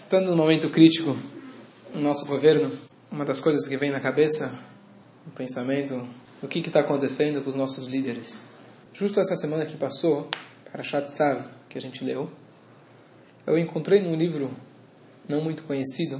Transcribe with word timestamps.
Estando 0.00 0.30
no 0.30 0.36
momento 0.36 0.70
crítico 0.70 1.14
no 1.94 2.00
nosso 2.00 2.24
governo, 2.24 2.72
uma 3.12 3.22
das 3.22 3.38
coisas 3.38 3.68
que 3.68 3.76
vem 3.76 3.90
na 3.90 4.00
cabeça, 4.00 4.58
no 5.26 5.32
pensamento, 5.32 6.08
o 6.42 6.48
que 6.48 6.60
está 6.60 6.80
acontecendo 6.80 7.42
com 7.42 7.50
os 7.50 7.54
nossos 7.54 7.86
líderes. 7.86 8.48
Justo 8.94 9.20
essa 9.20 9.36
semana 9.36 9.66
que 9.66 9.76
passou, 9.76 10.30
para 10.72 10.82
Sav, 10.82 11.44
que 11.68 11.76
a 11.76 11.80
gente 11.82 12.02
leu, 12.02 12.30
eu 13.46 13.58
encontrei 13.58 14.00
num 14.00 14.16
livro 14.16 14.50
não 15.28 15.42
muito 15.42 15.64
conhecido 15.64 16.18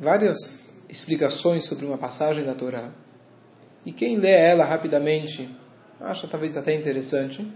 várias 0.00 0.80
explicações 0.88 1.66
sobre 1.66 1.84
uma 1.84 1.98
passagem 1.98 2.44
da 2.44 2.54
Torá. 2.54 2.90
E 3.84 3.92
quem 3.92 4.16
lê 4.16 4.32
ela 4.32 4.64
rapidamente 4.64 5.50
acha 6.00 6.26
talvez 6.26 6.56
até 6.56 6.74
interessante, 6.74 7.46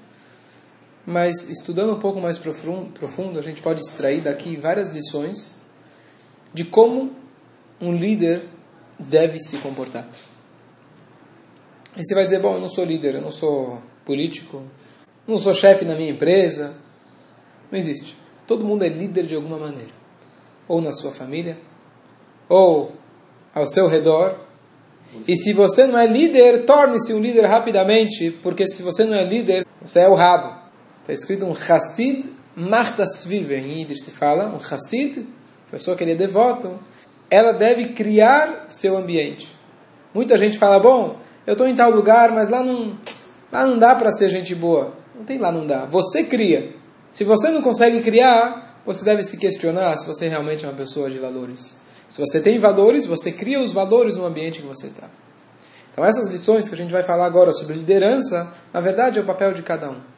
mas 1.06 1.48
estudando 1.48 1.92
um 1.92 2.00
pouco 2.00 2.20
mais 2.20 2.38
profundo, 2.38 3.38
a 3.38 3.42
gente 3.42 3.62
pode 3.62 3.80
extrair 3.80 4.20
daqui 4.20 4.56
várias 4.56 4.88
lições 4.88 5.58
de 6.52 6.64
como 6.64 7.12
um 7.80 7.94
líder 7.94 8.48
deve 8.98 9.38
se 9.38 9.58
comportar. 9.58 10.08
E 11.96 12.04
você 12.04 12.14
vai 12.14 12.24
dizer, 12.24 12.40
bom, 12.40 12.54
eu 12.54 12.60
não 12.60 12.68
sou 12.68 12.84
líder, 12.84 13.14
eu 13.14 13.22
não 13.22 13.30
sou 13.30 13.80
político, 14.04 14.64
não 15.26 15.38
sou 15.38 15.54
chefe 15.54 15.84
na 15.84 15.94
minha 15.94 16.10
empresa. 16.10 16.74
Não 17.70 17.78
existe. 17.78 18.16
Todo 18.46 18.64
mundo 18.64 18.84
é 18.84 18.88
líder 18.88 19.26
de 19.26 19.34
alguma 19.34 19.58
maneira. 19.58 19.92
Ou 20.68 20.80
na 20.80 20.92
sua 20.92 21.12
família, 21.12 21.58
ou 22.48 22.92
ao 23.54 23.66
seu 23.66 23.88
redor. 23.88 24.38
E 25.26 25.36
se 25.36 25.52
você 25.52 25.86
não 25.86 25.98
é 25.98 26.06
líder, 26.06 26.64
torne-se 26.64 27.14
um 27.14 27.20
líder 27.20 27.46
rapidamente, 27.46 28.30
porque 28.42 28.68
se 28.68 28.82
você 28.82 29.04
não 29.04 29.14
é 29.14 29.24
líder, 29.24 29.66
você 29.80 30.00
é 30.00 30.08
o 30.08 30.14
rabo. 30.14 30.65
Está 31.06 31.12
escrito 31.12 31.46
um 31.46 31.52
Hassid 31.52 32.24
Martasvive, 32.56 33.54
em 33.54 33.78
Yiddish 33.78 34.02
se 34.02 34.10
fala, 34.10 34.46
um 34.46 34.56
Hassid, 34.56 35.24
pessoa 35.70 35.96
que 35.96 36.02
ele 36.02 36.10
é 36.10 36.16
devoto, 36.16 36.80
ela 37.30 37.52
deve 37.52 37.90
criar 37.90 38.64
seu 38.68 38.96
ambiente. 38.96 39.56
Muita 40.12 40.36
gente 40.36 40.58
fala, 40.58 40.80
bom, 40.80 41.20
eu 41.46 41.52
estou 41.52 41.68
em 41.68 41.76
tal 41.76 41.92
lugar, 41.92 42.32
mas 42.32 42.48
lá 42.48 42.60
não, 42.60 42.98
lá 43.52 43.64
não 43.64 43.78
dá 43.78 43.94
para 43.94 44.10
ser 44.10 44.28
gente 44.28 44.52
boa. 44.52 44.94
Não 45.14 45.24
tem 45.24 45.38
lá, 45.38 45.52
não 45.52 45.64
dá. 45.64 45.86
Você 45.86 46.24
cria. 46.24 46.74
Se 47.12 47.22
você 47.22 47.50
não 47.50 47.62
consegue 47.62 48.00
criar, 48.00 48.80
você 48.84 49.04
deve 49.04 49.22
se 49.22 49.36
questionar 49.36 49.96
se 49.98 50.06
você 50.08 50.26
realmente 50.26 50.64
é 50.64 50.68
uma 50.68 50.74
pessoa 50.74 51.08
de 51.08 51.20
valores. 51.20 51.76
Se 52.08 52.20
você 52.20 52.40
tem 52.40 52.58
valores, 52.58 53.06
você 53.06 53.30
cria 53.30 53.60
os 53.60 53.72
valores 53.72 54.16
no 54.16 54.24
ambiente 54.24 54.60
que 54.60 54.66
você 54.66 54.88
está. 54.88 55.08
Então 55.92 56.04
essas 56.04 56.28
lições 56.30 56.68
que 56.68 56.74
a 56.74 56.78
gente 56.78 56.90
vai 56.90 57.04
falar 57.04 57.26
agora 57.26 57.52
sobre 57.52 57.74
liderança, 57.74 58.52
na 58.74 58.80
verdade 58.80 59.20
é 59.20 59.22
o 59.22 59.24
papel 59.24 59.54
de 59.54 59.62
cada 59.62 59.88
um. 59.88 60.15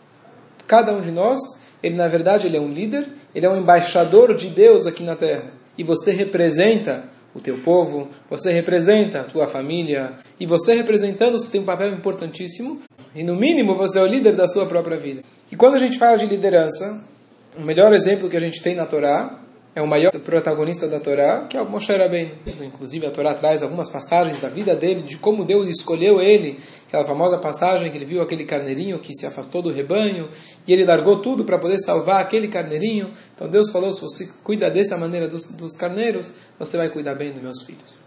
Cada 0.69 0.93
um 0.93 1.01
de 1.01 1.11
nós, 1.11 1.41
ele 1.83 1.97
na 1.97 2.07
verdade 2.07 2.47
ele 2.47 2.59
é 2.59 2.61
um 2.61 2.71
líder, 2.71 3.09
ele 3.35 3.47
é 3.47 3.51
um 3.51 3.57
embaixador 3.57 4.35
de 4.35 4.49
Deus 4.49 4.87
aqui 4.87 5.03
na 5.03 5.17
terra. 5.17 5.51
E 5.79 5.83
você 5.83 6.13
representa 6.13 7.05
o 7.35 7.41
teu 7.41 7.59
povo, 7.59 8.09
você 8.29 8.53
representa 8.53 9.21
a 9.21 9.25
tua 9.25 9.47
família, 9.47 10.13
e 10.39 10.45
você 10.45 10.75
representando, 10.75 11.41
você 11.41 11.51
tem 11.51 11.61
um 11.61 11.65
papel 11.65 11.93
importantíssimo, 11.93 12.83
e 13.15 13.25
no 13.25 13.35
mínimo 13.35 13.75
você 13.75 13.99
é 13.99 14.03
o 14.03 14.07
líder 14.07 14.37
da 14.37 14.47
sua 14.47 14.67
própria 14.67 14.99
vida. 14.99 15.23
E 15.51 15.57
quando 15.57 15.75
a 15.75 15.79
gente 15.79 15.99
fala 15.99 16.19
de 16.19 16.27
liderança, 16.27 17.03
o 17.57 17.63
melhor 17.63 17.93
exemplo 17.95 18.29
que 18.29 18.37
a 18.37 18.41
gente 18.41 18.63
tem 18.63 18.75
na 18.75 18.85
Torá 18.85 19.41
é 19.79 19.83
o 19.83 19.87
maior 19.87 20.11
protagonista 20.11 20.89
da 20.89 20.99
Torá, 20.99 21.47
que 21.49 21.57
é 21.57 21.63
o 21.63 21.69
Moshe 21.69 21.93
Rabbeinu. 21.93 22.33
Inclusive 22.65 23.07
a 23.07 23.13
Torá 23.13 23.33
traz 23.33 23.63
algumas 23.63 23.89
passagens 23.89 24.41
da 24.41 24.49
vida 24.49 24.75
dele, 24.75 25.03
de 25.03 25.17
como 25.17 25.45
Deus 25.45 25.69
escolheu 25.69 26.21
ele, 26.21 26.59
aquela 26.89 27.05
famosa 27.05 27.39
passagem 27.39 27.89
que 27.89 27.97
ele 27.97 28.05
viu 28.05 28.21
aquele 28.21 28.45
carneirinho 28.45 28.99
que 28.99 29.15
se 29.15 29.25
afastou 29.25 29.63
do 29.63 29.73
rebanho 29.73 30.29
e 30.67 30.73
ele 30.73 30.85
largou 30.85 31.23
tudo 31.23 31.45
para 31.45 31.59
poder 31.59 31.79
salvar 31.79 32.21
aquele 32.21 32.49
carneirinho. 32.49 33.13
Então 33.35 33.49
Deus 33.49 33.71
falou: 33.71 33.93
se 33.93 34.01
você 34.01 34.29
cuida 34.43 34.69
dessa 34.69 34.97
maneira 34.99 35.29
dos, 35.29 35.45
dos 35.45 35.77
carneiros, 35.77 36.35
você 36.59 36.77
vai 36.77 36.89
cuidar 36.89 37.15
bem 37.15 37.31
dos 37.33 37.43
meus 37.43 37.63
filhos. 37.63 38.01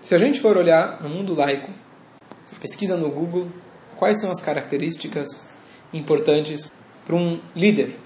Se 0.00 0.14
a 0.14 0.18
gente 0.18 0.40
for 0.40 0.56
olhar 0.56 1.02
no 1.02 1.10
mundo 1.10 1.34
laico, 1.34 1.70
você 2.42 2.54
pesquisa 2.56 2.96
no 2.96 3.10
Google 3.10 3.48
quais 3.96 4.20
são 4.22 4.30
as 4.30 4.40
características 4.40 5.52
importantes 5.92 6.72
para 7.04 7.14
um 7.14 7.38
líder 7.54 7.98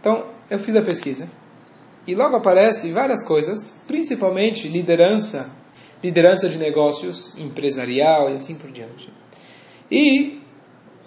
então, 0.00 0.26
eu 0.48 0.58
fiz 0.58 0.74
a 0.74 0.82
pesquisa. 0.82 1.28
E 2.06 2.14
logo 2.14 2.34
aparece 2.34 2.90
várias 2.90 3.22
coisas, 3.22 3.84
principalmente 3.86 4.66
liderança, 4.66 5.50
liderança 6.02 6.48
de 6.48 6.56
negócios, 6.56 7.38
empresarial 7.38 8.30
e 8.30 8.36
assim 8.36 8.54
por 8.54 8.70
diante. 8.70 9.12
E 9.90 10.40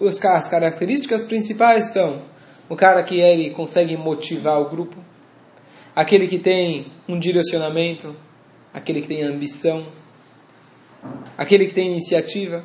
as 0.00 0.48
características 0.48 1.24
principais 1.24 1.92
são 1.92 2.22
o 2.68 2.76
cara 2.76 3.02
que 3.02 3.20
ele 3.20 3.50
consegue 3.50 3.96
motivar 3.96 4.60
o 4.60 4.70
grupo, 4.70 4.96
aquele 5.94 6.26
que 6.26 6.38
tem 6.38 6.92
um 7.08 7.18
direcionamento, 7.18 8.14
aquele 8.72 9.02
que 9.02 9.08
tem 9.08 9.22
ambição, 9.22 9.86
aquele 11.36 11.66
que 11.66 11.74
tem 11.74 11.92
iniciativa 11.92 12.64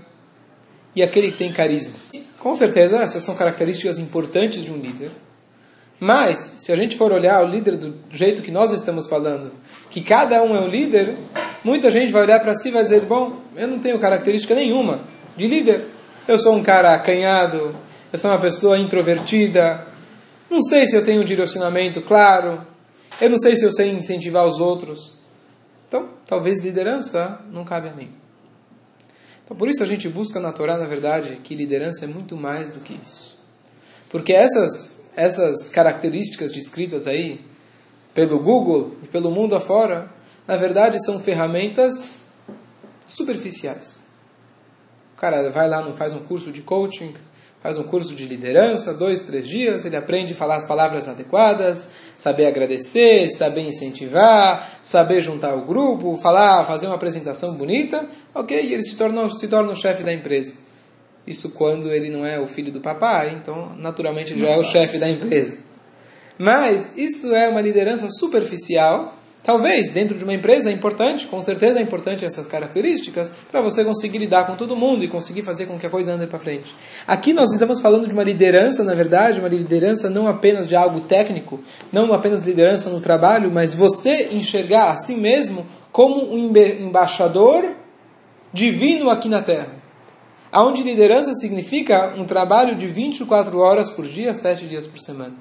e 0.95 1.01
aquele 1.01 1.31
que 1.31 1.37
tem 1.37 1.51
carisma. 1.51 1.99
Com 2.37 2.55
certeza, 2.55 2.97
essas 2.99 3.23
são 3.23 3.35
características 3.35 3.97
importantes 3.99 4.63
de 4.63 4.71
um 4.71 4.77
líder. 4.77 5.11
Mas, 5.99 6.55
se 6.57 6.71
a 6.71 6.75
gente 6.75 6.95
for 6.95 7.11
olhar 7.11 7.43
o 7.43 7.47
líder 7.47 7.75
do 7.75 7.93
jeito 8.09 8.41
que 8.41 8.51
nós 8.51 8.71
estamos 8.71 9.07
falando, 9.07 9.51
que 9.89 10.01
cada 10.01 10.41
um 10.41 10.55
é 10.55 10.59
um 10.61 10.67
líder, 10.67 11.15
muita 11.63 11.91
gente 11.91 12.11
vai 12.11 12.21
olhar 12.23 12.39
para 12.39 12.55
si 12.55 12.69
e 12.69 12.71
vai 12.71 12.83
dizer: 12.83 13.01
Bom, 13.01 13.37
eu 13.55 13.67
não 13.67 13.79
tenho 13.79 13.99
característica 13.99 14.55
nenhuma 14.55 15.01
de 15.35 15.47
líder. 15.47 15.87
Eu 16.27 16.39
sou 16.39 16.55
um 16.55 16.63
cara 16.63 16.93
acanhado, 16.93 17.75
eu 18.13 18.19
sou 18.19 18.31
uma 18.31 18.39
pessoa 18.39 18.77
introvertida, 18.77 19.85
não 20.49 20.61
sei 20.61 20.85
se 20.85 20.95
eu 20.95 21.03
tenho 21.03 21.21
um 21.21 21.25
direcionamento 21.25 22.01
claro, 22.01 22.65
eu 23.19 23.29
não 23.29 23.37
sei 23.37 23.55
se 23.55 23.65
eu 23.65 23.73
sei 23.73 23.91
incentivar 23.91 24.47
os 24.47 24.59
outros. 24.59 25.19
Então, 25.87 26.09
talvez 26.25 26.63
liderança 26.63 27.41
não 27.51 27.63
cabe 27.63 27.89
a 27.89 27.93
mim. 27.93 28.09
Então, 29.43 29.57
por 29.57 29.67
isso 29.67 29.83
a 29.83 29.85
gente 29.85 30.07
busca 30.07 30.39
na 30.39 30.51
Torá, 30.51 30.77
na 30.77 30.85
verdade, 30.85 31.39
que 31.43 31.55
liderança 31.55 32.05
é 32.05 32.07
muito 32.07 32.37
mais 32.37 32.71
do 32.71 32.79
que 32.79 32.99
isso. 33.03 33.39
Porque 34.09 34.33
essas, 34.33 34.98
essas 35.15 35.69
características 35.69 36.51
descritas 36.51 37.07
aí 37.07 37.41
pelo 38.13 38.39
Google 38.39 38.95
e 39.03 39.07
pelo 39.07 39.31
mundo 39.31 39.55
afora, 39.55 40.09
na 40.47 40.55
verdade 40.55 41.03
são 41.03 41.19
ferramentas 41.19 42.29
superficiais. 43.05 44.03
O 45.15 45.19
cara 45.19 45.49
vai 45.49 45.67
lá, 45.67 45.83
faz 45.93 46.13
um 46.13 46.19
curso 46.19 46.51
de 46.51 46.61
coaching, 46.61 47.13
faz 47.61 47.77
um 47.77 47.83
curso 47.83 48.15
de 48.15 48.25
liderança, 48.25 48.93
dois, 48.93 49.21
três 49.21 49.47
dias, 49.47 49.83
ele 49.83 49.97
aprende 49.97 50.33
a 50.33 50.35
falar 50.35 50.55
as 50.55 50.65
palavras 50.65 51.09
adequadas, 51.09 51.91
saber 52.15 52.45
agradecer, 52.45 53.29
saber 53.29 53.61
incentivar, 53.61 54.79
saber 54.81 55.21
juntar 55.21 55.53
o 55.55 55.65
grupo, 55.65 56.17
falar, 56.17 56.65
fazer 56.65 56.85
uma 56.85 56.95
apresentação 56.95 57.55
bonita, 57.55 58.07
ok, 58.33 58.61
e 58.61 58.73
ele 58.73 58.83
se 58.83 58.95
torna, 58.95 59.29
se 59.29 59.47
torna 59.47 59.71
o 59.73 59.75
chefe 59.75 60.03
da 60.03 60.13
empresa. 60.13 60.68
Isso 61.29 61.51
quando 61.51 61.93
ele 61.93 62.09
não 62.09 62.25
é 62.25 62.39
o 62.39 62.47
filho 62.47 62.71
do 62.71 62.81
papai, 62.81 63.37
então 63.39 63.69
naturalmente 63.77 64.33
ele 64.33 64.39
já 64.39 64.49
é 64.49 64.57
o 64.57 64.63
chefe 64.63 64.97
da 64.97 65.07
empresa. 65.07 65.59
Mas 66.39 66.97
isso 66.97 67.35
é 67.35 67.47
uma 67.47 67.61
liderança 67.61 68.09
superficial. 68.09 69.13
Talvez 69.43 69.91
dentro 69.91 70.17
de 70.17 70.23
uma 70.23 70.33
empresa 70.33 70.71
é 70.71 70.73
importante, 70.73 71.27
com 71.27 71.39
certeza 71.39 71.77
é 71.77 71.83
importante 71.83 72.25
essas 72.25 72.47
características 72.47 73.31
para 73.51 73.61
você 73.61 73.85
conseguir 73.85 74.17
lidar 74.17 74.47
com 74.47 74.55
todo 74.55 74.75
mundo 74.75 75.03
e 75.03 75.07
conseguir 75.07 75.43
fazer 75.43 75.67
com 75.67 75.77
que 75.77 75.85
a 75.85 75.89
coisa 75.89 76.13
ande 76.13 76.25
para 76.25 76.39
frente. 76.39 76.75
Aqui 77.05 77.31
nós 77.31 77.51
estamos 77.51 77.79
falando 77.79 78.07
de 78.07 78.13
uma 78.13 78.23
liderança, 78.23 78.83
na 78.83 78.95
verdade, 78.95 79.39
uma 79.39 79.49
liderança 79.49 80.09
não 80.09 80.27
apenas 80.27 80.67
de 80.67 80.75
algo 80.75 81.01
técnico, 81.01 81.59
não 81.91 82.11
apenas 82.11 82.43
liderança 82.43 82.89
no 82.89 82.99
trabalho, 82.99 83.51
mas 83.51 83.75
você 83.75 84.29
enxergar 84.31 84.91
a 84.91 84.97
si 84.97 85.15
mesmo 85.15 85.63
como 85.91 86.33
um 86.33 86.51
embaixador 86.57 87.75
divino 88.51 89.11
aqui 89.11 89.29
na 89.29 89.43
Terra 89.43 89.78
onde 90.53 90.83
liderança 90.83 91.33
significa 91.33 92.13
um 92.17 92.25
trabalho 92.25 92.75
de 92.75 92.87
24 92.87 93.57
horas 93.59 93.89
por 93.89 94.05
dia, 94.05 94.33
7 94.33 94.67
dias 94.67 94.87
por 94.87 94.99
semana. 94.99 95.35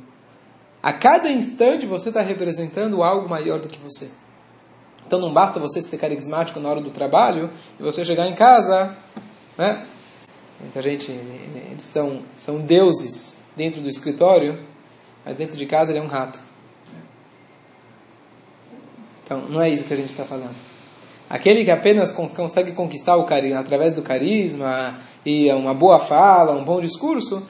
A 0.82 0.92
cada 0.92 1.30
instante 1.30 1.86
você 1.86 2.08
está 2.08 2.20
representando 2.20 3.02
algo 3.02 3.28
maior 3.28 3.60
do 3.60 3.68
que 3.68 3.78
você. 3.78 4.10
Então 5.06 5.18
não 5.18 5.32
basta 5.32 5.58
você 5.58 5.80
ser 5.80 5.96
carismático 5.96 6.60
na 6.60 6.68
hora 6.68 6.80
do 6.80 6.90
trabalho 6.90 7.50
e 7.80 7.82
você 7.82 8.04
chegar 8.04 8.26
em 8.26 8.34
casa, 8.34 8.94
né? 9.56 9.86
Muita 10.60 10.82
gente, 10.82 11.10
eles 11.10 11.86
são, 11.86 12.22
são 12.36 12.60
deuses 12.60 13.38
dentro 13.56 13.80
do 13.80 13.88
escritório, 13.88 14.62
mas 15.24 15.36
dentro 15.36 15.56
de 15.56 15.64
casa 15.66 15.92
ele 15.92 15.98
é 15.98 16.02
um 16.02 16.08
rato. 16.08 16.40
Então 19.24 19.48
não 19.48 19.62
é 19.62 19.70
isso 19.70 19.84
que 19.84 19.94
a 19.94 19.96
gente 19.96 20.10
está 20.10 20.24
falando. 20.24 20.54
Aquele 21.30 21.64
que 21.64 21.70
apenas 21.70 22.10
consegue 22.10 22.72
conquistar 22.72 23.16
o 23.16 23.24
carisma 23.24 23.60
através 23.60 23.92
do 23.92 24.02
carisma 24.02 24.98
e 25.26 25.52
uma 25.52 25.74
boa 25.74 26.00
fala, 26.00 26.52
um 26.52 26.64
bom 26.64 26.80
discurso, 26.80 27.46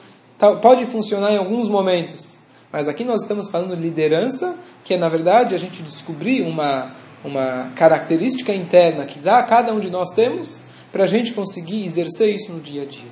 pode 0.61 0.85
funcionar 0.85 1.31
em 1.31 1.37
alguns 1.37 1.69
momentos. 1.69 2.39
Mas 2.71 2.87
aqui 2.87 3.05
nós 3.05 3.21
estamos 3.21 3.49
falando 3.49 3.75
de 3.75 3.81
liderança, 3.81 4.59
que 4.83 4.93
é 4.93 4.97
na 4.97 5.07
verdade 5.07 5.55
a 5.55 5.57
gente 5.57 5.81
descobrir 5.81 6.41
uma, 6.41 6.93
uma 7.23 7.71
característica 7.75 8.53
interna 8.53 9.05
que 9.05 9.17
dá, 9.17 9.41
cada 9.43 9.73
um 9.73 9.79
de 9.79 9.89
nós 9.89 10.09
temos, 10.13 10.63
para 10.91 11.05
a 11.05 11.07
gente 11.07 11.33
conseguir 11.33 11.85
exercer 11.85 12.35
isso 12.35 12.51
no 12.51 12.59
dia 12.59 12.83
a 12.83 12.85
dia. 12.85 13.09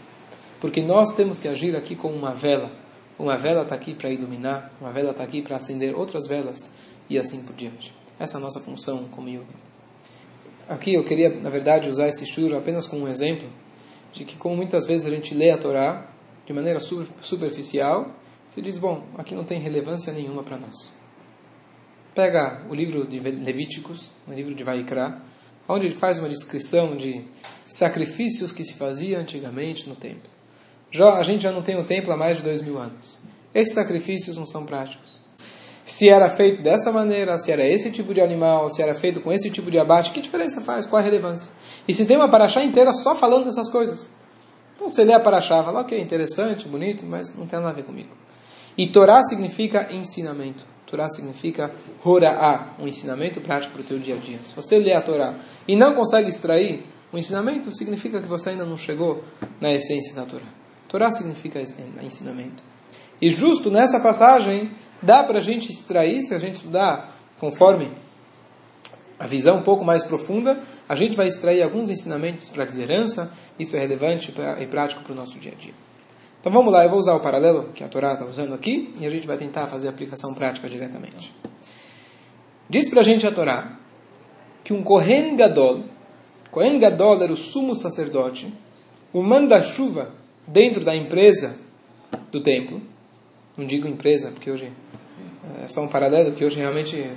Porque 0.60 0.82
nós 0.82 1.14
temos 1.14 1.40
que 1.40 1.48
agir 1.48 1.76
aqui 1.76 1.96
como 1.96 2.16
uma 2.16 2.34
vela. 2.34 2.70
uma 3.18 3.38
vela 3.38 3.64
está 3.64 3.74
aqui 3.74 3.94
para 3.94 4.10
iluminar, 4.10 4.72
uma 4.82 4.92
vela 4.92 5.12
está 5.12 5.24
aqui 5.24 5.42
para 5.42 5.56
acender 5.56 5.96
outras 5.96 6.28
velas 6.28 6.72
e 7.10 7.18
assim 7.18 7.44
por 7.44 7.56
diante. 7.56 7.94
Essa 8.20 8.38
é 8.38 8.40
a 8.40 8.42
nossa 8.42 8.60
função 8.60 9.06
como 9.12 9.30
Yudi. 9.30 9.56
Aqui 10.70 10.94
eu 10.94 11.04
queria, 11.04 11.30
na 11.30 11.50
verdade, 11.50 11.90
usar 11.90 12.08
esse 12.08 12.26
shur 12.26 12.54
apenas 12.54 12.86
como 12.86 13.06
um 13.06 13.08
exemplo 13.08 13.48
de 14.12 14.26
que, 14.26 14.36
como 14.36 14.56
muitas 14.56 14.86
vezes 14.86 15.06
a 15.08 15.10
gente 15.10 15.34
lê 15.34 15.50
a 15.52 15.58
Torá 15.58 16.10
de 16.46 16.54
maneira 16.54 16.80
superficial, 16.80 18.12
se 18.48 18.62
diz, 18.62 18.78
bom, 18.78 19.06
aqui 19.18 19.36
não 19.36 19.44
tem 19.44 19.62
relevância 19.62 20.12
nenhuma 20.12 20.44
para 20.44 20.58
nós. 20.58 20.94
Pega 22.14 22.66
o 22.70 22.74
livro 22.76 23.06
de 23.06 23.20
Levíticos, 23.20 24.14
o 24.28 24.34
livro 24.34 24.54
de 24.54 24.64
Vaikra, 24.64 25.22
onde 25.70 25.86
ele 25.86 25.96
faz 25.96 26.18
uma 26.20 26.30
descrição 26.30 26.98
de 26.98 27.24
sacrifícios 27.66 28.52
que 28.52 28.64
se 28.64 28.74
fazia 28.74 29.20
antigamente 29.20 29.88
no 29.88 29.96
templo. 29.96 30.30
Já, 30.90 31.16
a 31.16 31.24
gente 31.24 31.44
já 31.44 31.52
não 31.52 31.62
tem 31.62 31.78
o 31.78 31.84
templo 31.84 32.12
há 32.12 32.18
mais 32.18 32.38
de 32.38 32.44
dois 32.44 32.62
mil 32.62 32.78
anos. 32.78 33.20
Esses 33.54 33.74
sacrifícios 33.74 34.38
não 34.38 34.46
são 34.46 34.66
práticos. 34.66 35.17
Se 35.88 36.10
era 36.10 36.30
feito 36.30 36.62
dessa 36.62 36.92
maneira, 36.92 37.40
se 37.40 37.50
era 37.50 37.66
esse 37.66 37.90
tipo 37.90 38.14
de 38.14 38.20
animal, 38.20 38.70
se 38.70 38.82
era 38.82 38.94
feito 38.94 39.22
com 39.22 39.32
esse 39.32 39.50
tipo 39.50 39.72
de 39.72 39.80
abate, 39.80 40.12
que 40.12 40.20
diferença 40.20 40.60
faz? 40.60 40.86
Qual 40.86 41.00
a 41.00 41.02
relevância? 41.02 41.54
E 41.88 41.94
se 41.94 42.06
tem 42.06 42.18
uma 42.18 42.28
paraxá 42.28 42.62
inteira 42.62 42.92
só 42.92 43.16
falando 43.16 43.46
dessas 43.46 43.70
coisas. 43.70 44.10
Então 44.76 44.90
você 44.90 45.06
lê 45.06 45.14
a 45.14 45.20
paraxá 45.20 45.64
fala, 45.64 45.80
ok, 45.80 45.98
interessante, 45.98 46.68
bonito, 46.68 47.06
mas 47.06 47.34
não 47.36 47.48
tem 47.48 47.58
nada 47.58 47.72
a 47.72 47.74
ver 47.74 47.86
comigo. 47.86 48.10
E 48.78 48.86
Torá 48.86 49.24
significa 49.24 49.88
ensinamento. 49.90 50.66
Torá 50.86 51.08
significa 51.08 51.74
Hora'á, 52.04 52.74
um 52.78 52.86
ensinamento 52.86 53.40
prático 53.40 53.72
para 53.72 53.82
o 53.82 53.86
teu 53.86 53.98
dia 53.98 54.16
a 54.16 54.18
dia. 54.18 54.40
Se 54.44 54.54
você 54.54 54.78
lê 54.78 54.92
a 54.92 55.02
Torá 55.02 55.36
e 55.66 55.74
não 55.74 55.96
consegue 55.96 56.30
extrair 56.30 56.86
o 57.14 57.18
ensinamento, 57.18 57.74
significa 57.74 58.20
que 58.20 58.28
você 58.28 58.50
ainda 58.50 58.66
não 58.66 58.78
chegou 58.78 59.24
na 59.62 59.72
essência 59.72 60.14
da 60.14 60.26
Torá. 60.26 60.46
Torá 60.90 61.10
significa 61.10 61.62
ensinamento. 62.04 62.62
E 63.22 63.30
justo 63.30 63.72
nessa 63.72 64.00
passagem, 64.00 64.72
dá 65.02 65.24
para 65.24 65.40
a 65.40 65.42
gente 65.42 65.72
extrair, 65.72 66.22
se 66.24 66.34
a 66.34 66.40
gente 66.40 66.56
estudar 66.56 67.16
conforme 67.40 67.92
a 69.20 69.26
visão 69.26 69.58
um 69.58 69.64
pouco 69.64 69.84
mais 69.84 70.04
profunda, 70.04 70.62
a 70.88 70.96
gente 70.96 71.18
vai 71.18 71.28
extrair 71.28 71.64
alguns 71.64 71.90
ensinamentos 71.90 72.50
para 72.50 72.64
a 72.64 72.68
liderança, 72.68 73.32
isso 73.58 73.76
é 73.76 73.80
relevante 73.80 74.34
e 74.60 74.68
prático 74.68 75.02
para 75.02 75.14
o 75.14 75.16
nosso 75.16 75.40
dia 75.40 75.54
a 75.54 75.56
dia. 75.56 75.74
Então 76.40 76.52
vamos 76.52 76.72
lá, 76.72 76.84
eu 76.84 76.90
vou 76.90 77.00
usar 77.00 77.16
o 77.16 77.20
paralelo 77.20 77.72
que 77.74 77.84
a 77.84 77.88
Torá 77.88 78.14
está 78.14 78.26
usando 78.26 78.54
aqui 78.54 78.94
e 79.00 79.08
a 79.08 79.10
gente 79.10 79.26
vai 79.26 79.38
tentar 79.38 79.68
fazer 79.68 79.88
a 79.88 79.90
aplicação 79.90 80.34
prática 80.34 80.70
diretamente. 80.70 81.34
Diz 82.70 82.90
para 82.90 83.02
a 83.02 83.04
gente 83.04 83.26
a 83.26 83.32
Torá 83.32 83.78
que 84.64 84.72
um 84.72 84.84
Kohen 84.84 85.36
Gadol, 85.36 85.84
Kohen 86.52 86.80
Gadol 86.80 87.24
era 87.24 87.34
o 87.34 87.38
sumo 87.38 87.76
sacerdote, 87.76 88.54
o 89.12 89.24
manda-chuva 89.24 90.14
dentro 90.46 90.86
da 90.86 90.96
empresa 90.96 91.58
do 92.32 92.42
templo, 92.42 92.82
não 93.58 93.66
digo 93.66 93.88
empresa, 93.88 94.32
porque 94.32 94.52
hoje 94.52 94.72
é 95.64 95.68
só 95.68 95.82
um 95.82 95.88
paralelo, 95.88 96.34
que 96.34 96.46
hoje 96.46 96.58
realmente 96.58 97.10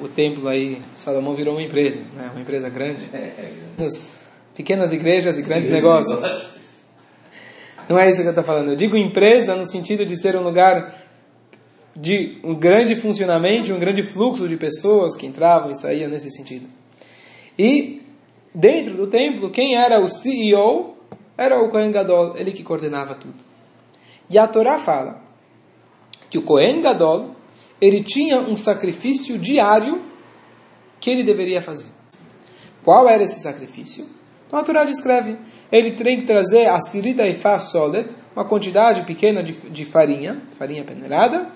o 0.00 0.08
templo 0.08 0.48
aí, 0.48 0.80
Salomão 0.94 1.34
virou 1.34 1.54
uma 1.54 1.62
empresa, 1.62 2.00
né? 2.16 2.30
uma 2.32 2.40
empresa 2.40 2.68
grande. 2.68 3.10
Nas 3.76 4.20
pequenas 4.54 4.92
igrejas 4.92 5.38
e 5.38 5.42
grandes 5.42 5.70
negócios. 5.70 6.20
Não 7.88 7.98
é 7.98 8.08
isso 8.08 8.20
que 8.20 8.26
eu 8.26 8.30
estou 8.30 8.44
falando. 8.44 8.68
Eu 8.68 8.76
digo 8.76 8.96
empresa 8.96 9.56
no 9.56 9.64
sentido 9.64 10.06
de 10.06 10.16
ser 10.16 10.36
um 10.36 10.42
lugar 10.42 10.94
de 11.98 12.38
um 12.44 12.54
grande 12.54 12.94
funcionamento, 12.94 13.74
um 13.74 13.78
grande 13.80 14.02
fluxo 14.02 14.48
de 14.48 14.56
pessoas 14.56 15.16
que 15.16 15.26
entravam 15.26 15.70
e 15.70 15.74
saíam 15.74 16.08
nesse 16.08 16.30
sentido. 16.30 16.68
E 17.58 18.02
dentro 18.54 18.94
do 18.94 19.06
templo, 19.08 19.50
quem 19.50 19.76
era 19.76 19.98
o 19.98 20.08
CEO 20.08 20.96
era 21.36 21.60
o 21.60 21.68
Kohen 21.68 21.90
Gadol, 21.90 22.36
ele 22.36 22.52
que 22.52 22.62
coordenava 22.62 23.14
tudo. 23.14 23.42
E 24.28 24.38
a 24.38 24.46
Torá 24.46 24.78
fala 24.78 25.19
que 26.30 26.38
o 26.38 26.42
Kohen 26.42 26.80
Gadol, 26.80 27.34
ele 27.80 28.02
tinha 28.02 28.40
um 28.40 28.54
sacrifício 28.54 29.36
diário 29.36 30.00
que 31.00 31.10
ele 31.10 31.24
deveria 31.24 31.60
fazer. 31.60 31.88
Qual 32.84 33.08
era 33.08 33.22
esse 33.22 33.40
sacrifício? 33.40 34.06
Então 34.46 34.58
a 34.58 34.62
Torá 34.62 34.84
descreve, 34.84 35.36
ele 35.70 35.92
tem 35.92 36.20
que 36.20 36.26
trazer 36.26 36.68
a 36.68 36.80
sirida 36.80 37.26
e 37.28 37.34
fa 37.34 37.58
solet, 37.60 38.08
uma 38.34 38.44
quantidade 38.44 39.02
pequena 39.02 39.42
de, 39.42 39.52
de 39.52 39.84
farinha, 39.84 40.42
farinha 40.50 40.82
peneirada, 40.84 41.52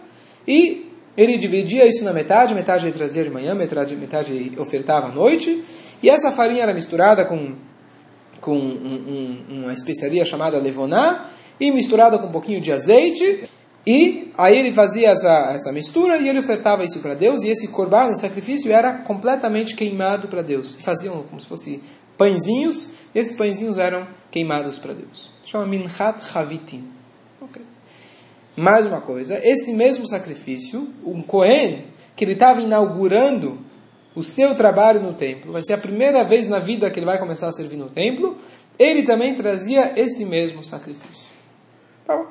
e 0.46 0.92
ele 1.16 1.36
dividia 1.36 1.86
isso 1.86 2.04
na 2.04 2.12
metade, 2.12 2.54
metade 2.54 2.86
ele 2.86 2.96
trazia 2.96 3.24
de 3.24 3.30
manhã, 3.30 3.54
metade, 3.54 3.96
metade 3.96 4.52
ofertava 4.58 5.08
à 5.08 5.12
noite, 5.12 5.64
e 6.02 6.10
essa 6.10 6.32
farinha 6.32 6.62
era 6.62 6.74
misturada 6.74 7.24
com, 7.24 7.54
com 8.40 8.56
um, 8.56 9.44
um, 9.48 9.62
uma 9.62 9.72
especiaria 9.72 10.24
chamada 10.24 10.58
levoná, 10.58 11.26
e 11.58 11.70
misturada 11.70 12.18
com 12.18 12.26
um 12.26 12.32
pouquinho 12.32 12.60
de 12.60 12.72
azeite, 12.72 13.44
e 13.86 14.30
aí 14.36 14.58
ele 14.58 14.72
fazia 14.72 15.10
essa, 15.10 15.52
essa 15.52 15.70
mistura 15.70 16.16
e 16.16 16.28
ele 16.28 16.38
ofertava 16.38 16.84
isso 16.84 17.00
para 17.00 17.14
Deus, 17.14 17.42
e 17.42 17.48
esse 17.50 17.68
corban, 17.68 18.10
esse 18.10 18.22
sacrifício, 18.22 18.72
era 18.72 18.94
completamente 18.94 19.76
queimado 19.76 20.28
para 20.28 20.42
Deus. 20.42 20.76
Faziam 20.76 21.22
como 21.24 21.40
se 21.40 21.46
fosse 21.46 21.82
pãezinhos, 22.16 22.88
e 23.14 23.18
esses 23.18 23.36
pãezinhos 23.36 23.76
eram 23.76 24.06
queimados 24.30 24.78
para 24.78 24.94
Deus. 24.94 25.30
Chama 25.44 25.66
Minchat 25.66 26.16
Havitim. 26.34 26.88
Okay. 27.40 27.62
Mais 28.56 28.86
uma 28.86 29.00
coisa, 29.00 29.38
esse 29.42 29.74
mesmo 29.74 30.06
sacrifício, 30.06 30.88
um 31.04 31.20
Cohen, 31.20 31.86
que 32.16 32.24
ele 32.24 32.32
estava 32.32 32.62
inaugurando 32.62 33.58
o 34.14 34.22
seu 34.22 34.54
trabalho 34.54 35.00
no 35.00 35.12
templo, 35.12 35.52
vai 35.52 35.62
ser 35.62 35.74
a 35.74 35.78
primeira 35.78 36.22
vez 36.24 36.46
na 36.46 36.60
vida 36.60 36.88
que 36.90 36.98
ele 36.98 37.06
vai 37.06 37.18
começar 37.18 37.48
a 37.48 37.52
servir 37.52 37.76
no 37.76 37.90
templo, 37.90 38.36
ele 38.78 39.02
também 39.02 39.34
trazia 39.34 39.92
esse 39.96 40.24
mesmo 40.24 40.64
sacrifício. 40.64 41.26
Tá 42.06 42.24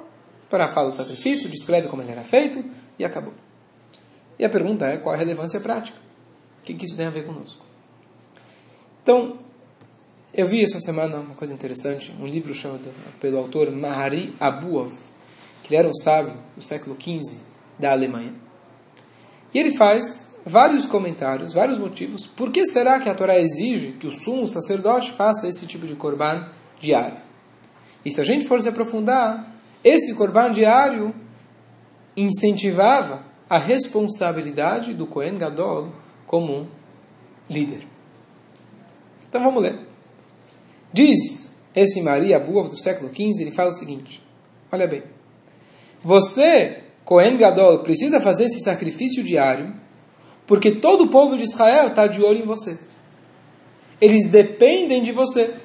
Para 0.54 0.68
falar 0.68 0.90
o 0.90 0.94
sacrifício, 0.94 1.50
descreve 1.50 1.88
como 1.88 2.04
ele 2.04 2.12
era 2.12 2.24
feito 2.24 2.64
e 3.00 3.04
acabou. 3.04 3.34
E 4.38 4.46
a 4.46 4.50
pergunta 4.50 4.86
é 4.86 4.98
qual 4.98 5.16
a 5.16 5.18
relevância 5.18 5.60
prática? 5.60 5.98
O 6.60 6.64
que 6.64 6.74
isso 6.86 6.96
tem 6.96 7.08
a 7.08 7.10
ver 7.10 7.26
conosco? 7.26 7.66
Então, 9.02 9.40
eu 10.32 10.48
vi 10.48 10.64
essa 10.64 10.80
semana 10.80 11.18
uma 11.18 11.34
coisa 11.34 11.56
interessante, 11.56 12.14
um 12.20 12.28
livro 12.28 12.54
chamado 12.54 12.92
pelo 13.20 13.40
autor 13.40 13.72
Mahari 13.72 14.36
Abuov, 14.40 14.94
que 15.64 15.74
ele 15.74 15.78
era 15.78 15.90
um 15.90 15.96
sábio 15.96 16.36
do 16.56 16.64
século 16.64 16.96
XV 17.02 17.40
da 17.80 17.92
Alemanha. 17.92 18.36
E 19.56 19.58
ele 19.58 19.76
faz 19.76 20.36
vários 20.46 20.86
comentários, 20.86 21.52
vários 21.52 21.80
motivos, 21.80 22.28
por 22.28 22.52
que 22.52 22.64
será 22.68 23.00
que 23.00 23.10
a 23.10 23.16
Torá 23.16 23.40
exige 23.40 23.94
que 23.94 24.06
o 24.06 24.12
sumo 24.12 24.48
sacerdote 24.48 25.14
faça 25.14 25.48
esse 25.48 25.66
tipo 25.66 25.88
de 25.88 25.96
corban 25.96 26.48
diário? 26.80 27.18
E 28.06 28.12
se 28.12 28.22
a 28.22 28.24
gente 28.24 28.46
for 28.46 28.62
se 28.62 28.70
aprofundar, 28.70 29.52
esse 29.84 30.14
corban 30.14 30.52
diário 30.52 31.14
incentivava 32.16 33.26
a 33.50 33.58
responsabilidade 33.58 34.94
do 34.94 35.06
Kohen 35.06 35.36
Gadol 35.36 35.92
como 36.26 36.54
um 36.54 36.68
líder. 37.50 37.86
Então 39.28 39.44
vamos 39.44 39.62
ler. 39.62 39.80
Diz 40.92 41.62
esse 41.76 42.02
Maria 42.02 42.40
Buov 42.40 42.70
do 42.70 42.80
século 42.80 43.10
XV, 43.14 43.42
ele 43.42 43.52
fala 43.52 43.72
o 43.72 43.74
seguinte: 43.74 44.24
olha 44.72 44.88
bem, 44.88 45.04
você, 46.02 46.84
Cohen 47.04 47.38
Gadol, 47.38 47.80
precisa 47.80 48.22
fazer 48.22 48.46
esse 48.46 48.62
sacrifício 48.62 49.24
diário, 49.24 49.74
porque 50.46 50.72
todo 50.72 51.06
o 51.06 51.10
povo 51.10 51.38
de 51.38 51.44
Israel 51.44 51.88
está 51.88 52.08
de 52.08 52.22
olho 52.22 52.40
em 52.40 52.46
você. 52.46 52.78
Eles 54.00 54.30
dependem 54.30 55.02
de 55.02 55.12
você. 55.12 55.56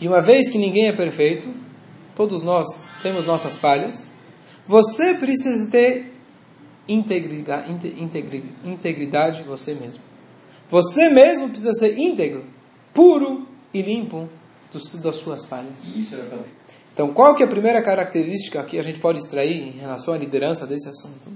E 0.00 0.08
uma 0.08 0.20
vez 0.20 0.50
que 0.50 0.58
ninguém 0.58 0.88
é 0.88 0.92
perfeito, 0.92 1.52
todos 2.20 2.42
nós 2.42 2.86
temos 3.02 3.24
nossas 3.24 3.56
falhas, 3.56 4.12
você 4.66 5.14
precisa 5.14 5.70
ter 5.70 6.12
integridade, 6.86 7.72
integridade 8.62 9.42
você 9.42 9.72
mesmo. 9.72 10.02
Você 10.68 11.08
mesmo 11.08 11.48
precisa 11.48 11.72
ser 11.72 11.98
íntegro 11.98 12.44
puro 12.92 13.48
e 13.72 13.80
limpo 13.80 14.28
das 15.02 15.16
suas 15.16 15.46
falhas. 15.46 15.96
Então, 16.92 17.10
qual 17.14 17.34
que 17.34 17.42
é 17.42 17.46
a 17.46 17.48
primeira 17.48 17.80
característica 17.80 18.62
que 18.64 18.78
a 18.78 18.82
gente 18.82 19.00
pode 19.00 19.18
extrair 19.18 19.68
em 19.68 19.78
relação 19.78 20.12
à 20.12 20.18
liderança 20.18 20.66
desse 20.66 20.90
assunto? 20.90 21.32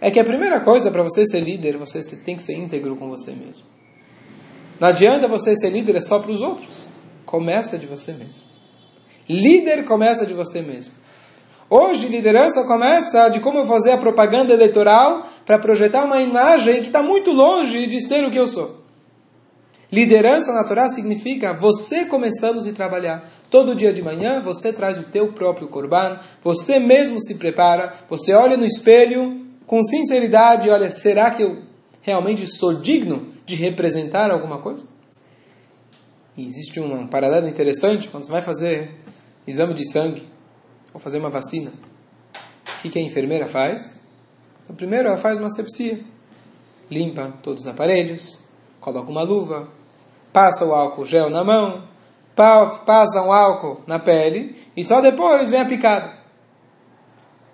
É 0.00 0.10
que 0.10 0.18
a 0.18 0.24
primeira 0.24 0.58
coisa 0.58 0.90
para 0.90 1.04
você 1.04 1.24
ser 1.24 1.38
líder, 1.38 1.76
você 1.76 2.00
tem 2.16 2.34
que 2.34 2.42
ser 2.42 2.54
íntegro 2.54 2.96
com 2.96 3.08
você 3.08 3.30
mesmo. 3.30 3.64
Não 4.80 4.88
adianta 4.88 5.28
você 5.28 5.54
ser 5.54 5.70
líder 5.70 6.02
só 6.02 6.18
para 6.18 6.32
os 6.32 6.42
outros. 6.42 6.90
Começa 7.24 7.78
de 7.78 7.86
você 7.86 8.12
mesmo. 8.12 8.55
Líder 9.28 9.84
começa 9.84 10.24
de 10.24 10.34
você 10.34 10.62
mesmo. 10.62 10.94
Hoje, 11.68 12.06
liderança 12.06 12.62
começa 12.64 13.28
de 13.28 13.40
como 13.40 13.58
eu 13.58 13.66
fazer 13.66 13.90
a 13.92 13.98
propaganda 13.98 14.52
eleitoral 14.52 15.26
para 15.44 15.58
projetar 15.58 16.04
uma 16.04 16.20
imagem 16.20 16.80
que 16.80 16.86
está 16.86 17.02
muito 17.02 17.32
longe 17.32 17.86
de 17.86 18.00
ser 18.00 18.24
o 18.24 18.30
que 18.30 18.38
eu 18.38 18.46
sou. 18.46 18.86
Liderança 19.90 20.52
na 20.52 20.62
Torá 20.62 20.88
significa 20.88 21.52
você 21.52 22.04
começando 22.04 22.58
a 22.58 22.62
se 22.62 22.72
trabalhar. 22.72 23.28
Todo 23.50 23.74
dia 23.74 23.92
de 23.92 24.02
manhã 24.02 24.40
você 24.40 24.72
traz 24.72 24.98
o 24.98 25.04
teu 25.04 25.32
próprio 25.32 25.68
korban, 25.68 26.20
você 26.42 26.78
mesmo 26.78 27.20
se 27.20 27.36
prepara, 27.36 27.94
você 28.08 28.32
olha 28.32 28.56
no 28.56 28.64
espelho 28.64 29.44
com 29.66 29.82
sinceridade, 29.82 30.70
olha, 30.70 30.90
será 30.90 31.30
que 31.30 31.42
eu 31.42 31.62
realmente 32.00 32.46
sou 32.46 32.74
digno 32.74 33.28
de 33.44 33.56
representar 33.56 34.30
alguma 34.30 34.58
coisa? 34.58 34.84
E 36.36 36.46
existe 36.46 36.78
um 36.78 37.06
paralelo 37.06 37.48
interessante 37.48 38.08
quando 38.08 38.24
você 38.24 38.32
vai 38.32 38.42
fazer 38.42 38.90
exame 39.46 39.74
de 39.74 39.90
sangue 39.90 40.36
vou 40.96 41.00
fazer 41.00 41.18
uma 41.18 41.28
vacina. 41.28 41.70
O 41.70 42.82
que, 42.82 42.88
que 42.88 42.98
a 42.98 43.02
enfermeira 43.02 43.46
faz? 43.46 44.00
Então, 44.64 44.74
primeiro 44.74 45.08
ela 45.08 45.18
faz 45.18 45.38
uma 45.38 45.50
sepsia. 45.50 46.00
Limpa 46.90 47.34
todos 47.42 47.64
os 47.64 47.70
aparelhos, 47.70 48.40
coloca 48.80 49.10
uma 49.10 49.22
luva, 49.22 49.68
passa 50.32 50.64
o 50.64 50.72
álcool 50.72 51.04
gel 51.04 51.28
na 51.28 51.44
mão, 51.44 51.86
passa 52.34 53.22
um 53.22 53.32
álcool 53.32 53.82
na 53.86 53.98
pele 53.98 54.56
e 54.76 54.84
só 54.84 55.00
depois 55.00 55.50
vem 55.50 55.60
a 55.60 55.66
picada. 55.66 56.16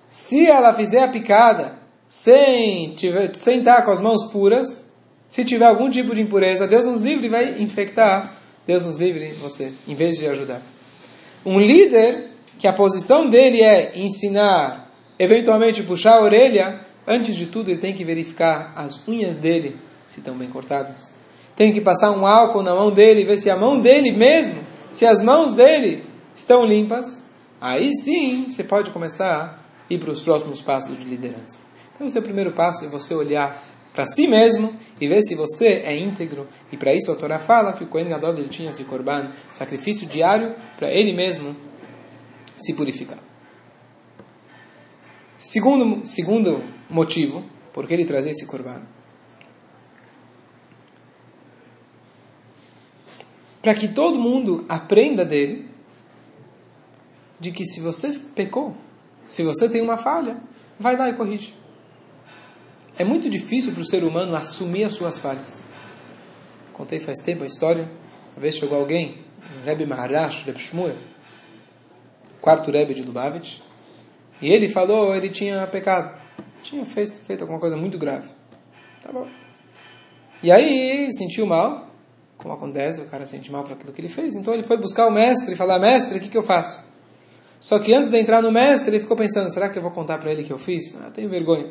Se 0.08 0.46
ela 0.46 0.74
fizer 0.74 1.02
a 1.02 1.08
picada 1.08 1.78
sem, 2.06 2.94
tiver, 2.94 3.34
sem 3.34 3.58
estar 3.58 3.82
com 3.82 3.90
as 3.90 3.98
mãos 3.98 4.30
puras, 4.30 4.92
se 5.28 5.44
tiver 5.44 5.66
algum 5.66 5.90
tipo 5.90 6.14
de 6.14 6.20
impureza, 6.20 6.68
Deus 6.68 6.84
nos 6.84 7.00
livre 7.00 7.28
vai 7.28 7.60
infectar. 7.60 8.34
Deus 8.66 8.84
nos 8.84 8.98
livre 8.98 9.32
você, 9.32 9.72
em 9.88 9.94
vez 9.94 10.18
de 10.18 10.28
ajudar. 10.28 10.62
Um 11.44 11.60
líder 11.60 12.30
que 12.58 12.68
a 12.68 12.72
posição 12.72 13.28
dele 13.28 13.60
é 13.60 13.92
ensinar, 13.96 14.90
eventualmente 15.18 15.82
puxar 15.82 16.18
a 16.18 16.22
orelha, 16.22 16.80
antes 17.06 17.34
de 17.34 17.46
tudo 17.46 17.70
ele 17.70 17.80
tem 17.80 17.94
que 17.94 18.04
verificar 18.04 18.72
as 18.76 19.06
unhas 19.08 19.36
dele 19.36 19.76
se 20.08 20.20
estão 20.20 20.36
bem 20.36 20.48
cortadas. 20.48 21.22
Tem 21.56 21.72
que 21.72 21.80
passar 21.80 22.12
um 22.12 22.26
álcool 22.26 22.62
na 22.62 22.74
mão 22.74 22.90
dele, 22.90 23.24
ver 23.24 23.38
se 23.38 23.50
a 23.50 23.56
mão 23.56 23.80
dele 23.80 24.12
mesmo, 24.12 24.60
se 24.90 25.04
as 25.04 25.22
mãos 25.22 25.52
dele 25.52 26.04
estão 26.34 26.64
limpas. 26.64 27.30
Aí 27.60 27.90
sim 27.94 28.46
você 28.48 28.62
pode 28.62 28.90
começar 28.90 29.60
a 29.88 29.92
ir 29.92 29.98
para 29.98 30.10
os 30.10 30.20
próximos 30.20 30.60
passos 30.60 30.96
de 30.98 31.04
liderança. 31.04 31.62
Então, 31.94 32.06
esse 32.06 32.16
é 32.16 32.20
o 32.20 32.24
primeiro 32.24 32.52
passo, 32.52 32.84
é 32.84 32.88
você 32.88 33.14
olhar 33.14 33.71
para 33.92 34.06
si 34.06 34.26
mesmo 34.26 34.74
e 35.00 35.06
ver 35.06 35.22
se 35.22 35.34
você 35.34 35.82
é 35.84 35.96
íntegro. 35.96 36.48
E 36.70 36.76
para 36.76 36.94
isso 36.94 37.12
a 37.12 37.16
Torá 37.16 37.38
fala 37.38 37.72
que 37.72 37.84
o 37.84 37.86
Kohen 37.86 38.08
Gadol 38.08 38.36
ele 38.38 38.48
tinha 38.48 38.70
esse 38.70 38.84
korban, 38.84 39.30
sacrifício 39.50 40.06
diário, 40.06 40.54
para 40.76 40.90
ele 40.90 41.12
mesmo 41.12 41.54
se 42.56 42.74
purificar. 42.74 43.18
Segundo, 45.36 46.06
segundo 46.06 46.62
motivo, 46.88 47.44
por 47.72 47.86
que 47.86 47.94
ele 47.94 48.04
trazia 48.04 48.30
esse 48.30 48.46
korban? 48.46 48.82
Para 53.60 53.74
que 53.74 53.88
todo 53.88 54.18
mundo 54.18 54.64
aprenda 54.68 55.24
dele 55.24 55.68
de 57.38 57.52
que 57.52 57.66
se 57.66 57.80
você 57.80 58.10
pecou, 58.34 58.76
se 59.24 59.42
você 59.42 59.68
tem 59.68 59.80
uma 59.80 59.98
falha, 59.98 60.40
vai 60.78 60.96
lá 60.96 61.08
e 61.08 61.14
corrige. 61.14 61.61
É 62.98 63.04
muito 63.04 63.30
difícil 63.30 63.72
para 63.72 63.82
o 63.82 63.86
ser 63.86 64.04
humano 64.04 64.36
assumir 64.36 64.84
as 64.84 64.94
suas 64.94 65.18
falhas. 65.18 65.62
Contei 66.72 67.00
faz 67.00 67.20
tempo 67.20 67.44
a 67.44 67.46
história. 67.46 67.90
Uma 68.34 68.42
vez 68.42 68.56
chegou 68.56 68.78
alguém, 68.78 69.18
um 69.56 69.64
Rebbe 69.64 69.86
Maharash, 69.86 70.42
Rebbe 70.42 70.60
Shmuel, 70.60 70.96
quarto 72.40 72.70
Rebbe 72.70 72.94
de 72.94 73.02
Lubavitch, 73.02 73.60
e 74.40 74.50
ele 74.50 74.68
falou, 74.68 75.14
ele 75.14 75.28
tinha 75.28 75.66
pecado. 75.66 76.20
Tinha 76.62 76.84
feito, 76.84 77.12
feito 77.12 77.42
alguma 77.42 77.60
coisa 77.60 77.76
muito 77.76 77.98
grave. 77.98 78.28
Tá 79.02 79.12
bom. 79.12 79.28
E 80.42 80.50
aí 80.50 81.08
sentiu 81.12 81.46
mal, 81.46 81.88
como 82.36 82.52
acontece, 82.54 83.00
o 83.00 83.06
cara 83.06 83.26
sente 83.26 83.52
mal 83.52 83.62
por 83.62 83.72
aquilo 83.72 83.92
que 83.92 84.00
ele 84.00 84.08
fez. 84.08 84.34
Então 84.34 84.52
ele 84.52 84.64
foi 84.64 84.76
buscar 84.76 85.06
o 85.06 85.10
mestre 85.10 85.54
e 85.54 85.56
falar: 85.56 85.78
Mestre, 85.78 86.18
o 86.18 86.20
que, 86.20 86.28
que 86.28 86.36
eu 86.36 86.42
faço? 86.42 86.80
Só 87.60 87.78
que 87.78 87.94
antes 87.94 88.10
de 88.10 88.18
entrar 88.18 88.42
no 88.42 88.50
mestre, 88.50 88.90
ele 88.90 89.00
ficou 89.00 89.16
pensando: 89.16 89.52
será 89.52 89.68
que 89.68 89.78
eu 89.78 89.82
vou 89.82 89.92
contar 89.92 90.18
para 90.18 90.32
ele 90.32 90.42
que 90.42 90.52
eu 90.52 90.58
fiz? 90.58 90.96
Ah, 90.96 91.10
tenho 91.14 91.28
vergonha. 91.28 91.70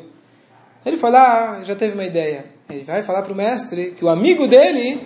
Ele 0.84 0.96
foi 0.96 1.10
lá, 1.10 1.62
já 1.62 1.76
teve 1.76 1.94
uma 1.94 2.04
ideia. 2.04 2.46
Ele 2.68 2.84
vai 2.84 3.02
falar 3.02 3.22
para 3.22 3.32
o 3.32 3.36
mestre 3.36 3.92
que 3.92 4.04
o 4.04 4.08
amigo 4.08 4.46
dele 4.46 5.00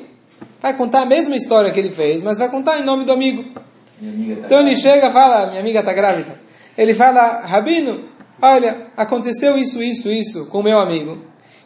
vai 0.60 0.74
contar 0.76 1.02
a 1.02 1.06
mesma 1.06 1.36
história 1.36 1.70
que 1.70 1.78
ele 1.78 1.90
fez, 1.90 2.22
mas 2.22 2.38
vai 2.38 2.48
contar 2.48 2.78
em 2.78 2.84
nome 2.84 3.04
do 3.04 3.12
amigo. 3.12 3.44
Tá 3.52 3.62
então 4.00 4.60
ele 4.60 4.76
chega 4.76 5.10
fala: 5.10 5.46
Minha 5.46 5.60
amiga 5.60 5.80
está 5.80 5.92
grávida. 5.92 6.38
Ele 6.76 6.94
fala: 6.94 7.40
Rabino, 7.46 8.04
olha, 8.40 8.88
aconteceu 8.96 9.56
isso, 9.58 9.82
isso, 9.82 10.10
isso 10.10 10.46
com 10.46 10.60
o 10.60 10.62
meu 10.62 10.78
amigo. 10.78 11.18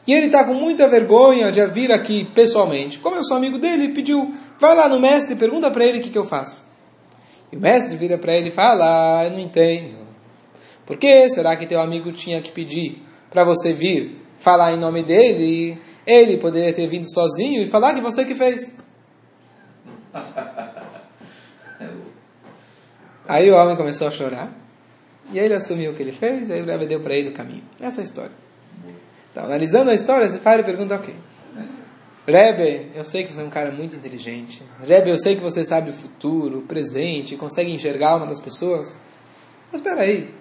E 0.07 0.13
ele 0.13 0.27
está 0.27 0.45
com 0.45 0.55
muita 0.55 0.89
vergonha 0.89 1.53
de 1.53 1.65
vir 1.67 1.93
aqui 1.93 2.25
pessoalmente. 2.35 2.99
Como 2.99 3.17
eu 3.17 3.25
sou 3.25 3.37
amigo 3.37 3.59
dele, 3.59 3.85
ele 3.85 3.93
pediu: 3.93 4.35
vai 4.59 4.75
lá 4.75 4.89
no 4.89 4.99
mestre 4.99 5.35
e 5.35 5.39
pergunta 5.39 5.71
para 5.71 5.85
ele 5.85 5.99
o 5.99 6.03
que, 6.03 6.11
que 6.11 6.19
eu 6.19 6.27
faço. 6.27 6.61
E 7.53 7.57
o 7.57 7.61
mestre 7.61 7.97
vira 7.97 8.17
para 8.19 8.35
ele 8.35 8.49
e 8.49 8.53
fala: 8.53 9.21
ah, 9.21 9.25
Eu 9.25 9.33
não 9.33 9.41
entendo. 9.41 9.97
Por 10.87 10.97
que 10.97 11.29
será 11.29 11.55
que 11.57 11.67
teu 11.67 11.81
amigo 11.81 12.11
tinha 12.13 12.41
que 12.41 12.51
pedir 12.51 13.03
para 13.31 13.45
você 13.45 13.73
vir 13.73 14.21
falar 14.37 14.73
em 14.73 14.77
nome 14.77 15.03
dele, 15.03 15.81
ele 16.07 16.37
poderia 16.39 16.73
ter 16.73 16.87
vindo 16.87 17.11
sozinho 17.11 17.63
e 17.63 17.69
falar 17.69 17.95
que 17.95 18.01
você 18.01 18.25
que 18.25 18.35
fez. 18.35 18.79
Aí 23.29 23.49
o 23.49 23.55
homem 23.55 23.77
começou 23.77 24.09
a 24.09 24.11
chorar. 24.11 24.53
E 25.33 25.39
aí 25.39 25.45
ele 25.45 25.55
assumiu 25.55 25.93
o 25.93 25.95
que 25.95 26.03
ele 26.03 26.11
fez, 26.11 26.51
aí 26.51 26.61
o 26.61 26.65
Rebbe 26.65 26.87
deu 26.87 26.99
para 26.99 27.15
ele 27.15 27.29
o 27.29 27.33
caminho. 27.33 27.63
Essa 27.81 28.01
é 28.01 28.03
a 28.03 28.05
história. 28.05 28.33
Então, 29.31 29.45
analisando 29.45 29.89
a 29.91 29.95
história, 29.95 30.29
você 30.29 30.39
para 30.39 30.63
e 30.63 30.65
pergunta, 30.65 30.97
ok. 30.97 31.15
Rebbe, 32.27 32.91
eu 32.95 33.05
sei 33.05 33.23
que 33.23 33.33
você 33.33 33.41
é 33.41 33.45
um 33.45 33.51
cara 33.51 33.71
muito 33.71 33.95
inteligente. 33.95 34.63
Rebbe, 34.83 35.11
eu 35.11 35.19
sei 35.19 35.37
que 35.37 35.41
você 35.41 35.65
sabe 35.65 35.91
o 35.91 35.93
futuro, 35.93 36.59
o 36.59 36.63
presente, 36.63 37.37
consegue 37.37 37.71
enxergar 37.71 38.17
uma 38.17 38.27
das 38.27 38.41
pessoas. 38.41 38.99
Mas 39.71 39.81
espera 39.81 40.03
aí, 40.03 40.35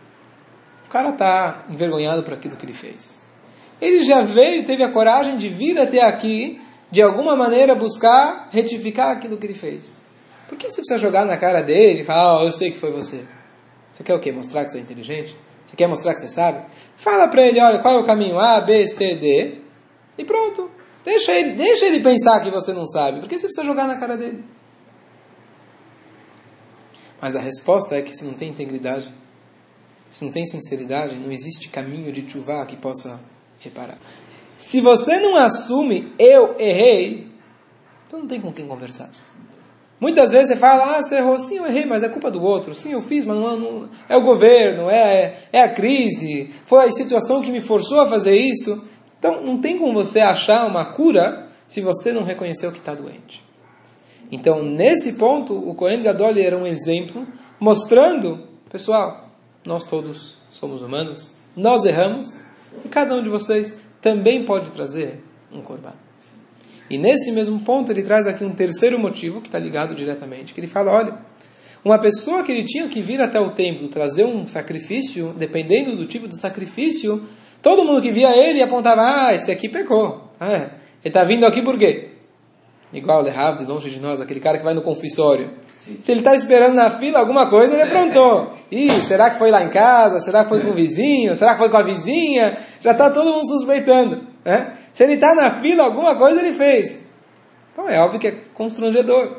o 0.89 0.91
cara 0.91 1.09
está 1.11 1.65
envergonhado 1.69 2.23
por 2.23 2.33
aquilo 2.33 2.55
que 2.55 2.65
ele 2.65 2.73
fez. 2.73 3.27
Ele 3.79 4.03
já 4.03 4.21
veio, 4.21 4.65
teve 4.65 4.81
a 4.81 4.89
coragem 4.89 5.37
de 5.37 5.47
vir 5.47 5.77
até 5.77 6.01
aqui, 6.01 6.59
de 6.89 6.99
alguma 6.99 7.35
maneira 7.35 7.75
buscar 7.75 8.49
retificar 8.51 9.11
aquilo 9.11 9.37
que 9.37 9.45
ele 9.45 9.53
fez. 9.53 10.01
Por 10.47 10.57
que 10.57 10.65
você 10.65 10.77
precisa 10.77 10.97
jogar 10.97 11.25
na 11.25 11.37
cara 11.37 11.61
dele 11.61 12.01
e 12.01 12.03
falar, 12.03 12.41
oh, 12.41 12.45
eu 12.45 12.51
sei 12.51 12.71
que 12.71 12.79
foi 12.79 12.91
você? 12.91 13.23
Você 13.91 14.01
quer 14.03 14.15
o 14.15 14.19
quê? 14.19 14.31
Mostrar 14.31 14.65
que 14.65 14.71
você 14.71 14.79
é 14.79 14.81
inteligente? 14.81 15.37
Você 15.63 15.75
quer 15.75 15.85
mostrar 15.85 16.15
que 16.15 16.21
você 16.21 16.29
sabe? 16.29 16.65
Fala 16.97 17.27
para 17.27 17.43
ele, 17.43 17.61
olha, 17.61 17.77
qual 17.77 17.93
é 17.93 17.99
o 17.99 18.03
caminho? 18.03 18.39
A, 18.39 18.59
B, 18.59 18.87
C, 18.87 19.13
D. 19.13 19.59
E 20.17 20.25
pronto. 20.25 20.71
Deixa 21.05 21.31
ele, 21.33 21.51
deixa 21.51 21.85
ele 21.85 21.99
pensar 21.99 22.39
que 22.39 22.49
você 22.49 22.73
não 22.73 22.87
sabe. 22.87 23.19
Por 23.19 23.29
que 23.29 23.37
você 23.37 23.45
precisa 23.45 23.63
jogar 23.63 23.85
na 23.85 23.95
cara 23.95 24.17
dele? 24.17 24.43
Mas 27.21 27.35
a 27.35 27.39
resposta 27.39 27.93
é 27.93 28.01
que 28.01 28.15
se 28.15 28.25
não 28.25 28.33
tem 28.33 28.49
integridade, 28.49 29.13
se 30.09 30.25
não 30.25 30.31
tem 30.31 30.45
sinceridade, 30.45 31.19
não 31.19 31.31
existe 31.31 31.69
caminho 31.69 32.11
de 32.11 32.29
chuva 32.29 32.65
que 32.65 32.75
possa 32.75 33.19
reparar. 33.59 33.97
Se 34.57 34.81
você 34.81 35.19
não 35.19 35.35
assume, 35.35 36.11
eu 36.17 36.55
errei, 36.59 37.27
então 38.07 38.19
não 38.19 38.27
tem 38.27 38.41
com 38.41 38.51
quem 38.51 38.67
conversar. 38.67 39.09
Muitas 39.99 40.31
vezes 40.31 40.49
você 40.49 40.55
fala, 40.55 40.97
ah, 40.97 41.03
você 41.03 41.15
errou, 41.15 41.39
sim, 41.39 41.57
eu 41.57 41.67
errei, 41.67 41.85
mas 41.85 42.03
é 42.03 42.09
culpa 42.09 42.31
do 42.31 42.41
outro. 42.41 42.73
Sim, 42.73 42.93
eu 42.93 43.01
fiz, 43.01 43.25
mas 43.25 43.37
não, 43.37 43.59
não 43.59 43.89
é 44.07 44.15
o 44.15 44.21
governo, 44.21 44.89
é, 44.89 45.43
é 45.51 45.61
a 45.61 45.73
crise, 45.73 46.51
foi 46.65 46.85
a 46.85 46.91
situação 46.91 47.41
que 47.41 47.51
me 47.51 47.59
forçou 47.59 47.99
a 47.99 48.09
fazer 48.09 48.37
isso. 48.37 48.87
Então, 49.17 49.43
não 49.43 49.59
tem 49.59 49.77
como 49.77 49.93
você 49.93 50.21
achar 50.21 50.65
uma 50.65 50.85
cura 50.85 51.49
se 51.67 51.81
você 51.81 52.13
não 52.13 52.23
reconheceu 52.23 52.71
que 52.71 52.79
está 52.79 52.95
doente. 52.95 53.43
Então, 54.31 54.63
nesse 54.63 55.13
ponto, 55.13 55.53
o 55.53 55.75
Cohen 55.75 56.01
Gadol 56.01 56.37
era 56.37 56.57
um 56.57 56.65
exemplo 56.65 57.27
mostrando, 57.59 58.47
pessoal, 58.71 59.28
nós 59.65 59.83
todos 59.83 60.35
somos 60.49 60.81
humanos, 60.81 61.35
nós 61.55 61.85
erramos, 61.85 62.41
e 62.83 62.89
cada 62.89 63.15
um 63.15 63.23
de 63.23 63.29
vocês 63.29 63.81
também 64.01 64.45
pode 64.45 64.69
trazer 64.69 65.21
um 65.51 65.61
corban. 65.61 65.93
E 66.89 66.97
nesse 66.97 67.31
mesmo 67.31 67.59
ponto 67.59 67.91
ele 67.91 68.01
traz 68.01 68.25
aqui 68.25 68.43
um 68.43 68.53
terceiro 68.53 68.97
motivo 68.97 69.41
que 69.41 69.47
está 69.47 69.59
ligado 69.59 69.93
diretamente, 69.93 70.53
que 70.53 70.59
ele 70.59 70.67
fala, 70.67 70.91
olha, 70.91 71.17
uma 71.83 71.97
pessoa 71.97 72.43
que 72.43 72.51
ele 72.51 72.63
tinha 72.63 72.87
que 72.87 73.01
vir 73.01 73.21
até 73.21 73.39
o 73.39 73.51
templo 73.51 73.87
trazer 73.87 74.25
um 74.25 74.47
sacrifício, 74.47 75.33
dependendo 75.37 75.95
do 75.95 76.05
tipo 76.05 76.27
de 76.27 76.37
sacrifício, 76.37 77.23
todo 77.61 77.85
mundo 77.85 78.01
que 78.01 78.11
via 78.11 78.35
ele 78.35 78.61
apontava, 78.61 79.01
ah, 79.01 79.33
esse 79.33 79.51
aqui 79.51 79.69
pecou. 79.69 80.33
Ah, 80.39 80.55
ele 80.55 80.71
está 81.05 81.23
vindo 81.23 81.45
aqui 81.45 81.61
por 81.61 81.77
quê? 81.77 82.08
Igual 82.91 83.19
o 83.19 83.21
Lehav, 83.21 83.59
de 83.59 83.65
longe 83.65 83.89
de 83.89 83.99
nós, 83.99 84.19
aquele 84.19 84.39
cara 84.39 84.57
que 84.57 84.63
vai 84.63 84.73
no 84.73 84.81
confissório. 84.81 85.51
Se 85.99 86.11
ele 86.11 86.21
está 86.21 86.35
esperando 86.35 86.73
na 86.73 86.91
fila 86.91 87.19
alguma 87.19 87.49
coisa, 87.49 87.73
ele 87.73 87.83
aprontou. 87.83 88.53
Ih, 88.71 89.01
será 89.01 89.29
que 89.29 89.37
foi 89.37 89.51
lá 89.51 89.63
em 89.63 89.69
casa? 89.69 90.19
Será 90.19 90.43
que 90.43 90.49
foi 90.49 90.61
com 90.61 90.71
o 90.71 90.73
vizinho? 90.73 91.35
Será 91.35 91.53
que 91.53 91.59
foi 91.59 91.69
com 91.69 91.77
a 91.77 91.83
vizinha? 91.83 92.57
Já 92.79 92.91
está 92.91 93.09
todo 93.09 93.31
mundo 93.31 93.47
suspeitando. 93.47 94.23
Né? 94.43 94.73
Se 94.91 95.03
ele 95.03 95.13
está 95.13 95.35
na 95.35 95.51
fila, 95.51 95.83
alguma 95.83 96.15
coisa 96.15 96.39
ele 96.39 96.57
fez. 96.57 97.05
Então 97.73 97.87
é 97.87 97.99
óbvio 97.99 98.19
que 98.19 98.27
é 98.27 98.37
constrangedor. 98.53 99.37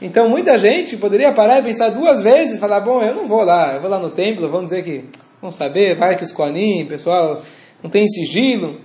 Então 0.00 0.28
muita 0.28 0.56
gente 0.58 0.96
poderia 0.96 1.32
parar 1.32 1.58
e 1.58 1.62
pensar 1.62 1.90
duas 1.90 2.22
vezes 2.22 2.58
falar: 2.58 2.80
bom, 2.80 3.02
eu 3.02 3.14
não 3.14 3.26
vou 3.26 3.42
lá, 3.42 3.74
eu 3.74 3.80
vou 3.80 3.90
lá 3.90 3.98
no 3.98 4.10
templo, 4.10 4.48
vamos 4.48 4.70
dizer 4.70 4.84
que, 4.84 5.04
vamos 5.40 5.56
saber, 5.56 5.96
vai 5.96 6.16
que 6.16 6.24
os 6.24 6.32
Koanim, 6.32 6.86
pessoal, 6.86 7.42
não 7.82 7.90
tem 7.90 8.06
sigilo. 8.06 8.80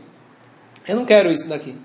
Eu 0.88 0.96
não 0.96 1.06
quero 1.06 1.32
isso 1.32 1.48
daqui. 1.48 1.76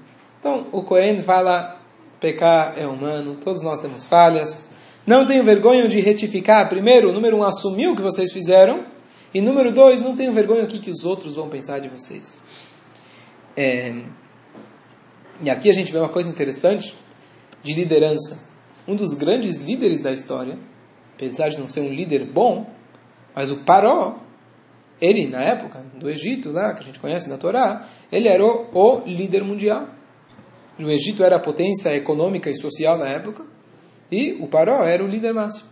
Então 0.41 0.67
o 0.73 0.83
Cohen 0.83 1.23
fala: 1.23 1.78
pecar 2.21 2.75
é 2.77 2.87
humano, 2.87 3.37
todos 3.37 3.63
nós 3.63 3.81
temos 3.81 4.07
falhas. 4.07 4.71
Não 5.07 5.27
tenho 5.27 5.43
vergonha 5.43 5.89
de 5.89 6.01
retificar. 6.01 6.69
Primeiro, 6.69 7.13
número 7.13 7.37
um, 7.37 7.43
assumir 7.43 7.89
o 7.89 7.97
que 7.97 8.03
vocês 8.03 8.33
fizeram. 8.33 8.85
E 9.33 9.41
número 9.41 9.73
dois, 9.73 10.03
não 10.03 10.17
tenho 10.17 10.33
vergonha 10.33 10.63
do 10.63 10.69
que, 10.69 10.79
que 10.79 10.91
os 10.91 11.05
outros 11.05 11.37
vão 11.37 11.49
pensar 11.49 11.79
de 11.79 11.89
vocês. 11.89 12.43
É... 13.57 14.03
E 15.41 15.49
aqui 15.49 15.71
a 15.71 15.73
gente 15.73 15.93
vê 15.93 15.99
uma 15.99 16.09
coisa 16.09 16.29
interessante 16.29 16.95
de 17.63 17.75
liderança. 17.75 18.49
Um 18.87 18.97
dos 18.97 19.15
grandes 19.15 19.59
líderes 19.59 20.01
da 20.01 20.13
história, 20.13 20.59
apesar 21.15 21.49
de 21.49 21.59
não 21.59 21.69
ser 21.69 21.81
um 21.81 21.93
líder 21.93 22.25
bom, 22.25 22.67
Mas 23.35 23.51
o 23.51 23.59
Paró, 23.59 24.19
ele, 25.01 25.27
na 25.27 25.41
época 25.41 25.85
do 25.95 26.11
Egito, 26.11 26.51
lá, 26.51 26.75
que 26.75 26.81
a 26.81 26.85
gente 26.85 26.99
conhece 26.99 27.29
na 27.29 27.39
Torá, 27.39 27.87
ele 28.11 28.27
era 28.27 28.45
o, 28.45 28.69
o 28.73 29.03
líder 29.07 29.45
mundial. 29.45 29.89
O 30.79 30.91
Egito 30.91 31.25
era 31.25 31.37
a 31.37 31.41
potência 31.41 31.95
econômica 31.95 32.51
e 32.51 32.57
social 32.57 32.97
na 32.97 33.09
época, 33.09 33.45
e 34.11 34.37
o 34.41 34.47
Paró 34.47 34.83
era 34.85 35.05
o 35.05 35.09
líder 35.09 35.35
máximo. 35.35 35.69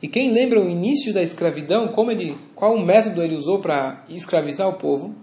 E 0.00 0.06
quem 0.06 0.30
lembra 0.32 0.60
o 0.60 0.68
início 0.68 1.12
da 1.12 1.22
escravidão, 1.22 1.88
como 1.88 2.10
ele, 2.10 2.36
qual 2.54 2.74
o 2.74 2.84
método 2.84 3.22
ele 3.22 3.34
usou 3.34 3.58
para 3.58 4.04
escravizar 4.08 4.68
o 4.68 4.74
povo? 4.74 5.14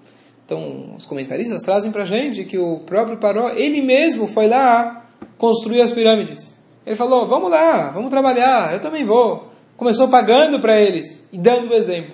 Então, 0.46 0.94
os 0.96 1.06
comentaristas 1.06 1.62
trazem 1.62 1.92
para 1.92 2.04
a 2.04 2.06
gente 2.06 2.44
que 2.44 2.58
o 2.58 2.80
próprio 2.80 3.18
Paró, 3.18 3.50
ele 3.52 3.82
mesmo 3.82 4.28
foi 4.28 4.48
lá 4.48 5.08
construir 5.38 5.82
as 5.82 5.94
pirâmides. 5.94 6.56
Ele 6.86 6.96
falou: 6.96 7.28
Vamos 7.28 7.50
lá, 7.50 7.90
vamos 7.90 8.10
trabalhar, 8.10 8.74
eu 8.74 8.82
também 8.82 9.06
vou. 9.06 9.50
Começou 9.78 10.08
pagando 10.08 10.60
para 10.60 10.80
eles 10.80 11.28
e 11.32 11.38
dando 11.38 11.72
o 11.72 11.74
exemplo. 11.74 12.14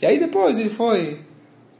E 0.00 0.06
aí 0.06 0.18
depois 0.18 0.58
ele 0.58 0.68
foi 0.68 1.20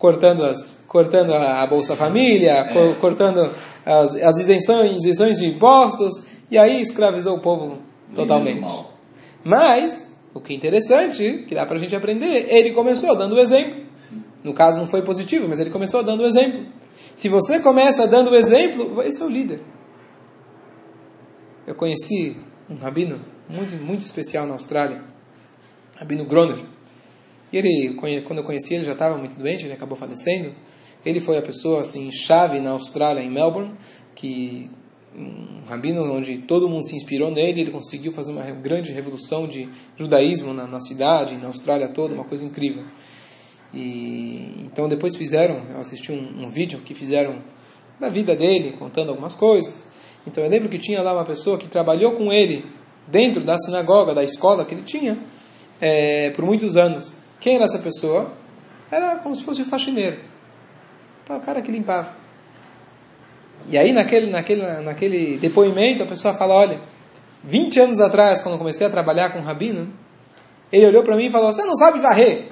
cortando, 0.04 0.44
as, 0.44 0.84
cortando 0.86 1.32
a 1.32 1.66
Bolsa 1.66 1.96
Família, 1.96 2.52
é. 2.52 2.94
cortando 3.00 3.54
as, 3.86 4.14
as 4.16 4.38
isenções, 4.38 4.96
isenções 4.96 5.38
de 5.38 5.46
impostos, 5.46 6.26
e 6.50 6.58
aí 6.58 6.82
escravizou 6.82 7.38
o 7.38 7.40
povo 7.40 7.78
totalmente. 8.14 8.70
Mas, 9.42 10.20
o 10.34 10.42
que 10.42 10.52
é 10.52 10.56
interessante, 10.56 11.46
que 11.48 11.54
dá 11.54 11.64
para 11.64 11.76
a 11.76 11.78
gente 11.78 11.96
aprender, 11.96 12.54
ele 12.54 12.72
começou 12.72 13.16
dando 13.16 13.34
o 13.34 13.40
exemplo. 13.40 13.82
No 14.42 14.52
caso 14.52 14.76
não 14.76 14.86
foi 14.86 15.00
positivo, 15.00 15.48
mas 15.48 15.58
ele 15.58 15.70
começou 15.70 16.02
dando 16.02 16.22
o 16.22 16.26
exemplo. 16.26 16.66
Se 17.14 17.30
você 17.30 17.60
começa 17.60 18.06
dando 18.06 18.30
o 18.30 18.34
exemplo, 18.34 19.02
esse 19.04 19.22
é 19.22 19.24
o 19.24 19.30
líder. 19.30 19.62
Eu 21.66 21.74
conheci 21.74 22.36
um 22.68 22.76
rabino 22.76 23.22
muito, 23.48 23.74
muito 23.76 24.02
especial 24.02 24.46
na 24.46 24.52
Austrália, 24.52 25.00
Rabino 25.96 26.26
Groner. 26.26 26.62
E 27.54 27.56
ele, 27.56 27.94
quando 27.94 28.38
eu 28.38 28.42
conheci 28.42 28.74
ele, 28.74 28.84
já 28.84 28.94
estava 28.94 29.16
muito 29.16 29.38
doente, 29.38 29.64
ele 29.64 29.74
acabou 29.74 29.96
falecendo. 29.96 30.52
Ele 31.06 31.20
foi 31.20 31.38
a 31.38 31.42
pessoa 31.42 31.82
assim 31.82 32.10
chave 32.10 32.58
na 32.58 32.70
Austrália, 32.70 33.22
em 33.22 33.30
Melbourne, 33.30 33.72
que 34.12 34.68
um 35.16 35.62
rabino 35.68 36.02
onde 36.12 36.38
todo 36.38 36.68
mundo 36.68 36.84
se 36.84 36.96
inspirou 36.96 37.30
nele, 37.30 37.60
ele 37.60 37.70
conseguiu 37.70 38.10
fazer 38.10 38.32
uma 38.32 38.42
grande 38.50 38.90
revolução 38.90 39.46
de 39.46 39.68
judaísmo 39.96 40.52
na, 40.52 40.66
na 40.66 40.80
cidade, 40.80 41.36
na 41.36 41.46
Austrália 41.46 41.86
toda, 41.86 42.12
uma 42.12 42.24
coisa 42.24 42.44
incrível. 42.44 42.82
E 43.72 44.52
então 44.64 44.88
depois 44.88 45.14
fizeram, 45.16 45.62
eu 45.70 45.78
assisti 45.78 46.10
um, 46.10 46.46
um 46.46 46.50
vídeo 46.50 46.80
que 46.80 46.92
fizeram 46.92 47.40
da 48.00 48.08
vida 48.08 48.34
dele, 48.34 48.72
contando 48.72 49.10
algumas 49.10 49.36
coisas. 49.36 49.86
Então 50.26 50.42
eu 50.42 50.50
lembro 50.50 50.68
que 50.68 50.78
tinha 50.80 51.00
lá 51.02 51.12
uma 51.12 51.24
pessoa 51.24 51.56
que 51.56 51.68
trabalhou 51.68 52.16
com 52.16 52.32
ele 52.32 52.64
dentro 53.06 53.44
da 53.44 53.56
sinagoga, 53.56 54.12
da 54.12 54.24
escola 54.24 54.64
que 54.64 54.74
ele 54.74 54.82
tinha, 54.82 55.16
é, 55.80 56.30
por 56.30 56.44
muitos 56.44 56.76
anos. 56.76 57.22
Quem 57.44 57.56
era 57.56 57.66
essa 57.66 57.78
pessoa? 57.78 58.32
Era 58.90 59.16
como 59.16 59.36
se 59.36 59.44
fosse 59.44 59.60
o 59.60 59.66
faxineiro. 59.66 60.18
O 61.28 61.40
cara 61.40 61.60
que 61.60 61.70
limpava. 61.70 62.16
E 63.68 63.76
aí, 63.76 63.92
naquele, 63.92 64.30
naquele, 64.30 64.62
naquele 64.80 65.36
depoimento, 65.36 66.02
a 66.02 66.06
pessoa 66.06 66.32
fala: 66.32 66.54
Olha, 66.54 66.80
20 67.42 67.80
anos 67.80 68.00
atrás, 68.00 68.40
quando 68.40 68.54
eu 68.54 68.58
comecei 68.58 68.86
a 68.86 68.88
trabalhar 68.88 69.28
com 69.28 69.40
o 69.40 69.42
Rabino, 69.42 69.92
ele 70.72 70.86
olhou 70.86 71.02
para 71.02 71.16
mim 71.16 71.26
e 71.26 71.30
falou: 71.30 71.52
Você 71.52 71.66
não 71.66 71.76
sabe 71.76 71.98
varrer? 71.98 72.48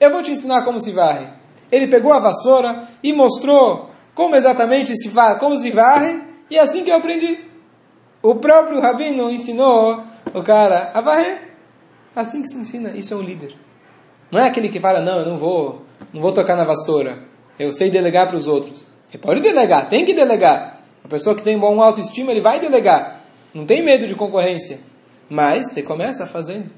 Eu 0.00 0.10
vou 0.10 0.22
te 0.22 0.30
ensinar 0.30 0.62
como 0.62 0.80
se 0.80 0.92
varre. 0.92 1.28
Ele 1.70 1.86
pegou 1.86 2.14
a 2.14 2.18
vassoura 2.18 2.88
e 3.02 3.12
mostrou 3.12 3.90
como 4.14 4.34
exatamente 4.34 4.96
se 4.96 5.10
varre, 5.10 5.38
como 5.40 5.58
se 5.58 5.70
varre, 5.70 6.22
e 6.48 6.56
é 6.56 6.62
assim 6.62 6.84
que 6.84 6.90
eu 6.90 6.96
aprendi. 6.96 7.38
O 8.22 8.36
próprio 8.36 8.80
Rabino 8.80 9.30
ensinou 9.30 10.02
o 10.32 10.42
cara 10.42 10.90
a 10.94 11.02
varrer. 11.02 11.52
Assim 12.16 12.40
que 12.40 12.48
se 12.48 12.56
ensina, 12.56 12.92
isso 12.96 13.12
é 13.12 13.16
um 13.18 13.22
líder. 13.22 13.60
Não 14.32 14.40
é 14.40 14.46
aquele 14.46 14.70
que 14.70 14.80
fala, 14.80 15.02
não, 15.02 15.18
eu 15.20 15.26
não 15.26 15.36
vou, 15.36 15.82
não 16.10 16.22
vou 16.22 16.32
tocar 16.32 16.56
na 16.56 16.64
vassoura. 16.64 17.18
Eu 17.58 17.70
sei 17.70 17.90
delegar 17.90 18.26
para 18.26 18.36
os 18.36 18.48
outros. 18.48 18.88
Você 19.04 19.18
pode 19.18 19.40
delegar, 19.40 19.90
tem 19.90 20.06
que 20.06 20.14
delegar. 20.14 20.80
A 21.04 21.08
pessoa 21.08 21.36
que 21.36 21.42
tem 21.42 21.58
bom 21.58 21.82
autoestima, 21.82 22.30
ele 22.30 22.40
vai 22.40 22.58
delegar. 22.58 23.26
Não 23.52 23.66
tem 23.66 23.82
medo 23.82 24.06
de 24.06 24.14
concorrência. 24.14 24.80
Mas 25.28 25.68
você 25.68 25.82
começa 25.82 26.26
fazendo 26.26 26.70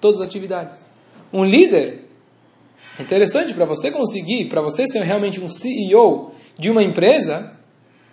todas 0.00 0.22
as 0.22 0.26
atividades. 0.26 0.88
Um 1.30 1.44
líder, 1.44 2.08
é 2.98 3.02
interessante 3.02 3.52
para 3.52 3.66
você 3.66 3.90
conseguir, 3.90 4.46
para 4.46 4.62
você 4.62 4.88
ser 4.88 5.02
realmente 5.02 5.38
um 5.38 5.50
CEO 5.50 6.32
de 6.58 6.70
uma 6.70 6.82
empresa, 6.82 7.52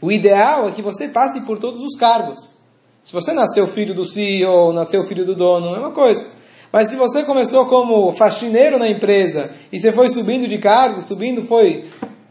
o 0.02 0.12
ideal 0.12 0.68
é 0.68 0.72
que 0.72 0.82
você 0.82 1.08
passe 1.08 1.40
por 1.42 1.58
todos 1.58 1.82
os 1.82 1.96
cargos. 1.96 2.60
Se 3.02 3.14
você 3.14 3.32
nasceu 3.32 3.66
filho 3.66 3.94
do 3.94 4.06
CEO, 4.06 4.74
nasceu 4.74 5.06
filho 5.06 5.26
do 5.26 5.36
dono, 5.36 5.74
é 5.74 5.80
uma 5.80 5.92
coisa. 5.92 6.28
Mas 6.72 6.90
se 6.90 6.96
você 6.96 7.24
começou 7.24 7.66
como 7.66 8.14
faxineiro 8.14 8.78
na 8.78 8.88
empresa 8.88 9.50
e 9.72 9.80
você 9.80 9.92
foi 9.92 10.10
subindo 10.10 10.48
de 10.48 10.58
cargo, 10.60 11.02
subindo, 11.02 11.44
foi 11.44 11.86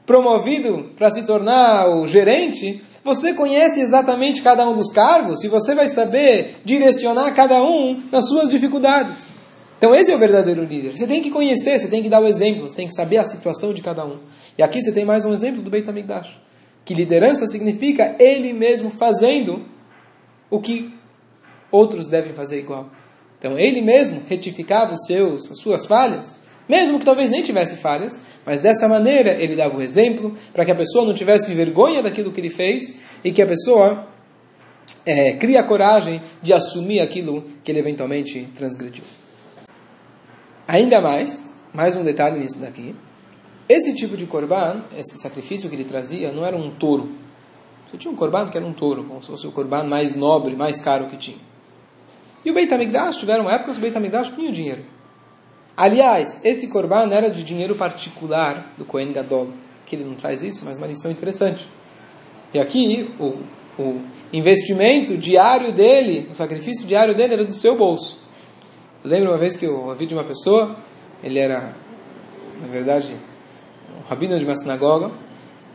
promovido 0.07 0.90
para 0.96 1.11
se 1.11 1.24
tornar 1.24 1.88
o 1.88 2.07
gerente, 2.07 2.83
você 3.05 3.35
conhece 3.35 3.81
exatamente 3.81 4.40
cada 4.40 4.68
um 4.68 4.74
dos 4.74 4.92
cargos 4.92 5.42
e 5.42 5.48
você 5.48 5.74
vai 5.74 5.88
saber 5.88 6.61
direcionar 6.64 7.33
cada 7.35 7.62
um 7.62 8.01
nas 8.12 8.27
suas 8.29 8.48
dificuldades. 8.48 9.35
Então 9.77 9.94
esse 9.94 10.11
é 10.11 10.16
o 10.16 10.18
verdadeiro 10.18 10.64
líder. 10.64 10.96
Você 10.96 11.07
tem 11.07 11.22
que 11.22 11.31
conhecer, 11.31 11.79
você 11.79 11.88
tem 11.88 12.03
que 12.03 12.09
dar 12.09 12.20
o 12.20 12.27
exemplo, 12.27 12.68
você 12.68 12.77
tem 12.77 12.88
que 12.88 12.94
saber 12.94 13.18
a 13.18 13.24
situação 13.24 13.72
de 13.72 13.83
cada 13.83 14.05
um. 14.05 14.18
E 14.57 14.62
aqui 14.62 14.81
você 14.81 14.92
tem 14.92 15.05
mais 15.05 15.24
um 15.24 15.33
exemplo 15.33 15.62
do 15.62 15.70
Beit 15.70 15.88
HaMikdash. 15.88 16.29
Que 16.85 16.94
liderança 16.94 17.46
significa 17.46 18.16
ele 18.18 18.53
mesmo 18.53 18.90
fazendo 18.90 19.64
o 20.51 20.61
que 20.61 20.92
outros 21.70 22.09
devem 22.09 22.33
fazer 22.33 22.59
igual. 22.59 22.88
Então 23.38 23.59
ele 23.59 23.81
mesmo 23.81 24.22
retificava 24.29 24.94
os 24.94 25.07
seus, 25.07 25.51
as 25.51 25.59
suas 25.59 25.87
falhas 25.87 26.40
mesmo 26.68 26.98
que 26.98 27.05
talvez 27.05 27.31
nem 27.31 27.42
tivesse 27.42 27.77
falhas, 27.77 28.20
mas 28.44 28.61
dessa 28.61 28.87
maneira 28.87 29.33
ele 29.33 29.57
dava 29.57 29.77
o 29.77 29.81
exemplo 29.81 30.35
para 30.53 30.64
que 30.64 30.70
a 30.70 30.74
pessoa 30.74 31.07
não 31.07 31.14
tivesse 31.14 31.55
vergonha 31.55 32.03
daquilo 32.03 32.31
que 32.31 32.40
ele 32.40 32.51
fez 32.51 33.01
e 33.24 33.33
que 33.33 33.40
a 33.40 33.46
pessoa 33.46 34.07
é, 35.07 35.33
cria 35.33 35.61
a 35.61 35.62
coragem 35.62 36.20
de 36.42 36.53
assumir 36.53 37.01
aquilo 37.01 37.42
que 37.64 37.72
ele 37.72 37.79
eventualmente 37.79 38.46
transgrediu. 38.55 39.05
Ainda 40.66 41.01
mais, 41.01 41.55
mais 41.72 41.96
um 41.96 42.05
detalhe 42.05 42.38
nisso 42.38 42.59
daqui. 42.59 42.94
Esse 43.66 43.94
tipo 43.94 44.16
de 44.16 44.27
corban, 44.27 44.83
esse 44.96 45.18
sacrifício 45.18 45.70
que 45.70 45.74
ele 45.74 45.85
trazia, 45.85 46.33
não 46.33 46.44
era 46.44 46.57
um 46.57 46.70
touro. 46.70 47.11
Você 47.87 47.96
tinha 47.96 48.12
um 48.12 48.16
corban 48.16 48.51
que 48.51 48.59
era 48.59 48.66
um 48.66 48.74
touro, 48.74 49.05
como 49.05 49.22
se 49.22 49.29
fosse 49.29 49.46
o 49.46 49.53
corban 49.53 49.85
mais 49.85 50.14
nobre, 50.14 50.55
mais 50.55 50.79
caro 50.81 51.07
que 51.07 51.16
tinha. 51.16 51.38
E 52.44 52.51
o 52.51 52.55
Beit 52.55 52.72
HaMikdash, 52.72 53.16
tiveram 53.16 53.51
épocas 53.51 53.77
que 53.77 53.81
o 53.81 53.83
Beit 53.83 53.96
HaMikdash 53.96 54.31
tinha 54.35 54.53
dinheiro. 54.53 54.85
Aliás, 55.77 56.44
esse 56.44 56.68
corban 56.68 57.09
era 57.12 57.31
de 57.31 57.42
dinheiro 57.44 57.74
particular 57.77 58.72
do 58.77 58.85
Kohen 58.85 59.12
Gadol, 59.12 59.51
que 59.87 59.94
ele 59.94 60.05
não 60.05 60.14
traz 60.14 60.42
isso, 60.42 60.64
mas 60.64 60.79
uma 60.79 60.87
lição 60.87 61.11
interessante. 61.11 61.68
E 62.53 62.59
aqui, 62.59 63.14
o, 63.20 63.37
o 63.81 64.01
investimento 64.33 65.16
diário 65.16 65.72
dele, 65.72 66.29
o 66.31 66.35
sacrifício 66.35 66.87
diário 66.87 67.14
dele 67.14 67.35
era 67.35 67.44
do 67.44 67.53
seu 67.53 67.77
bolso. 67.77 68.18
Eu 69.05 69.11
lembro 69.11 69.31
uma 69.31 69.38
vez 69.38 69.57
que 69.57 69.66
eu 69.66 69.87
ouvi 69.87 70.07
de 70.07 70.14
uma 70.14 70.24
pessoa, 70.24 70.77
ele 71.22 71.38
era, 71.38 71.74
na 72.61 72.66
verdade, 72.66 73.14
um 73.96 74.09
rabino 74.09 74.38
de 74.38 74.44
uma 74.44 74.57
sinagoga, 74.57 75.12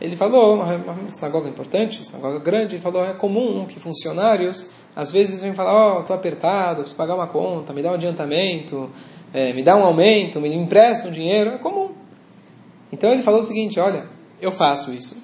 ele 0.00 0.16
falou, 0.16 0.56
uma, 0.56 0.74
uma 0.74 1.10
sinagoga 1.10 1.48
importante, 1.48 1.98
uma 1.98 2.04
sinagoga 2.04 2.38
grande, 2.38 2.74
ele 2.74 2.82
falou, 2.82 3.04
é 3.04 3.12
comum 3.12 3.64
que 3.66 3.78
funcionários, 3.78 4.70
às 4.94 5.10
vezes, 5.10 5.40
vêm 5.40 5.54
falar, 5.54 5.72
ó, 5.72 5.98
oh, 5.98 6.00
estou 6.00 6.16
apertado, 6.16 6.80
preciso 6.80 6.96
pagar 6.96 7.14
uma 7.14 7.26
conta, 7.26 7.72
me 7.72 7.82
dá 7.82 7.90
um 7.90 7.94
adiantamento, 7.94 8.90
é, 9.32 9.52
me 9.52 9.62
dá 9.62 9.76
um 9.76 9.84
aumento, 9.84 10.40
me 10.40 10.52
empresta 10.54 11.08
um 11.08 11.10
dinheiro, 11.10 11.50
é 11.50 11.58
comum. 11.58 11.90
Então 12.92 13.12
ele 13.12 13.22
falou 13.22 13.40
o 13.40 13.42
seguinte: 13.42 13.80
olha, 13.80 14.08
eu 14.40 14.52
faço 14.52 14.92
isso, 14.92 15.16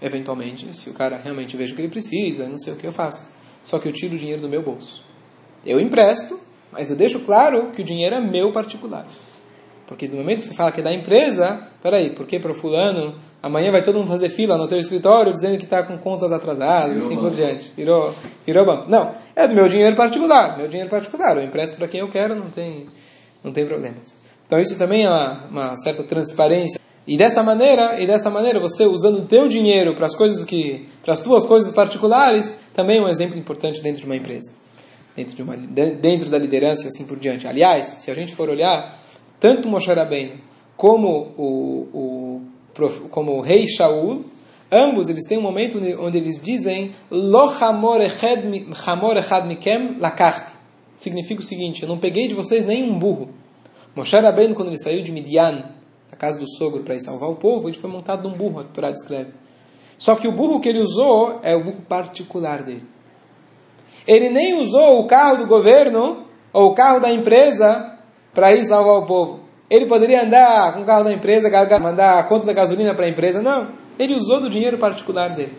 eventualmente, 0.00 0.76
se 0.76 0.88
o 0.88 0.94
cara 0.94 1.16
realmente 1.16 1.56
vejo 1.56 1.74
que 1.74 1.80
ele 1.80 1.88
precisa, 1.88 2.48
não 2.48 2.58
sei 2.58 2.72
o 2.72 2.76
que 2.76 2.86
eu 2.86 2.92
faço. 2.92 3.26
Só 3.64 3.80
que 3.80 3.88
eu 3.88 3.92
tiro 3.92 4.14
o 4.14 4.18
dinheiro 4.18 4.40
do 4.40 4.48
meu 4.48 4.62
bolso. 4.62 5.02
Eu 5.64 5.80
empresto, 5.80 6.38
mas 6.70 6.88
eu 6.88 6.96
deixo 6.96 7.20
claro 7.20 7.72
que 7.72 7.82
o 7.82 7.84
dinheiro 7.84 8.14
é 8.14 8.20
meu 8.20 8.52
particular. 8.52 9.04
Porque 9.86 10.08
no 10.08 10.16
momento 10.16 10.40
que 10.40 10.46
você 10.46 10.54
fala 10.54 10.72
que 10.72 10.80
é 10.80 10.82
da 10.82 10.92
empresa, 10.92 11.62
peraí, 11.82 12.10
porque 12.10 12.40
para 12.40 12.50
o 12.50 12.54
fulano, 12.54 13.14
amanhã 13.42 13.70
vai 13.70 13.82
todo 13.82 13.98
mundo 13.98 14.08
fazer 14.08 14.28
fila 14.30 14.56
no 14.56 14.66
teu 14.66 14.80
escritório 14.80 15.32
dizendo 15.32 15.56
que 15.58 15.64
está 15.64 15.82
com 15.82 15.96
contas 15.98 16.32
atrasadas, 16.32 16.94
virou 16.94 17.06
assim 17.06 17.16
por 17.16 17.30
diante. 17.30 17.72
Virou, 17.76 18.14
virou 18.44 18.64
banco. 18.64 18.90
Não, 18.90 19.14
é 19.34 19.46
do 19.46 19.54
meu 19.54 19.68
dinheiro 19.68 19.94
particular. 19.94 20.58
Meu 20.58 20.66
dinheiro 20.66 20.90
particular. 20.90 21.36
Eu 21.36 21.44
empresto 21.44 21.76
para 21.76 21.86
quem 21.86 22.00
eu 22.00 22.08
quero, 22.08 22.34
não 22.34 22.50
tem 22.50 22.86
não 23.46 23.52
tem 23.52 23.64
problemas. 23.64 24.18
Então 24.46 24.60
isso 24.60 24.76
também 24.76 25.04
é 25.04 25.08
uma, 25.08 25.44
uma, 25.50 25.76
certa 25.76 26.02
transparência. 26.02 26.80
E 27.06 27.16
dessa 27.16 27.42
maneira, 27.42 28.00
e 28.00 28.06
dessa 28.06 28.28
maneira, 28.28 28.58
você 28.58 28.84
usando 28.84 29.20
o 29.20 29.24
teu 29.24 29.48
dinheiro 29.48 29.94
para 29.94 30.06
as 30.06 30.14
coisas 30.14 30.44
que, 30.44 30.88
para 31.04 31.14
as 31.14 31.20
tuas 31.20 31.46
coisas 31.46 31.70
particulares, 31.70 32.58
também 32.74 32.98
é 32.98 33.00
um 33.00 33.08
exemplo 33.08 33.38
importante 33.38 33.80
dentro 33.80 34.00
de 34.00 34.06
uma 34.06 34.16
empresa, 34.16 34.52
dentro 35.14 35.36
de 35.36 35.42
uma, 35.42 35.56
dentro 35.56 36.28
da 36.28 36.36
liderança 36.36 36.84
e 36.84 36.88
assim 36.88 37.06
por 37.06 37.16
diante. 37.16 37.46
Aliás, 37.46 37.86
se 37.86 38.10
a 38.10 38.14
gente 38.14 38.34
for 38.34 38.48
olhar, 38.48 39.00
tanto 39.40 39.68
Moshe 39.68 39.92
Rabbeinu 39.92 40.40
como 40.76 41.32
o, 41.36 41.88
o, 41.94 42.42
como 43.10 43.32
o 43.32 43.40
rei 43.40 43.66
Shaul, 43.66 44.24
ambos 44.70 45.08
eles 45.08 45.24
têm 45.26 45.38
um 45.38 45.42
momento 45.42 45.78
onde 46.00 46.18
eles 46.18 46.40
dizem 46.40 46.92
Lo 47.10 47.50
chamor 47.54 48.00
echad 48.02 48.44
mikem 49.46 49.96
significa 50.96 51.40
o 51.40 51.44
seguinte: 51.44 51.82
eu 51.82 51.88
não 51.88 51.98
peguei 51.98 52.28
de 52.28 52.34
vocês 52.34 52.64
nenhum 52.64 52.98
burro. 52.98 53.30
Moshe 53.94 54.16
Rabbeinu, 54.16 54.54
quando 54.54 54.68
ele 54.68 54.78
saiu 54.78 55.02
de 55.02 55.10
Midian, 55.10 55.70
da 56.10 56.16
casa 56.16 56.38
do 56.38 56.46
sogro, 56.46 56.82
para 56.82 56.94
ir 56.94 57.00
salvar 57.00 57.30
o 57.30 57.36
povo, 57.36 57.68
ele 57.68 57.78
foi 57.78 57.88
montado 57.88 58.28
num 58.28 58.36
burro, 58.36 58.60
a 58.60 58.64
Torá 58.64 58.90
descreve. 58.90 59.30
Só 59.98 60.14
que 60.16 60.28
o 60.28 60.32
burro 60.32 60.60
que 60.60 60.68
ele 60.68 60.80
usou 60.80 61.40
é 61.42 61.56
o 61.56 61.64
burro 61.64 61.80
particular 61.88 62.62
dele. 62.62 62.84
Ele 64.06 64.28
nem 64.28 64.54
usou 64.60 65.00
o 65.00 65.06
carro 65.06 65.38
do 65.38 65.46
governo 65.46 66.26
ou 66.52 66.70
o 66.70 66.74
carro 66.74 67.00
da 67.00 67.10
empresa 67.10 67.95
para 68.36 68.54
ir 68.54 68.66
salvar 68.66 68.98
o 68.98 69.06
povo. 69.06 69.40
Ele 69.68 69.86
poderia 69.86 70.22
andar 70.22 70.74
com 70.74 70.82
o 70.82 70.84
carro 70.84 71.04
da 71.04 71.12
empresa, 71.12 71.50
mandar 71.80 72.18
a 72.18 72.24
conta 72.24 72.44
da 72.44 72.52
gasolina 72.52 72.94
para 72.94 73.06
a 73.06 73.08
empresa. 73.08 73.40
Não. 73.40 73.68
Ele 73.98 74.14
usou 74.14 74.40
do 74.40 74.50
dinheiro 74.50 74.76
particular 74.76 75.30
dele. 75.34 75.56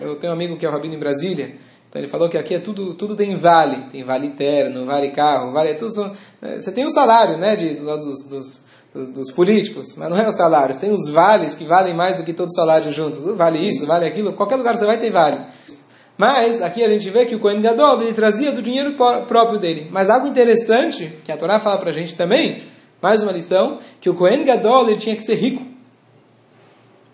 Eu 0.00 0.16
tenho 0.16 0.32
um 0.32 0.36
amigo 0.36 0.56
que 0.56 0.64
é 0.64 0.68
o 0.68 0.72
Rabino 0.72 0.94
em 0.94 0.98
Brasília. 0.98 1.56
Então 1.90 2.00
ele 2.00 2.08
falou 2.08 2.28
que 2.28 2.38
aqui 2.38 2.54
é 2.54 2.60
tudo, 2.60 2.94
tudo 2.94 3.16
tem 3.16 3.34
vale. 3.34 3.88
Tem 3.90 4.04
vale 4.04 4.28
interno, 4.28 4.86
vale 4.86 5.10
carro, 5.10 5.52
vale. 5.52 5.74
Tudo 5.74 5.92
são, 5.92 6.12
é, 6.40 6.60
você 6.60 6.70
tem 6.70 6.84
o 6.84 6.86
um 6.86 6.90
salário 6.90 7.36
né, 7.38 7.56
de, 7.56 7.74
dos, 7.74 8.24
dos, 8.28 8.64
dos, 8.94 9.10
dos, 9.10 9.32
políticos, 9.32 9.96
mas 9.96 10.08
não 10.08 10.16
é 10.16 10.28
o 10.28 10.32
salário. 10.32 10.78
Tem 10.78 10.92
os 10.92 11.08
vales 11.08 11.56
que 11.56 11.64
valem 11.64 11.92
mais 11.92 12.16
do 12.16 12.22
que 12.22 12.32
todos 12.32 12.52
os 12.52 12.56
salários 12.56 12.94
juntos. 12.94 13.24
Vale 13.36 13.58
isso, 13.58 13.84
vale 13.84 14.06
aquilo. 14.06 14.32
Qualquer 14.32 14.56
lugar 14.56 14.76
você 14.76 14.86
vai 14.86 14.98
ter 14.98 15.10
vale. 15.10 15.40
Mas 16.16 16.62
aqui 16.62 16.82
a 16.82 16.88
gente 16.88 17.10
vê 17.10 17.26
que 17.26 17.34
o 17.34 17.38
Kohen 17.38 17.60
Gadol 17.60 18.02
ele 18.02 18.12
trazia 18.12 18.52
do 18.52 18.62
dinheiro 18.62 18.94
próprio 18.94 19.58
dele. 19.58 19.88
Mas 19.90 20.08
algo 20.08 20.26
interessante 20.26 21.12
que 21.24 21.30
a 21.30 21.36
Torá 21.36 21.60
fala 21.60 21.78
para 21.78 21.90
a 21.90 21.92
gente 21.92 22.16
também 22.16 22.62
mais 23.00 23.22
uma 23.22 23.32
lição, 23.32 23.78
que 24.00 24.08
o 24.08 24.14
Kohen 24.14 24.44
Gadol 24.44 24.88
ele 24.88 24.98
tinha 24.98 25.14
que 25.14 25.22
ser 25.22 25.34
rico. 25.34 25.62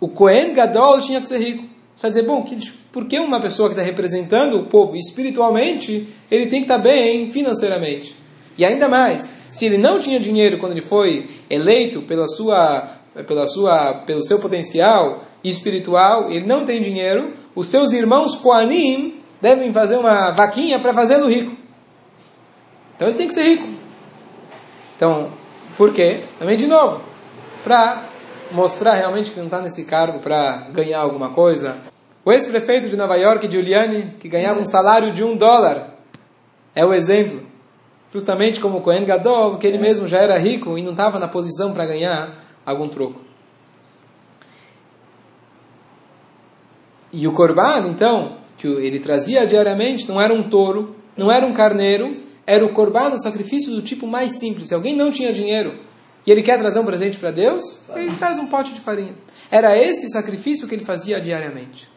O 0.01 0.09
Kohen 0.09 0.53
Gadol 0.53 1.01
tinha 1.01 1.21
que 1.21 1.29
ser 1.29 1.38
rico. 1.38 1.65
Você 1.95 2.03
vai 2.03 2.11
dizer, 2.11 2.23
bom, 2.23 2.43
que, 2.43 2.57
por 2.93 3.05
que 3.07 3.19
uma 3.19 3.41
pessoa 3.41 3.69
que 3.69 3.75
está 3.75 3.85
representando 3.85 4.59
o 4.59 4.67
povo 4.67 4.97
espiritualmente, 4.97 6.09
ele 6.31 6.47
tem 6.47 6.61
que 6.61 6.65
estar 6.65 6.79
tá 6.79 6.83
bem 6.83 7.31
financeiramente? 7.31 8.17
E 8.57 8.65
ainda 8.65 8.88
mais, 8.88 9.33
se 9.51 9.67
ele 9.67 9.79
não 9.79 10.01
tinha 10.01 10.19
dinheiro 10.19 10.59
quando 10.59 10.73
ele 10.73 10.83
foi 10.83 11.29
eleito 11.49 12.03
pela 12.03 12.27
sua, 12.29 12.88
pela 13.27 13.47
sua, 13.47 13.95
pelo 14.07 14.23
seu 14.23 14.38
potencial 14.38 15.25
espiritual, 15.43 16.31
ele 16.31 16.47
não 16.47 16.65
tem 16.65 16.81
dinheiro, 16.81 17.33
os 17.55 17.69
seus 17.69 17.93
irmãos 17.93 18.35
Koanim 18.35 19.21
devem 19.41 19.73
fazer 19.73 19.97
uma 19.97 20.31
vaquinha 20.31 20.79
para 20.79 20.95
fazê-lo 20.95 21.29
rico. 21.29 21.57
Então 22.97 23.09
ele 23.09 23.17
tem 23.17 23.27
que 23.27 23.35
ser 23.35 23.43
rico. 23.43 23.69
Então, 24.97 25.31
por 25.77 25.93
quê? 25.93 26.21
Também, 26.38 26.57
de 26.57 26.67
novo, 26.67 27.03
para 27.65 28.05
mostrar 28.53 28.95
realmente 28.95 29.31
que 29.31 29.38
não 29.38 29.47
está 29.47 29.61
nesse 29.61 29.85
cargo 29.85 30.21
para 30.21 30.69
ganhar 30.71 31.01
alguma 31.01 31.31
coisa. 31.31 31.77
O 32.25 32.33
ex-prefeito 32.33 32.88
de 32.88 32.97
Nova 32.97 33.17
York, 33.17 33.51
Giuliani, 33.51 34.15
que 34.21 34.29
ganhava 34.29 34.61
um 34.61 34.65
salário 34.65 35.12
de 35.12 35.25
um 35.25 35.37
dólar, 35.37 35.95
é 36.75 36.85
o 36.85 36.95
exemplo. 36.95 37.43
Justamente 38.12 38.61
como 38.61 38.81
Cohen 38.81 39.05
Gadol, 39.05 39.57
que 39.57 39.67
ele 39.67 39.79
mesmo 39.79 40.07
já 40.07 40.19
era 40.19 40.38
rico 40.38 40.79
e 40.79 40.83
não 40.83 40.93
estava 40.93 41.19
na 41.19 41.27
posição 41.27 41.73
para 41.73 41.87
ganhar 41.87 42.45
algum 42.65 42.88
troco. 42.88 43.21
E 47.12 47.27
o 47.29 47.33
Corban, 47.33 47.88
então, 47.88 48.38
que 48.57 48.66
ele 48.66 49.01
trazia 49.01 49.46
diariamente, 49.46 50.09
não 50.09 50.20
era 50.20 50.33
um 50.33 50.48
touro, 50.48 50.96
não 51.16 51.31
era 51.31 51.44
um 51.44 51.53
carneiro, 51.53 52.14
era 52.46 52.64
o 52.64 52.72
corban, 52.72 53.11
o 53.11 53.18
sacrifício 53.18 53.72
do 53.75 53.83
tipo 53.83 54.07
mais 54.07 54.38
simples. 54.38 54.68
Se 54.68 54.75
alguém 54.75 54.96
não 54.96 55.11
tinha 55.11 55.33
dinheiro 55.33 55.79
e 56.27 56.31
ele 56.31 56.42
quer 56.42 56.59
trazer 56.59 56.79
um 56.79 56.85
presente 56.85 57.18
para 57.18 57.31
Deus, 57.31 57.81
ele 57.94 58.14
traz 58.16 58.38
um 58.38 58.46
pote 58.46 58.72
de 58.72 58.81
farinha. 58.81 59.14
Era 59.51 59.77
esse 59.77 60.09
sacrifício 60.11 60.66
que 60.66 60.75
ele 60.75 60.85
fazia 60.85 61.20
diariamente. 61.20 61.90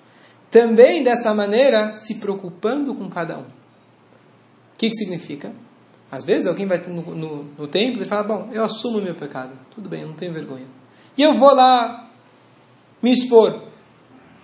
Também 0.51 1.03
dessa 1.03 1.33
maneira, 1.33 1.91
se 1.91 2.15
preocupando 2.15 2.93
com 2.95 3.09
cada 3.09 3.37
um. 3.37 3.41
O 3.41 4.77
que, 4.77 4.89
que 4.89 4.95
significa? 4.95 5.53
Às 6.11 6.23
vezes 6.23 6.47
alguém 6.47 6.65
vai 6.65 6.81
no, 6.87 7.01
no, 7.15 7.43
no 7.57 7.67
templo 7.67 8.01
e 8.01 8.05
fala: 8.05 8.23
Bom, 8.23 8.49
eu 8.51 8.63
assumo 8.63 8.99
o 8.99 9.01
meu 9.01 9.15
pecado. 9.15 9.51
Tudo 9.73 9.89
bem, 9.89 10.01
eu 10.01 10.07
não 10.07 10.15
tenho 10.15 10.33
vergonha. 10.33 10.67
E 11.17 11.21
eu 11.21 11.33
vou 11.33 11.53
lá 11.53 12.09
me 13.01 13.11
expor. 13.11 13.63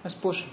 Mas, 0.04 0.14
poxa, 0.14 0.46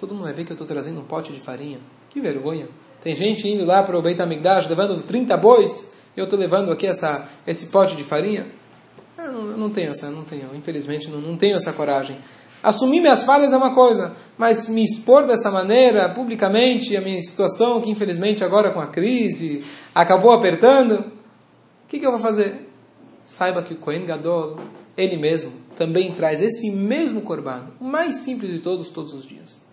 todo 0.00 0.14
mundo 0.14 0.24
vai 0.24 0.32
ver 0.32 0.44
que 0.46 0.50
eu 0.50 0.54
estou 0.54 0.66
trazendo 0.66 0.98
um 0.98 1.04
pote 1.04 1.30
de 1.30 1.40
farinha. 1.40 1.78
Que 2.08 2.22
vergonha. 2.22 2.66
Tem 3.02 3.14
gente 3.14 3.46
indo 3.46 3.66
lá 3.66 3.82
para 3.82 3.98
o 3.98 4.00
Beit 4.00 4.20
HaMikdash 4.20 4.66
levando 4.66 5.02
30 5.02 5.36
bois, 5.36 5.94
e 6.16 6.20
eu 6.20 6.24
estou 6.24 6.38
levando 6.38 6.72
aqui 6.72 6.86
essa, 6.86 7.28
esse 7.46 7.66
pote 7.66 7.94
de 7.94 8.02
farinha. 8.02 8.46
Eu 9.18 9.30
não, 9.30 9.50
eu 9.50 9.56
não 9.58 9.68
tenho 9.68 9.90
essa, 9.90 10.10
não 10.10 10.24
tenho, 10.24 10.54
infelizmente 10.54 11.10
não, 11.10 11.20
não 11.20 11.36
tenho 11.36 11.54
essa 11.54 11.74
coragem. 11.74 12.16
Assumir 12.62 13.00
minhas 13.00 13.24
falhas 13.24 13.52
é 13.52 13.56
uma 13.56 13.74
coisa, 13.74 14.16
mas 14.38 14.68
me 14.68 14.82
expor 14.82 15.26
dessa 15.26 15.50
maneira, 15.50 16.08
publicamente, 16.08 16.96
a 16.96 17.00
minha 17.02 17.22
situação, 17.22 17.80
que 17.82 17.90
infelizmente 17.90 18.42
agora 18.42 18.70
com 18.70 18.80
a 18.80 18.86
crise 18.86 19.62
acabou 19.94 20.32
apertando, 20.32 21.00
o 21.00 21.88
que, 21.88 21.98
que 21.98 22.06
eu 22.06 22.10
vou 22.10 22.20
fazer? 22.20 22.70
Saiba 23.22 23.62
que 23.62 23.74
o 23.74 23.76
Kohen 23.76 24.06
Gadol, 24.06 24.58
ele 24.96 25.18
mesmo, 25.18 25.52
também 25.76 26.12
traz 26.12 26.40
esse 26.40 26.70
mesmo 26.70 27.20
corban, 27.20 27.66
o 27.78 27.84
mais 27.84 28.16
simples 28.16 28.50
de 28.50 28.60
todos, 28.60 28.88
todos 28.88 29.12
os 29.12 29.26
dias. 29.26 29.69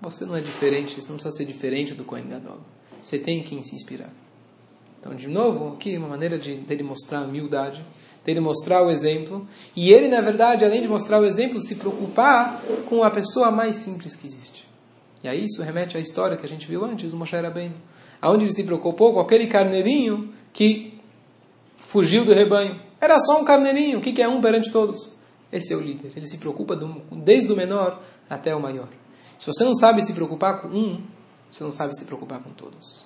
Você 0.00 0.24
não 0.24 0.36
é 0.36 0.40
diferente, 0.40 1.00
você 1.00 1.08
não 1.08 1.16
precisa 1.16 1.34
ser 1.34 1.44
diferente 1.44 1.94
do 1.94 2.04
Kohen 2.04 2.28
Gadol. 2.28 2.60
Você 3.00 3.18
tem 3.18 3.42
quem 3.42 3.62
se 3.62 3.74
inspirar. 3.74 4.10
Então, 5.00 5.14
de 5.14 5.28
novo, 5.28 5.74
aqui 5.74 5.96
uma 5.96 6.08
maneira 6.08 6.38
de 6.38 6.56
dele 6.56 6.82
mostrar 6.82 7.20
a 7.20 7.22
humildade, 7.22 7.84
dele 8.24 8.40
mostrar 8.40 8.82
o 8.82 8.90
exemplo, 8.90 9.46
e 9.74 9.92
ele, 9.92 10.08
na 10.08 10.20
verdade, 10.20 10.64
além 10.64 10.82
de 10.82 10.88
mostrar 10.88 11.20
o 11.20 11.24
exemplo, 11.24 11.60
se 11.60 11.76
preocupar 11.76 12.60
com 12.88 13.04
a 13.04 13.10
pessoa 13.10 13.50
mais 13.50 13.76
simples 13.76 14.16
que 14.16 14.26
existe. 14.26 14.66
E 15.22 15.28
aí 15.28 15.44
isso 15.44 15.62
remete 15.62 15.96
à 15.96 16.00
história 16.00 16.36
que 16.36 16.44
a 16.44 16.48
gente 16.48 16.66
viu 16.66 16.84
antes 16.84 17.10
do 17.10 17.16
Moshe 17.16 17.36
Rabbeinu, 17.36 17.74
aonde 18.20 18.44
ele 18.44 18.52
se 18.52 18.64
preocupou 18.64 19.14
com 19.14 19.20
aquele 19.20 19.46
carneirinho 19.46 20.32
que 20.52 20.98
fugiu 21.76 22.24
do 22.24 22.32
rebanho. 22.32 22.80
Era 23.00 23.18
só 23.20 23.40
um 23.40 23.44
carneirinho, 23.44 23.98
o 23.98 24.00
que 24.00 24.20
é 24.20 24.28
um 24.28 24.40
perante 24.40 24.72
todos? 24.72 25.12
Esse 25.52 25.72
é 25.72 25.76
o 25.76 25.80
líder. 25.80 26.12
Ele 26.16 26.26
se 26.26 26.38
preocupa 26.38 26.78
desde 27.12 27.52
o 27.52 27.56
menor 27.56 28.02
até 28.28 28.54
o 28.54 28.60
maior. 28.60 28.88
Se 29.38 29.46
você 29.46 29.64
não 29.64 29.74
sabe 29.74 30.02
se 30.02 30.12
preocupar 30.12 30.62
com 30.62 30.68
um, 30.68 31.00
você 31.50 31.62
não 31.62 31.72
sabe 31.72 31.96
se 31.96 32.04
preocupar 32.04 32.40
com 32.40 32.50
todos. 32.50 33.04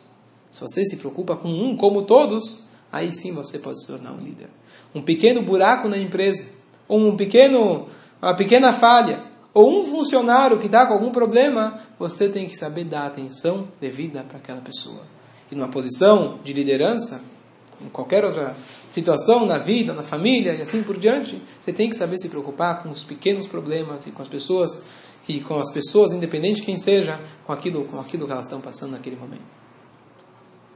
Se 0.51 0.61
você 0.61 0.85
se 0.85 0.97
preocupa 0.97 1.37
com 1.37 1.49
um 1.49 1.77
como 1.77 2.03
todos, 2.03 2.67
aí 2.91 3.13
sim 3.13 3.33
você 3.33 3.59
pode 3.59 3.81
se 3.81 3.87
tornar 3.87 4.13
um 4.13 4.21
líder. 4.21 4.49
Um 4.95 5.03
pequeno 5.03 5.43
buraco 5.43 5.89
na 5.89 5.97
empresa, 5.97 6.47
ou 6.89 7.01
um 7.01 7.17
pequeno, 7.17 7.87
uma 8.21 8.35
pequena 8.35 8.73
falha, 8.73 9.25
ou 9.55 9.81
um 9.81 9.87
funcionário 9.87 10.59
que 10.59 10.67
está 10.67 10.87
com 10.87 10.95
algum 10.95 11.11
problema, 11.11 11.81
você 11.99 12.29
tem 12.29 12.47
que 12.47 12.57
saber 12.57 12.85
dar 12.85 13.07
atenção 13.07 13.69
devida 13.81 14.25
para 14.25 14.39
aquela 14.39 14.61
pessoa. 14.61 15.03
E 15.51 15.55
numa 15.55 15.69
posição 15.69 16.39
de 16.45 16.53
liderança, 16.53 17.23
em 17.85 17.89
qualquer 17.89 18.25
outra 18.25 18.55
situação 18.89 19.47
na 19.47 19.59
vida, 19.59 19.93
na 19.93 20.03
família 20.03 20.55
e 20.55 20.63
assim 20.63 20.83
por 20.83 20.97
diante, 20.97 21.41
você 21.61 21.73
tem 21.73 21.89
que 21.89 21.97
saber 21.97 22.19
se 22.19 22.29
preocupar 22.29 22.83
com 22.83 22.91
os 22.91 23.03
pequenos 23.03 23.47
problemas 23.47 24.07
e 24.07 24.11
com 24.11 24.23
as 24.23 24.29
pessoas 24.29 24.87
que 25.31 25.41
com 25.41 25.59
as 25.59 25.73
pessoas, 25.73 26.13
independente 26.13 26.57
de 26.57 26.63
quem 26.63 26.77
seja, 26.77 27.21
com 27.47 27.53
aquilo, 27.53 27.85
com 27.85 28.01
aquilo 28.01 28.27
que 28.27 28.33
elas 28.33 28.47
estão 28.47 28.61
passando 28.61 28.93
naquele 28.93 29.17
momento. 29.17 29.61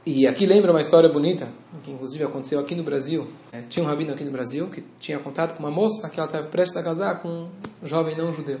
E 0.05 0.27
aqui 0.27 0.45
lembra 0.45 0.71
uma 0.71 0.79
história 0.79 1.09
bonita, 1.09 1.51
que 1.83 1.91
inclusive 1.91 2.23
aconteceu 2.23 2.59
aqui 2.59 2.75
no 2.75 2.83
Brasil. 2.83 3.27
É, 3.51 3.61
tinha 3.61 3.83
um 3.83 3.87
rabino 3.87 4.13
aqui 4.13 4.23
no 4.23 4.31
Brasil 4.31 4.69
que 4.69 4.83
tinha 4.99 5.17
contato 5.19 5.55
com 5.55 5.63
uma 5.63 5.71
moça 5.71 6.09
que 6.09 6.19
ela 6.19 6.27
estava 6.27 6.47
prestes 6.47 6.77
a 6.77 6.83
casar 6.83 7.21
com 7.21 7.49
um 7.81 7.87
jovem 7.87 8.15
não 8.15 8.31
judeu. 8.31 8.59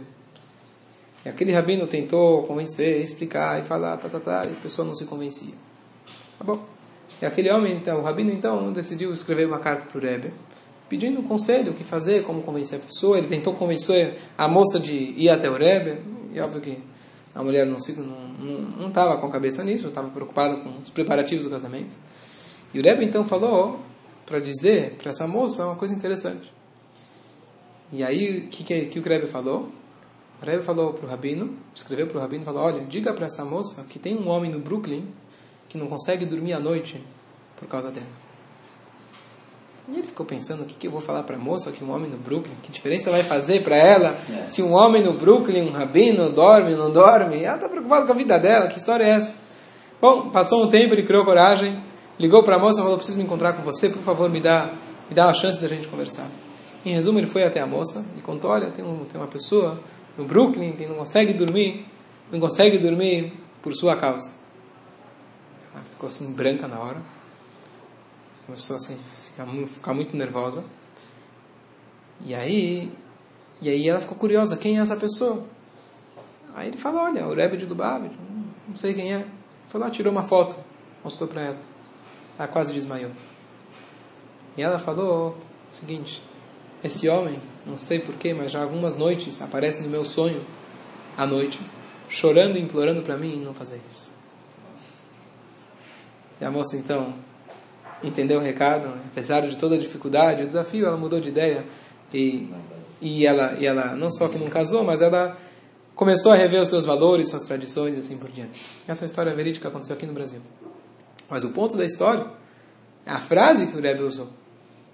E 1.23 1.29
aquele 1.29 1.51
rabino 1.53 1.87
tentou 1.87 2.43
convencer, 2.43 3.01
explicar 3.01 3.59
e 3.59 3.63
falar, 3.63 3.97
tá, 3.97 4.09
tá, 4.09 4.19
tá, 4.19 4.45
e 4.45 4.49
a 4.49 4.61
pessoa 4.61 4.87
não 4.87 4.95
se 4.95 5.05
convencia. 5.05 5.53
Tá 6.37 6.43
bom. 6.43 6.65
E 7.21 7.25
aquele 7.25 7.49
homem, 7.51 7.75
então, 7.75 7.99
o 7.99 8.03
rabino 8.03 8.31
então 8.31 8.73
decidiu 8.73 9.13
escrever 9.13 9.45
uma 9.45 9.59
carta 9.59 9.85
para 9.85 9.97
o 9.97 10.01
Rebbe, 10.01 10.33
pedindo 10.89 11.19
um 11.19 11.23
conselho, 11.23 11.71
o 11.71 11.75
que 11.75 11.83
fazer, 11.83 12.23
como 12.23 12.41
convencer 12.41 12.79
a 12.79 12.81
pessoa. 12.81 13.17
Ele 13.17 13.27
tentou 13.27 13.53
convencer 13.53 14.15
a 14.37 14.47
moça 14.47 14.79
de 14.79 14.93
ir 14.93 15.29
até 15.29 15.49
o 15.49 15.53
Rebbe, 15.55 16.01
e 16.33 16.39
óbvio 16.39 16.61
que 16.61 16.77
a 17.33 17.43
mulher 17.43 17.65
não 17.65 17.77
estava 17.77 18.01
não, 18.01 18.89
não, 18.89 18.91
com 18.91 19.27
a 19.27 19.31
cabeça 19.31 19.63
nisso, 19.63 19.87
estava 19.87 20.09
preocupada 20.09 20.57
com 20.57 20.69
os 20.81 20.89
preparativos 20.89 21.45
do 21.45 21.51
casamento. 21.51 21.95
E 22.73 22.79
o 22.79 22.83
Rebbe 22.83 23.05
então 23.05 23.25
falou 23.25 23.79
para 24.25 24.39
dizer 24.39 24.95
para 24.97 25.11
essa 25.11 25.27
moça 25.27 25.65
uma 25.65 25.75
coisa 25.75 25.93
interessante. 25.93 26.51
E 27.91 28.03
aí, 28.03 28.39
o 28.39 28.47
que, 28.47 28.63
que, 28.63 28.85
que 28.85 28.99
o 28.99 29.03
Rebbe 29.03 29.27
falou? 29.27 29.69
O 30.41 30.45
Rebbe 30.45 30.63
falou 30.63 30.93
para 30.93 31.05
o 31.05 31.09
Rabino, 31.09 31.55
escreveu 31.73 32.07
para 32.07 32.17
o 32.17 32.21
Rabino 32.21 32.41
e 32.41 32.45
falou: 32.45 32.63
Olha, 32.63 32.83
diga 32.85 33.13
para 33.13 33.25
essa 33.25 33.45
moça 33.45 33.83
que 33.83 33.99
tem 33.99 34.17
um 34.17 34.27
homem 34.27 34.51
no 34.51 34.59
Brooklyn 34.59 35.07
que 35.69 35.77
não 35.77 35.87
consegue 35.87 36.25
dormir 36.25 36.53
à 36.53 36.59
noite 36.59 37.01
por 37.57 37.67
causa 37.67 37.91
dela. 37.91 38.24
E 39.87 39.97
ele 39.97 40.07
ficou 40.07 40.25
pensando, 40.25 40.63
o 40.63 40.65
que, 40.65 40.73
que 40.73 40.87
eu 40.87 40.91
vou 40.91 40.99
falar 40.99 41.21
para 41.23 41.35
a 41.35 41.39
moça 41.39 41.71
que 41.71 41.83
um 41.83 41.91
homem 41.91 42.09
no 42.09 42.17
Brooklyn, 42.17 42.55
que 42.63 42.71
diferença 42.71 43.11
vai 43.11 43.23
fazer 43.23 43.63
para 43.63 43.75
ela 43.75 44.17
é. 44.31 44.47
se 44.47 44.63
um 44.63 44.73
homem 44.73 45.03
no 45.03 45.13
Brooklyn, 45.13 45.61
um 45.61 45.71
rabino, 45.71 46.31
dorme 46.31 46.73
ou 46.73 46.77
não 46.77 46.91
dorme? 46.91 47.43
Ela 47.43 47.55
está 47.55 47.69
preocupada 47.69 48.05
com 48.05 48.11
a 48.11 48.15
vida 48.15 48.39
dela, 48.39 48.67
que 48.67 48.77
história 48.77 49.03
é 49.03 49.09
essa? 49.09 49.37
Bom, 50.01 50.29
passou 50.31 50.65
um 50.65 50.71
tempo, 50.71 50.95
ele 50.95 51.03
criou 51.03 51.23
coragem, 51.23 51.83
ligou 52.19 52.41
para 52.41 52.55
a 52.55 52.59
moça 52.59 52.79
e 52.79 52.83
falou, 52.83 52.97
preciso 52.97 53.17
me 53.17 53.23
encontrar 53.23 53.53
com 53.53 53.61
você, 53.61 53.89
por 53.89 54.01
favor, 54.01 54.27
me 54.27 54.41
dá, 54.41 54.73
me 55.07 55.15
dá 55.15 55.27
uma 55.27 55.33
chance 55.35 55.61
da 55.61 55.67
gente 55.67 55.87
conversar. 55.87 56.27
Em 56.83 56.93
resumo, 56.93 57.19
ele 57.19 57.27
foi 57.27 57.43
até 57.43 57.59
a 57.59 57.67
moça 57.67 58.05
e 58.17 58.21
contou, 58.21 58.49
olha, 58.49 58.71
tem, 58.71 58.83
um, 58.83 59.05
tem 59.05 59.21
uma 59.21 59.27
pessoa 59.27 59.79
no 60.17 60.25
Brooklyn 60.25 60.73
que 60.73 60.87
não 60.87 60.95
consegue 60.95 61.33
dormir, 61.33 61.85
não 62.31 62.39
consegue 62.39 62.79
dormir 62.79 63.33
por 63.61 63.73
sua 63.73 63.95
causa. 63.95 64.33
Ela 65.73 65.83
ficou 65.91 66.07
assim 66.07 66.31
branca 66.31 66.67
na 66.67 66.79
hora. 66.79 67.14
Começou 68.45 68.75
assim, 68.75 68.97
a 69.39 69.67
ficar 69.67 69.93
muito 69.93 70.15
nervosa. 70.15 70.63
E 72.21 72.33
aí, 72.33 72.91
e 73.61 73.69
aí 73.69 73.89
ela 73.89 73.99
ficou 73.99 74.17
curiosa, 74.17 74.57
quem 74.57 74.77
é 74.77 74.81
essa 74.81 74.95
pessoa? 74.95 75.45
Aí 76.55 76.67
ele 76.69 76.77
falou, 76.77 77.01
olha, 77.01 77.27
o 77.27 77.33
Rebbe 77.33 77.57
de 77.57 77.65
Lubavitch, 77.65 78.13
não 78.67 78.75
sei 78.75 78.93
quem 78.93 79.13
é. 79.13 79.25
Foi 79.67 79.79
lá, 79.79 79.89
tirou 79.89 80.11
uma 80.11 80.23
foto, 80.23 80.55
mostrou 81.03 81.27
para 81.27 81.41
ela. 81.41 81.57
Ela 82.37 82.47
quase 82.47 82.73
desmaiou. 82.73 83.11
E 84.55 84.61
ela 84.61 84.79
falou 84.79 85.37
o 85.71 85.75
seguinte, 85.75 86.21
esse 86.83 87.09
homem, 87.09 87.41
não 87.65 87.77
sei 87.77 87.99
porquê, 87.99 88.33
mas 88.33 88.51
já 88.51 88.61
algumas 88.61 88.95
noites 88.95 89.41
aparece 89.41 89.83
no 89.83 89.89
meu 89.89 90.05
sonho, 90.05 90.45
à 91.17 91.25
noite, 91.25 91.59
chorando 92.07 92.57
e 92.57 92.61
implorando 92.61 93.01
para 93.01 93.17
mim 93.17 93.41
não 93.43 93.53
fazer 93.53 93.81
isso. 93.91 94.13
E 96.39 96.45
a 96.45 96.51
moça 96.51 96.77
então 96.77 97.15
entendeu 98.07 98.39
o 98.39 98.43
recado, 98.43 98.93
apesar 99.11 99.41
de 99.41 99.57
toda 99.57 99.75
a 99.75 99.77
dificuldade, 99.77 100.43
o 100.43 100.47
desafio, 100.47 100.85
ela 100.85 100.97
mudou 100.97 101.19
de 101.19 101.29
ideia 101.29 101.65
e, 102.13 102.49
e, 103.01 103.25
ela, 103.25 103.57
e 103.59 103.65
ela 103.65 103.95
não 103.95 104.09
só 104.11 104.27
que 104.27 104.37
não 104.37 104.49
casou, 104.49 104.83
mas 104.83 105.01
ela 105.01 105.37
começou 105.95 106.31
a 106.31 106.35
rever 106.35 106.61
os 106.61 106.69
seus 106.69 106.85
valores, 106.85 107.29
suas 107.29 107.43
tradições 107.43 107.95
e 107.95 107.99
assim 107.99 108.17
por 108.17 108.29
diante. 108.29 108.61
Essa 108.87 109.05
história 109.05 109.33
verídica 109.33 109.67
aconteceu 109.67 109.95
aqui 109.95 110.05
no 110.05 110.13
Brasil. 110.13 110.41
Mas 111.29 111.43
o 111.43 111.49
ponto 111.49 111.75
da 111.75 111.85
história 111.85 112.27
é 113.05 113.11
a 113.11 113.19
frase 113.19 113.67
que 113.67 113.77
o 113.77 113.81
Rebbe 113.81 114.03
usou. 114.03 114.29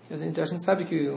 A 0.09 0.17
gente, 0.17 0.41
a 0.41 0.45
gente 0.45 0.63
sabe 0.63 0.83
que 0.83 1.09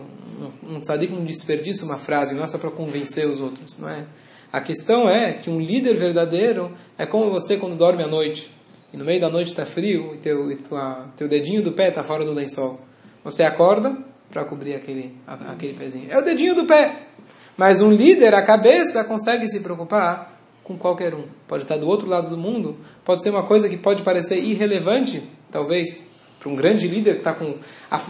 um 0.63 0.79
tzadik 0.79 1.13
não 1.13 1.25
desperdiça 1.25 1.85
uma 1.85 1.99
frase, 1.99 2.35
não 2.35 2.45
é 2.45 2.47
só 2.47 2.59
para 2.59 2.71
convencer 2.71 3.27
os 3.29 3.41
outros, 3.41 3.77
não 3.77 3.89
é? 3.89 4.07
A 4.53 4.61
questão 4.61 5.09
é 5.09 5.33
que 5.33 5.51
um 5.51 5.61
líder 5.61 5.97
verdadeiro 5.97 6.73
é 6.97 7.05
como 7.05 7.29
você 7.29 7.57
quando 7.57 7.77
dorme 7.77 8.05
à 8.05 8.07
noite 8.07 8.54
e 8.95 8.97
no 8.97 9.05
meio 9.05 9.21
da 9.21 9.29
noite 9.29 9.49
está 9.49 9.67
frio 9.67 10.15
e 10.15 10.19
teu, 10.19 10.53
e 10.53 10.55
tua, 10.55 11.09
teu 11.17 11.27
dedinho 11.27 11.61
do 11.61 11.73
pé 11.73 11.89
está 11.89 12.05
fora 12.05 12.25
do 12.25 12.33
lençol. 12.33 12.81
Você 13.25 13.43
acorda 13.43 13.99
para 14.31 14.45
cobrir 14.45 14.77
aquele, 14.77 15.17
aquele 15.27 15.75
pezinho. 15.75 16.07
É 16.13 16.17
o 16.17 16.23
dedinho 16.23 16.55
do 16.55 16.65
pé. 16.65 17.09
Mas 17.57 17.81
um 17.81 17.91
líder, 17.91 18.33
a 18.35 18.43
cabeça, 18.43 19.03
consegue 19.03 19.49
se 19.49 19.59
preocupar 19.59 20.39
com 20.63 20.79
qualquer 20.79 21.13
um. 21.13 21.25
Pode 21.49 21.65
estar 21.65 21.77
do 21.77 21.89
outro 21.89 22.07
lado 22.07 22.31
do 22.31 22.39
mundo, 22.39 22.77
pode 23.05 23.21
ser 23.21 23.31
uma 23.31 23.43
coisa 23.43 23.69
que 23.69 23.77
pode 23.77 24.05
parecer 24.05 24.39
irrelevante, 24.39 25.29
talvez, 25.51 26.11
para 26.39 26.49
um 26.49 26.55
grande 26.55 26.87
líder 26.87 27.15
que 27.15 27.29
está 27.29 27.35
com 27.35 27.59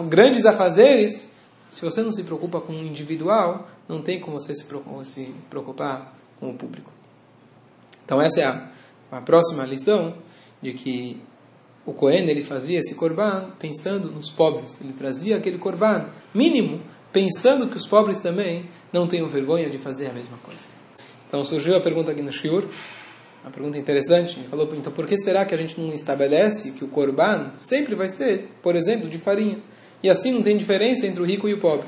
grandes 0.07 0.45
afazeres. 0.45 1.31
Se 1.71 1.83
você 1.83 2.03
não 2.03 2.13
se 2.13 2.25
preocupa 2.25 2.61
com 2.61 2.75
o 2.75 2.85
individual, 2.85 3.67
não 3.89 4.03
tem 4.03 4.21
como 4.21 4.39
você 4.39 4.55
se 4.55 4.67
preocupar 5.49 6.15
com 6.39 6.51
o 6.51 6.55
público. 6.55 6.93
Então 8.05 8.21
essa 8.21 8.43
é 8.43 8.45
a, 8.45 8.69
a 9.11 9.21
próxima 9.23 9.65
lição 9.65 10.15
de 10.65 10.73
que 10.73 11.21
o 11.85 11.93
Cohen 11.93 12.27
ele 12.29 12.43
fazia 12.43 12.81
esse 12.81 12.95
korban 12.95 13.51
pensando 13.59 14.11
nos 14.11 14.31
pobres. 14.31 14.81
Ele 14.81 14.95
trazia 14.95 15.37
aquele 15.37 15.59
korban 15.59 16.07
mínimo, 16.35 16.81
pensando 17.13 17.69
que 17.69 17.77
os 17.77 17.87
pobres 17.87 18.21
também 18.21 18.65
não 18.91 19.07
tenham 19.07 19.29
vergonha 19.29 19.69
de 19.69 19.77
fazer 19.77 20.09
a 20.09 20.13
mesma 20.13 20.39
coisa. 20.39 20.67
Então 21.29 21.45
surgiu 21.45 21.77
a 21.77 21.81
pergunta 21.81 22.11
aqui 22.11 22.23
no 22.23 22.33
Shiur, 22.33 22.65
uma 23.43 23.51
pergunta 23.51 23.77
interessante. 23.77 24.39
Ele 24.39 24.49
falou, 24.49 24.67
então 24.75 24.91
por 24.91 25.07
que 25.07 25.19
será 25.19 25.45
que 25.45 25.55
a 25.55 25.59
gente 25.59 25.79
não 25.79 25.93
estabelece 25.93 26.71
que 26.71 26.85
o 26.85 26.89
korban 26.89 27.53
sempre 27.55 27.95
vai 27.95 28.09
ser, 28.09 28.49
por 28.63 28.75
exemplo, 28.75 29.09
de 29.09 29.19
farinha? 29.19 29.59
E 30.03 30.09
assim 30.09 30.33
não 30.33 30.43
tem 30.43 30.57
diferença 30.57 31.07
entre 31.07 31.21
o 31.23 31.27
rico 31.27 31.47
e 31.47 31.53
o 31.53 31.59
pobre. 31.59 31.87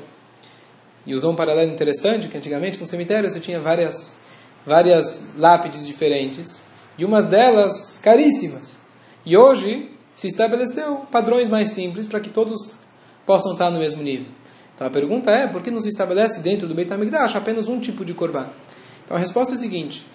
E 1.07 1.15
usou 1.15 1.31
um 1.31 1.35
paralelo 1.35 1.71
interessante, 1.71 2.27
que 2.27 2.37
antigamente 2.37 2.79
no 2.79 2.85
cemitério 2.85 3.27
você 3.27 3.39
tinha 3.39 3.59
várias, 3.59 4.17
várias 4.65 5.35
lápides 5.37 5.87
diferentes 5.87 6.67
e 6.97 7.05
umas 7.05 7.25
delas 7.27 7.99
caríssimas. 7.99 8.81
E 9.25 9.35
hoje 9.37 9.91
se 10.11 10.27
estabeleceu 10.27 11.05
padrões 11.11 11.49
mais 11.49 11.69
simples 11.69 12.07
para 12.07 12.19
que 12.19 12.29
todos 12.29 12.77
possam 13.25 13.53
estar 13.53 13.69
no 13.69 13.79
mesmo 13.79 14.01
nível. 14.01 14.27
Então 14.73 14.87
a 14.87 14.89
pergunta 14.89 15.31
é, 15.31 15.47
por 15.47 15.61
que 15.61 15.69
não 15.69 15.81
se 15.81 15.89
estabelece 15.89 16.41
dentro 16.41 16.67
do 16.67 16.73
Beit 16.73 16.91
HaMikdash 16.91 17.35
apenas 17.35 17.67
um 17.67 17.79
tipo 17.79 18.05
de 18.05 18.13
korban? 18.13 18.47
Então 19.03 19.15
a 19.15 19.19
resposta 19.19 19.53
é 19.53 19.57
a 19.57 19.59
seguinte, 19.59 20.05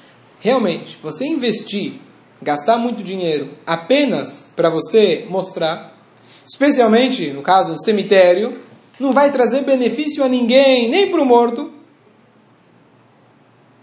realmente, 0.41 0.99
você 1.03 1.27
investir, 1.27 1.95
gastar 2.41 2.79
muito 2.79 3.03
dinheiro 3.03 3.57
apenas 3.67 4.53
para 4.57 4.71
você 4.71 5.27
mostrar, 5.29 5.99
especialmente 6.47 7.31
no 7.31 7.43
caso 7.43 7.73
do 7.73 7.83
cemitério, 7.83 8.61
não 8.99 9.13
vai 9.13 9.33
trazer 9.33 9.63
benefício 9.63 10.23
a 10.23 10.29
ninguém, 10.29 10.89
nem 10.89 11.11
para 11.11 11.23
o 11.23 11.27
morto, 11.27 11.73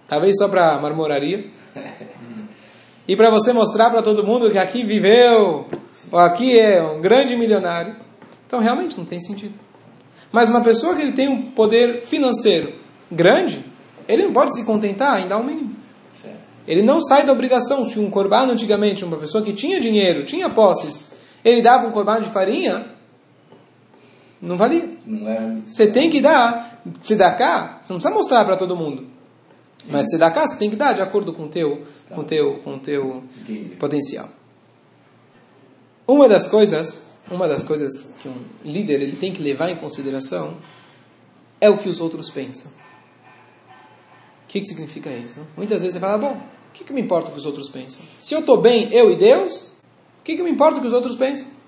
talvez 0.07 0.35
só 0.37 0.47
para 0.47 0.73
a 0.73 0.79
marmoraria, 0.79 1.45
e 3.09 3.15
para 3.15 3.31
você 3.31 3.51
mostrar 3.51 3.89
para 3.89 4.03
todo 4.03 4.23
mundo 4.23 4.51
que 4.51 4.57
aqui 4.59 4.83
viveu, 4.83 5.65
ou 6.11 6.19
aqui 6.19 6.59
é 6.59 6.79
um 6.79 7.01
grande 7.01 7.35
milionário. 7.35 7.95
Então 8.45 8.59
realmente 8.59 8.95
não 8.95 9.03
tem 9.03 9.19
sentido. 9.19 9.55
Mas 10.31 10.47
uma 10.47 10.61
pessoa 10.61 10.93
que 10.93 11.01
ele 11.01 11.13
tem 11.13 11.27
um 11.27 11.49
poder 11.49 12.03
financeiro 12.03 12.71
grande, 13.11 13.65
ele 14.07 14.25
não 14.25 14.31
pode 14.31 14.55
se 14.55 14.63
contentar 14.63 15.19
em 15.19 15.27
dar 15.27 15.37
o 15.37 15.43
mínimo. 15.43 15.75
Ele 16.67 16.83
não 16.83 17.01
sai 17.01 17.25
da 17.25 17.33
obrigação. 17.33 17.83
Se 17.83 17.97
um 17.97 18.11
corbano 18.11 18.51
antigamente, 18.51 19.03
uma 19.03 19.17
pessoa 19.17 19.43
que 19.43 19.53
tinha 19.53 19.79
dinheiro, 19.79 20.23
tinha 20.23 20.47
posses, 20.47 21.15
ele 21.43 21.63
dava 21.63 21.87
um 21.87 21.91
corbano 21.91 22.21
de 22.21 22.29
farinha, 22.29 22.85
não 24.39 24.55
valia. 24.55 24.87
Você 25.65 25.87
tem 25.87 26.11
que 26.11 26.21
dar. 26.21 26.79
Se 27.01 27.15
dá 27.15 27.31
cá, 27.31 27.79
você 27.81 27.91
não 27.91 27.97
precisa 27.97 28.13
mostrar 28.13 28.45
para 28.45 28.55
todo 28.55 28.77
mundo. 28.77 29.07
Mas 29.87 30.05
se 30.09 30.17
dá 30.17 30.29
cá, 30.29 30.47
você 30.47 30.57
tem 30.57 30.69
que 30.69 30.75
dar 30.75 30.93
de 30.93 31.01
acordo 31.01 31.33
com 31.33 31.45
o 31.45 31.49
teu, 31.49 31.83
tá. 32.07 32.15
com 32.15 32.23
teu, 32.23 32.59
com 32.59 32.77
teu 32.77 33.23
potencial. 33.79 34.29
Uma 36.07 36.27
das 36.27 36.47
coisas, 36.47 37.19
uma 37.29 37.47
das 37.47 37.63
coisas 37.63 38.15
que 38.21 38.27
um 38.27 38.35
líder 38.63 39.01
ele 39.01 39.15
tem 39.15 39.31
que 39.31 39.41
levar 39.41 39.69
em 39.69 39.75
consideração 39.75 40.57
é 41.61 41.69
o 41.69 41.77
que 41.77 41.87
os 41.87 42.01
outros 42.01 42.29
pensam. 42.29 42.71
O 44.43 44.47
que, 44.47 44.59
que 44.59 44.65
significa 44.65 45.11
isso? 45.11 45.45
Muitas 45.55 45.81
vezes 45.81 45.93
você 45.93 45.99
fala, 45.99 46.17
bom, 46.17 46.33
o 46.33 46.71
que, 46.73 46.83
que 46.83 46.93
me 46.93 47.01
importa 47.01 47.29
o 47.29 47.33
que 47.33 47.39
os 47.39 47.45
outros 47.45 47.69
pensam? 47.69 48.03
Se 48.19 48.33
eu 48.33 48.39
estou 48.39 48.59
bem, 48.59 48.91
eu 48.91 49.11
e 49.11 49.15
Deus, 49.15 49.73
o 50.19 50.23
que, 50.23 50.35
que 50.35 50.43
me 50.43 50.51
importa 50.51 50.77
o 50.77 50.81
que 50.81 50.87
os 50.87 50.93
outros 50.93 51.15
pensam? 51.15 51.59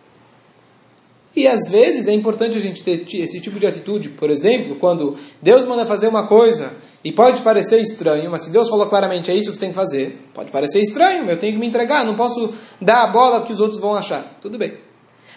E 1.36 1.48
às 1.48 1.70
vezes 1.70 2.08
é 2.08 2.14
importante 2.14 2.58
a 2.58 2.62
gente 2.62 2.84
ter 2.84 3.06
esse 3.16 3.40
tipo 3.40 3.60
de 3.60 3.66
atitude. 3.66 4.10
Por 4.10 4.30
exemplo, 4.30 4.76
quando 4.76 5.16
Deus 5.42 5.66
manda 5.66 5.86
fazer 5.86 6.08
uma 6.08 6.28
coisa 6.28 6.76
e 7.04 7.12
pode 7.12 7.42
parecer 7.42 7.82
estranho, 7.82 8.30
mas 8.30 8.44
se 8.44 8.52
Deus 8.52 8.70
falou 8.70 8.86
claramente 8.86 9.32
é 9.32 9.36
isso 9.36 9.50
que 9.50 9.56
você 9.56 9.62
tem 9.62 9.70
que 9.70 9.76
fazer, 9.76 10.30
pode 10.34 10.52
parecer 10.52 10.82
estranho, 10.82 11.30
eu 11.30 11.38
tenho 11.38 11.54
que 11.54 11.60
me 11.60 11.68
entregar, 11.68 12.06
não 12.06 12.16
posso 12.16 12.54
dar 12.80 13.04
a 13.04 13.08
bola 13.08 13.46
que 13.46 13.52
os 13.52 13.60
outros 13.60 13.80
vão 13.80 13.96
achar. 13.96 14.38
Tudo 14.42 14.58
bem. 14.58 14.78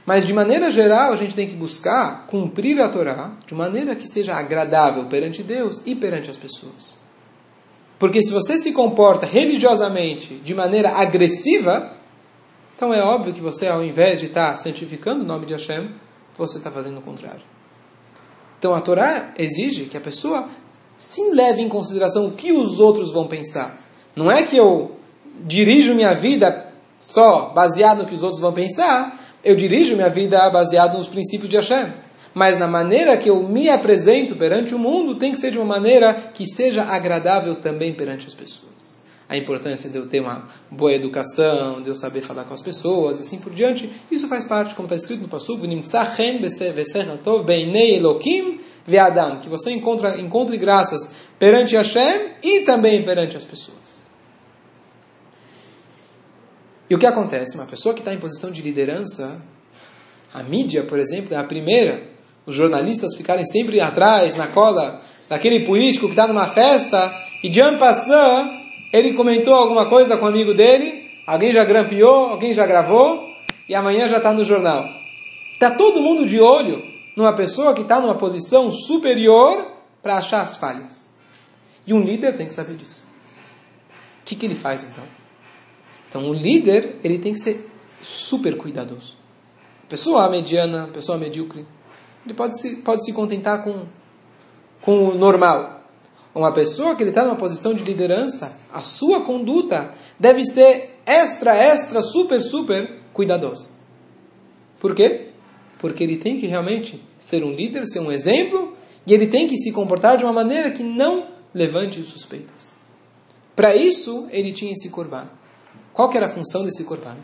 Mas 0.05 0.27
de 0.27 0.33
maneira 0.35 0.71
geral, 0.71 1.13
a 1.13 1.17
gente 1.17 1.35
tem 1.35 1.49
que 1.49 1.57
buscar 1.57 2.27
cumprir 2.27 2.79
a 2.81 2.89
Torá 2.89 3.33
de 3.47 3.55
maneira 3.55 3.97
que 3.97 4.07
seja 4.07 4.35
agradável 4.35 5.05
perante 5.07 5.43
Deus 5.43 5.81
e 5.87 5.95
perante 5.95 6.31
as 6.31 6.37
pessoas. 6.37 6.95
Porque 7.99 8.23
se 8.23 8.31
você 8.31 8.59
se 8.59 8.73
comporta 8.73 9.25
religiosamente 9.25 10.35
de 10.35 10.55
maneira 10.55 10.91
agressiva, 10.91 11.95
então 12.77 12.93
é 12.93 13.01
óbvio 13.01 13.33
que 13.33 13.41
você, 13.41 13.67
ao 13.67 13.83
invés 13.83 14.21
de 14.21 14.27
estar 14.27 14.57
santificando 14.57 15.25
o 15.25 15.27
nome 15.27 15.47
de 15.47 15.55
Hashem, 15.55 15.91
você 16.37 16.59
está 16.59 16.71
fazendo 16.71 16.99
o 16.99 17.03
contrário. 17.03 17.41
Então 18.59 18.75
a 18.75 18.81
Torá 18.81 19.33
exige 19.39 19.87
que 19.87 19.97
a 19.97 20.01
pessoa 20.01 20.49
sim 20.97 21.33
leve 21.33 21.63
em 21.63 21.69
consideração 21.69 22.27
o 22.27 22.33
que 22.33 22.53
os 22.53 22.81
outros 22.81 23.13
vão 23.13 23.27
pensar. 23.27 23.81
Não 24.15 24.31
é 24.31 24.43
que 24.43 24.57
eu 24.57 24.93
dirijo 25.45 25.95
minha 25.95 26.15
vida 26.15 26.73
só 26.99 27.51
baseado 27.51 27.99
no 27.99 28.07
que 28.07 28.15
os 28.15 28.23
outros 28.23 28.41
vão 28.41 28.53
pensar, 28.53 29.21
eu 29.45 29.55
dirijo 29.55 29.95
minha 29.95 30.09
vida 30.09 30.49
baseado 30.51 30.97
nos 30.97 31.09
princípios 31.09 31.51
de 31.51 31.57
Hashem. 31.57 31.93
Mas 32.33 32.59
na 32.59 32.67
maneira 32.67 33.17
que 33.17 33.31
eu 33.31 33.43
me 33.43 33.69
apresento 33.69 34.35
perante 34.35 34.75
o 34.75 34.79
mundo, 34.79 35.17
tem 35.17 35.33
que 35.33 35.39
ser 35.39 35.53
de 35.53 35.59
uma 35.59 35.67
maneira 35.67 36.15
que 36.35 36.47
seja 36.47 36.83
agradável 36.83 37.55
também 37.57 37.95
perante 37.95 38.27
as 38.27 38.35
pessoas. 38.35 38.74
A 39.29 39.37
importância 39.37 39.89
de 39.89 39.97
eu 39.97 40.07
ter 40.07 40.21
uma 40.21 40.49
boa 40.71 40.93
educação, 40.93 41.81
de 41.81 41.89
eu 41.89 41.97
saber 41.97 42.21
falar 42.21 42.45
com 42.45 42.53
as 42.53 42.61
pessoas, 42.61 43.19
assim 43.19 43.39
por 43.39 43.53
diante, 43.55 43.91
isso 44.11 44.29
faz 44.29 44.45
parte, 44.45 44.75
como 44.75 44.87
está 44.87 44.97
escrito 44.97 45.23
no 45.23 45.29
ve'adam, 48.87 49.41
que 49.41 49.49
você 49.49 49.71
encontra, 49.71 50.21
encontre 50.21 50.59
graças 50.59 51.15
perante 51.39 51.75
Hashem 51.75 52.33
e 52.43 52.61
também 52.61 53.03
perante 53.03 53.37
as 53.37 53.47
pessoas. 53.47 53.79
E 56.89 56.95
o 56.95 56.99
que 56.99 57.07
acontece? 57.07 57.57
Uma 57.57 57.67
pessoa 57.67 57.95
que 57.95 58.01
está 58.01 58.13
em 58.13 58.19
posição 58.19 58.51
de 58.51 58.61
liderança, 58.61 59.43
a 60.35 60.43
mídia, 60.43 60.83
por 60.83 60.99
exemplo, 60.99 61.33
é 61.35 61.39
a 61.39 61.45
primeira, 61.45 62.03
os 62.45 62.55
jornalistas 62.55 63.17
ficarem 63.17 63.45
sempre 63.45 63.81
atrás, 63.81 64.35
na 64.35 64.49
cola 64.49 65.01
daquele 65.29 65.61
político 65.61 66.07
que 66.07 66.13
está 66.13 66.27
numa 66.27 66.47
festa 66.49 67.11
e 67.43 67.49
de 67.49 67.61
ano 67.61 67.79
passando, 67.79 68.64
ele 68.95 69.13
comentou 69.13 69.53
alguma 69.53 69.89
coisa 69.89 70.17
com 70.17 70.25
um 70.25 70.29
amigo 70.29 70.55
dele, 70.55 71.11
alguém 71.27 71.53
já 71.53 71.65
grampeou, 71.65 72.27
alguém 72.27 72.55
já 72.55 72.65
gravou 72.65 73.29
e 73.69 73.75
amanhã 73.75 74.09
já 74.09 74.19
está 74.19 74.33
no 74.33 74.45
jornal. 74.45 74.89
Está 75.55 75.73
todo 75.73 76.01
mundo 76.01 76.25
de 76.25 76.39
olho 76.41 76.81
numa 77.17 77.33
pessoa 77.33 77.75
que 77.75 77.83
está 77.83 78.01
numa 78.01 78.15
posição 78.15 78.71
superior 78.71 79.67
para 80.01 80.19
achar 80.19 80.43
as 80.43 80.57
falhas. 80.57 81.13
E 81.85 81.93
um 81.93 82.05
líder 82.05 82.37
tem 82.37 82.47
que 82.47 82.55
saber 82.55 82.77
disso. 82.77 83.03
O 84.21 84.25
que, 84.25 84.37
que 84.37 84.47
ele 84.47 84.55
faz 84.55 84.85
então? 84.85 85.05
Então, 86.09 86.31
o 86.31 86.33
líder 86.33 87.01
ele 87.03 87.19
tem 87.19 87.33
que 87.33 87.41
ser 87.41 87.69
super 88.01 88.57
cuidadoso. 88.57 89.17
pessoa 89.89 90.31
mediana, 90.31 90.87
pessoa 90.87 91.19
medíocre, 91.19 91.67
ele 92.25 92.35
pode 92.35 92.61
se, 92.61 92.77
pode 92.77 93.05
se 93.05 93.13
contentar 93.13 93.65
com, 93.65 93.87
com 94.81 95.09
o 95.09 95.15
normal. 95.17 95.84
Uma 96.35 96.53
pessoa 96.53 96.97
que 96.97 97.03
ele 97.03 97.11
está 97.11 97.25
numa 97.25 97.37
posição 97.37 97.73
de 97.73 97.85
liderança, 97.85 98.59
a 98.73 98.83
sua 98.83 99.21
conduta 99.21 99.95
deve 100.19 100.45
ser 100.45 100.99
extra, 101.07 101.55
extra, 101.55 102.03
super, 102.03 102.41
super 102.43 102.99
cuidadosa. 103.13 103.69
Por 104.81 104.95
quê? 104.95 105.29
Porque 105.79 106.03
ele 106.03 106.17
tem 106.17 106.39
que 106.39 106.47
realmente 106.47 107.01
ser 107.19 107.45
um 107.45 107.53
líder, 107.53 107.87
ser 107.87 108.01
um 108.01 108.11
exemplo, 108.11 108.77
e 109.07 109.15
ele 109.15 109.29
tem 109.29 109.47
que 109.47 109.57
se 109.57 109.71
comportar 109.71 110.19
de 110.19 110.25
uma 110.25 110.33
maneira 110.33 110.73
que 110.73 110.83
não 110.83 111.29
levante 111.55 112.03
suspeitas. 112.03 112.73
Para 113.55 113.77
isso, 113.77 114.27
ele 114.33 114.53
tinha 114.53 114.73
esse 114.73 114.91
corban. 114.91 115.29
Qual 115.93 116.11
que 116.11 116.17
era 116.17 116.27
a 116.27 116.29
função 116.29 116.65
desse 116.65 116.83
corban? 116.83 117.17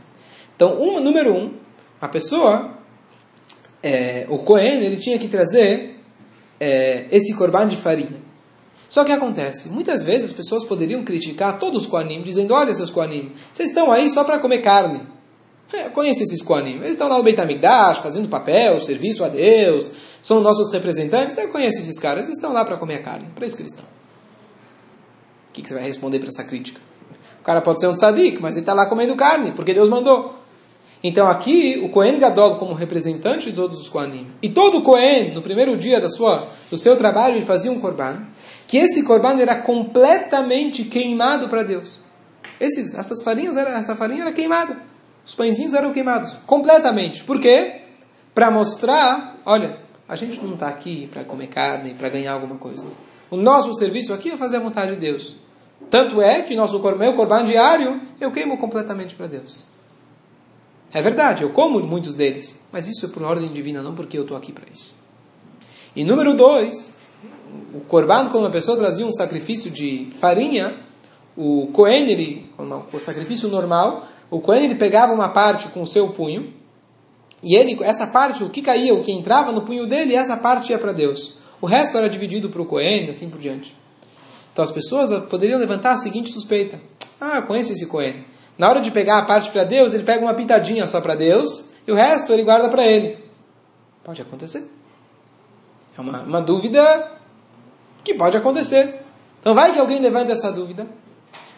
Então, 0.55 0.81
um, 0.81 1.01
número 1.01 1.35
um, 1.35 1.55
a 2.01 2.07
pessoa, 2.07 2.79
é, 3.83 4.27
o 4.29 4.38
Cohen, 4.38 4.81
ele 4.83 4.99
tinha 4.99 5.18
que 5.18 5.27
trazer 5.27 5.99
é, 6.61 7.09
esse 7.11 7.35
corban 7.35 7.66
de 7.66 7.77
farinha. 7.77 8.29
Só 8.90 9.05
que 9.05 9.12
acontece, 9.12 9.68
muitas 9.68 10.05
vezes 10.05 10.31
as 10.31 10.37
pessoas 10.37 10.64
poderiam 10.64 11.05
criticar 11.05 11.61
todos 11.61 11.85
os 11.85 11.88
Koanim, 11.88 12.22
dizendo, 12.22 12.53
olha 12.53 12.74
seus 12.74 12.90
Koanim, 12.90 13.31
vocês 13.53 13.68
estão 13.68 13.92
aí 13.92 14.09
só 14.11 14.24
para 14.24 14.40
comer 14.40 14.59
carne. 14.59 15.07
É, 15.72 15.87
eu 15.87 15.90
conheço 15.90 16.24
esses 16.24 16.42
Koanim, 16.42 16.79
eles 16.79 16.90
estão 16.90 17.09
lá 17.09 17.16
no 17.16 17.22
Beit 17.22 17.40
HaMikdash, 17.40 17.98
fazendo 17.98 18.26
papel, 18.26 18.81
serviço 18.81 19.22
a 19.22 19.29
Deus, 19.29 19.92
são 20.20 20.40
nossos 20.40 20.72
representantes, 20.72 21.38
eu 21.38 21.48
conheço 21.50 21.79
esses 21.79 22.00
caras, 22.00 22.24
eles 22.24 22.37
estão 22.37 22.53
lá 22.53 22.64
para 22.64 22.76
comer 22.76 23.00
carne, 23.00 23.29
para 23.33 23.46
isso 23.46 23.55
que 23.55 23.62
eles 23.62 23.72
estão. 23.72 23.87
O 25.50 25.53
que, 25.53 25.68
você 25.68 25.74
vai 25.74 25.85
responder 25.85 26.18
para 26.18 26.29
essa 26.29 26.42
crítica? 26.42 26.81
O 27.40 27.44
cara 27.44 27.61
pode 27.61 27.79
ser 27.79 27.87
um 27.87 27.94
tzadik, 27.94 28.42
mas 28.42 28.57
ele 28.57 28.62
está 28.62 28.74
lá 28.74 28.88
comendo 28.88 29.14
carne, 29.14 29.53
porque 29.53 29.72
Deus 29.72 29.88
mandou. 29.88 30.35
Então 31.03 31.29
aqui, 31.29 31.81
o 31.83 31.88
Cohen 31.90 32.18
Gadol 32.18 32.57
como 32.57 32.74
representante 32.74 33.50
de 33.50 33.57
todos 33.57 33.81
os 33.81 33.88
Kohanim, 33.88 34.26
e 34.42 34.48
todo 34.48 34.83
Cohen, 34.83 35.33
no 35.33 35.42
primeiro 35.42 35.76
dia 35.76 36.00
da 36.00 36.09
sua, 36.09 36.44
do 36.68 36.76
seu 36.76 36.96
trabalho, 36.96 37.37
ele 37.37 37.46
fazia 37.46 37.70
um 37.70 37.79
korban, 37.79 38.26
que 38.70 38.76
esse 38.76 39.02
korban 39.02 39.37
era 39.40 39.62
completamente 39.62 40.85
queimado 40.85 41.48
para 41.48 41.64
Deus. 41.64 41.98
Esses, 42.61 42.94
essas 42.94 43.20
farinhas, 43.24 43.56
era, 43.56 43.70
essa 43.70 43.96
farinha 43.96 44.22
era 44.22 44.33
queimada. 44.33 44.80
Os 45.26 45.35
pãezinhos 45.35 45.74
eram 45.74 45.92
queimados, 45.92 46.38
completamente. 46.46 47.24
Por 47.24 47.40
quê? 47.40 47.80
Para 48.33 48.48
mostrar, 48.48 49.40
olha, 49.44 49.80
a 50.09 50.14
gente 50.14 50.40
não 50.40 50.54
está 50.54 50.68
aqui 50.68 51.09
para 51.09 51.24
comer 51.24 51.48
carne, 51.48 51.94
para 51.94 52.09
ganhar 52.11 52.33
alguma 52.33 52.59
coisa. 52.59 52.87
O 53.28 53.37
nosso 53.37 53.74
serviço 53.74 54.12
aqui 54.12 54.30
é 54.30 54.37
fazer 54.37 54.59
a 54.59 54.61
vontade 54.61 54.92
de 54.92 54.98
Deus. 54.98 55.35
Tanto 55.90 56.22
é 56.22 56.40
que 56.42 56.54
nosso 56.54 56.78
meu 56.96 57.14
corban 57.14 57.44
diário 57.44 58.00
eu 58.20 58.30
queimo 58.30 58.56
completamente 58.56 59.16
para 59.16 59.26
Deus. 59.26 59.64
É 60.92 61.02
verdade, 61.02 61.42
eu 61.42 61.50
como 61.50 61.80
muitos 61.80 62.14
deles, 62.14 62.56
mas 62.70 62.87
isso 62.87 63.04
é 63.04 63.09
por 63.09 63.24
ordem 63.24 63.48
divina, 63.48 63.83
não 63.83 63.96
porque 63.96 64.16
eu 64.16 64.22
estou 64.22 64.37
aqui 64.37 64.52
para 64.52 64.66
isso. 64.72 64.94
E 65.96 66.04
número 66.04 66.37
dois, 66.37 66.99
o 67.74 67.80
corban, 67.80 68.28
quando 68.30 68.44
uma 68.44 68.50
pessoa 68.50 68.76
trazia 68.76 69.06
um 69.06 69.12
sacrifício 69.12 69.70
de 69.70 70.08
farinha, 70.18 70.76
o 71.36 71.68
Cohen, 71.72 72.10
ele, 72.10 72.50
o 72.92 73.00
sacrifício 73.00 73.48
normal, 73.48 74.06
o 74.30 74.40
Cohen 74.40 74.64
ele 74.64 74.74
pegava 74.74 75.12
uma 75.12 75.28
parte 75.28 75.68
com 75.68 75.82
o 75.82 75.86
seu 75.86 76.08
punho, 76.08 76.52
e 77.42 77.56
ele, 77.56 77.82
essa 77.82 78.06
parte, 78.06 78.44
o 78.44 78.50
que 78.50 78.60
caía, 78.60 78.94
o 78.94 79.02
que 79.02 79.12
entrava 79.12 79.50
no 79.52 79.62
punho 79.62 79.86
dele, 79.86 80.14
essa 80.14 80.36
parte 80.36 80.72
ia 80.72 80.78
para 80.78 80.92
Deus. 80.92 81.38
O 81.60 81.66
resto 81.66 81.96
era 81.96 82.08
dividido 82.08 82.50
para 82.50 82.60
o 82.60 82.66
Cohen, 82.66 83.08
assim 83.08 83.30
por 83.30 83.40
diante. 83.40 83.74
Então 84.52 84.64
as 84.64 84.70
pessoas 84.70 85.10
poderiam 85.26 85.58
levantar 85.58 85.92
a 85.92 85.96
seguinte 85.96 86.30
suspeita: 86.30 86.80
Ah, 87.20 87.36
eu 87.36 87.42
conheço 87.42 87.72
esse 87.72 87.86
Cohen. 87.86 88.24
Na 88.58 88.68
hora 88.68 88.80
de 88.80 88.90
pegar 88.90 89.18
a 89.18 89.24
parte 89.24 89.50
para 89.50 89.64
Deus, 89.64 89.94
ele 89.94 90.02
pega 90.02 90.22
uma 90.22 90.34
pitadinha 90.34 90.86
só 90.86 91.00
para 91.00 91.14
Deus 91.14 91.70
e 91.86 91.92
o 91.92 91.94
resto 91.94 92.30
ele 92.32 92.42
guarda 92.42 92.68
para 92.68 92.86
ele. 92.86 93.16
Pode 94.04 94.20
acontecer. 94.20 94.70
É 95.96 96.00
uma, 96.00 96.20
uma 96.22 96.40
dúvida 96.42 97.19
que 98.02 98.14
pode 98.14 98.36
acontecer. 98.36 99.00
Então 99.40 99.54
vai 99.54 99.72
que 99.72 99.78
alguém 99.78 100.00
levanta 100.00 100.32
essa 100.32 100.52
dúvida. 100.52 100.86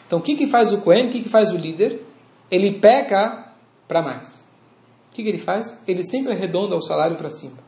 Então 0.07 0.19
o 0.19 0.23
que, 0.23 0.37
que 0.37 0.47
faz 0.47 0.73
o 0.73 0.79
Cohen? 0.79 1.07
O 1.07 1.11
que, 1.11 1.23
que 1.23 1.29
faz 1.29 1.51
o 1.51 1.57
líder? 1.57 2.05
Ele 2.51 2.73
peca 2.73 3.53
para 3.89 4.03
mais. 4.03 4.53
O 5.11 5.15
que, 5.15 5.23
que 5.23 5.29
ele 5.29 5.39
faz? 5.39 5.79
Ele 5.87 6.05
sempre 6.05 6.33
arredonda 6.33 6.77
o 6.77 6.83
salário 6.83 7.17
para 7.17 7.31
cima. 7.31 7.59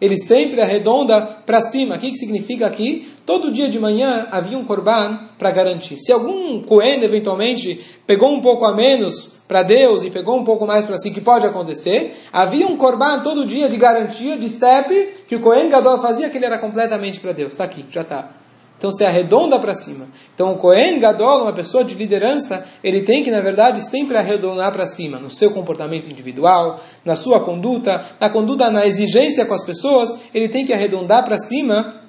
Ele 0.00 0.16
sempre 0.18 0.60
arredonda 0.60 1.20
para 1.20 1.60
cima. 1.60 1.96
O 1.96 1.98
que, 1.98 2.10
que 2.10 2.16
significa 2.16 2.66
aqui? 2.66 3.12
Todo 3.26 3.50
dia 3.50 3.68
de 3.68 3.76
manhã 3.76 4.28
havia 4.30 4.56
um 4.56 4.64
korban 4.64 5.18
para 5.36 5.50
garantir. 5.50 5.96
Se 5.98 6.12
algum 6.12 6.62
Cohen 6.62 7.02
eventualmente 7.02 7.84
pegou 8.06 8.32
um 8.32 8.40
pouco 8.40 8.64
a 8.64 8.72
menos 8.72 9.42
para 9.48 9.64
Deus 9.64 10.04
e 10.04 10.10
pegou 10.10 10.38
um 10.38 10.44
pouco 10.44 10.64
mais 10.64 10.86
para 10.86 10.96
si, 10.96 11.10
que 11.10 11.20
pode 11.20 11.44
acontecer, 11.44 12.16
havia 12.32 12.68
um 12.68 12.76
korban 12.76 13.18
todo 13.24 13.44
dia 13.44 13.68
de 13.68 13.76
garantia, 13.76 14.36
de 14.36 14.48
step, 14.48 15.24
que 15.26 15.34
o 15.34 15.40
Cohen 15.40 15.68
Gadol 15.68 15.98
fazia, 15.98 16.30
que 16.30 16.36
ele 16.36 16.46
era 16.46 16.56
completamente 16.56 17.18
para 17.18 17.32
Deus. 17.32 17.48
Está 17.48 17.64
aqui, 17.64 17.84
já 17.90 18.02
está. 18.02 18.30
Então 18.78 18.92
se 18.92 19.04
arredonda 19.04 19.58
para 19.58 19.74
cima. 19.74 20.06
Então 20.32 20.52
o 20.52 20.56
Kohen 20.56 21.00
Gadol, 21.00 21.42
uma 21.42 21.52
pessoa 21.52 21.82
de 21.82 21.96
liderança, 21.96 22.64
ele 22.84 23.00
tem 23.02 23.24
que, 23.24 23.30
na 23.32 23.40
verdade, 23.40 23.82
sempre 23.82 24.16
arredondar 24.16 24.70
para 24.70 24.86
cima, 24.86 25.18
no 25.18 25.32
seu 25.32 25.50
comportamento 25.50 26.08
individual, 26.08 26.78
na 27.04 27.16
sua 27.16 27.40
conduta, 27.40 28.04
na 28.20 28.30
conduta, 28.30 28.70
na 28.70 28.86
exigência 28.86 29.44
com 29.44 29.54
as 29.54 29.64
pessoas, 29.64 30.10
ele 30.32 30.48
tem 30.48 30.64
que 30.64 30.72
arredondar 30.72 31.24
para 31.24 31.38
cima 31.38 32.05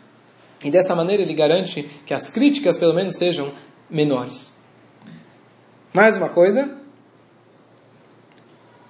e 0.64 0.72
dessa 0.72 0.96
maneira 0.96 1.22
ele 1.22 1.34
garante 1.34 1.84
que 2.06 2.14
as 2.14 2.30
críticas, 2.30 2.78
pelo 2.78 2.94
menos, 2.94 3.18
sejam 3.18 3.52
menores. 3.90 4.56
Mais 5.94 6.18
uma 6.18 6.30
coisa, 6.30 6.78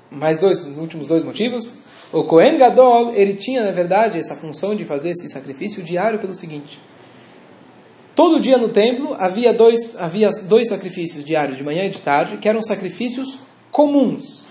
mais 0.10 0.40
dois, 0.40 0.66
últimos 0.66 1.08
dois 1.08 1.24
motivos. 1.24 1.80
O 2.12 2.24
Kohen 2.24 2.58
Gadol, 2.58 3.14
ele 3.14 3.34
tinha, 3.34 3.64
na 3.64 3.72
verdade, 3.72 4.18
essa 4.18 4.36
função 4.36 4.76
de 4.76 4.86
fazer 4.86 5.10
esse 5.10 5.30
sacrifício 5.30 5.84
diário 5.84 6.20
pelo 6.20 6.34
seguinte. 6.34 6.80
Todo 8.16 8.40
dia 8.40 8.58
no 8.58 8.70
templo 8.70 9.16
havia 9.20 9.54
dois, 9.54 9.96
havia 9.98 10.32
dois 10.44 10.70
sacrifícios 10.70 11.24
diários, 11.24 11.58
de 11.58 11.64
manhã 11.64 11.84
e 11.84 11.90
de 11.90 12.02
tarde, 12.02 12.38
que 12.38 12.50
eram 12.50 12.64
sacrifícios 12.64 13.40
comuns. 13.70 14.47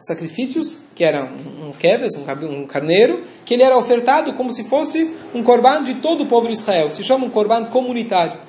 Sacrifícios 0.00 0.78
que 0.94 1.04
eram 1.04 1.28
um 1.62 1.72
quebes, 1.72 2.16
um 2.16 2.66
carneiro, 2.66 3.22
que 3.44 3.54
ele 3.54 3.62
era 3.62 3.76
ofertado 3.76 4.32
como 4.32 4.52
se 4.52 4.64
fosse 4.64 5.14
um 5.34 5.42
corban 5.42 5.84
de 5.84 5.96
todo 5.96 6.24
o 6.24 6.26
povo 6.26 6.46
de 6.46 6.54
Israel. 6.54 6.90
Se 6.90 7.04
chama 7.04 7.26
um 7.26 7.30
corban 7.30 7.66
comunitário. 7.66 8.40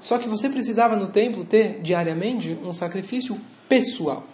Só 0.00 0.18
que 0.18 0.28
você 0.28 0.48
precisava 0.48 0.94
no 0.94 1.06
templo 1.08 1.44
ter 1.44 1.80
diariamente 1.80 2.58
um 2.62 2.72
sacrifício 2.72 3.40
pessoal. 3.68 4.24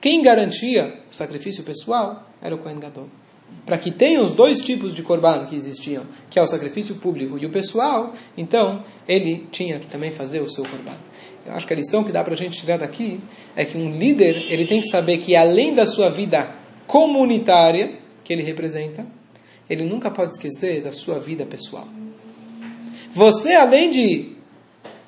Quem 0.00 0.22
garantia 0.22 1.00
o 1.10 1.14
sacrifício 1.14 1.64
pessoal 1.64 2.28
era 2.40 2.54
o 2.54 2.58
Kohen 2.58 2.78
Gadol 2.78 3.21
para 3.64 3.78
que 3.78 3.90
tenha 3.90 4.22
os 4.22 4.34
dois 4.34 4.60
tipos 4.60 4.94
de 4.94 5.02
corban 5.02 5.46
que 5.46 5.54
existiam, 5.54 6.04
que 6.28 6.38
é 6.38 6.42
o 6.42 6.46
sacrifício 6.46 6.96
público 6.96 7.38
e 7.38 7.46
o 7.46 7.50
pessoal, 7.50 8.12
então 8.36 8.84
ele 9.06 9.46
tinha 9.52 9.78
que 9.78 9.86
também 9.86 10.10
fazer 10.10 10.40
o 10.40 10.48
seu 10.48 10.64
corban. 10.64 10.96
Eu 11.46 11.52
acho 11.54 11.66
que 11.66 11.72
a 11.72 11.76
lição 11.76 12.04
que 12.04 12.12
dá 12.12 12.24
para 12.24 12.34
a 12.34 12.36
gente 12.36 12.58
tirar 12.58 12.78
daqui 12.78 13.20
é 13.54 13.64
que 13.64 13.76
um 13.76 13.96
líder 13.96 14.46
ele 14.48 14.66
tem 14.66 14.80
que 14.80 14.88
saber 14.88 15.18
que 15.18 15.36
além 15.36 15.74
da 15.74 15.86
sua 15.86 16.10
vida 16.10 16.50
comunitária 16.86 17.98
que 18.24 18.32
ele 18.32 18.42
representa, 18.42 19.06
ele 19.68 19.84
nunca 19.84 20.10
pode 20.10 20.32
esquecer 20.32 20.82
da 20.82 20.92
sua 20.92 21.18
vida 21.18 21.46
pessoal. 21.46 21.86
Você, 23.12 23.54
além 23.54 23.90
de 23.90 24.32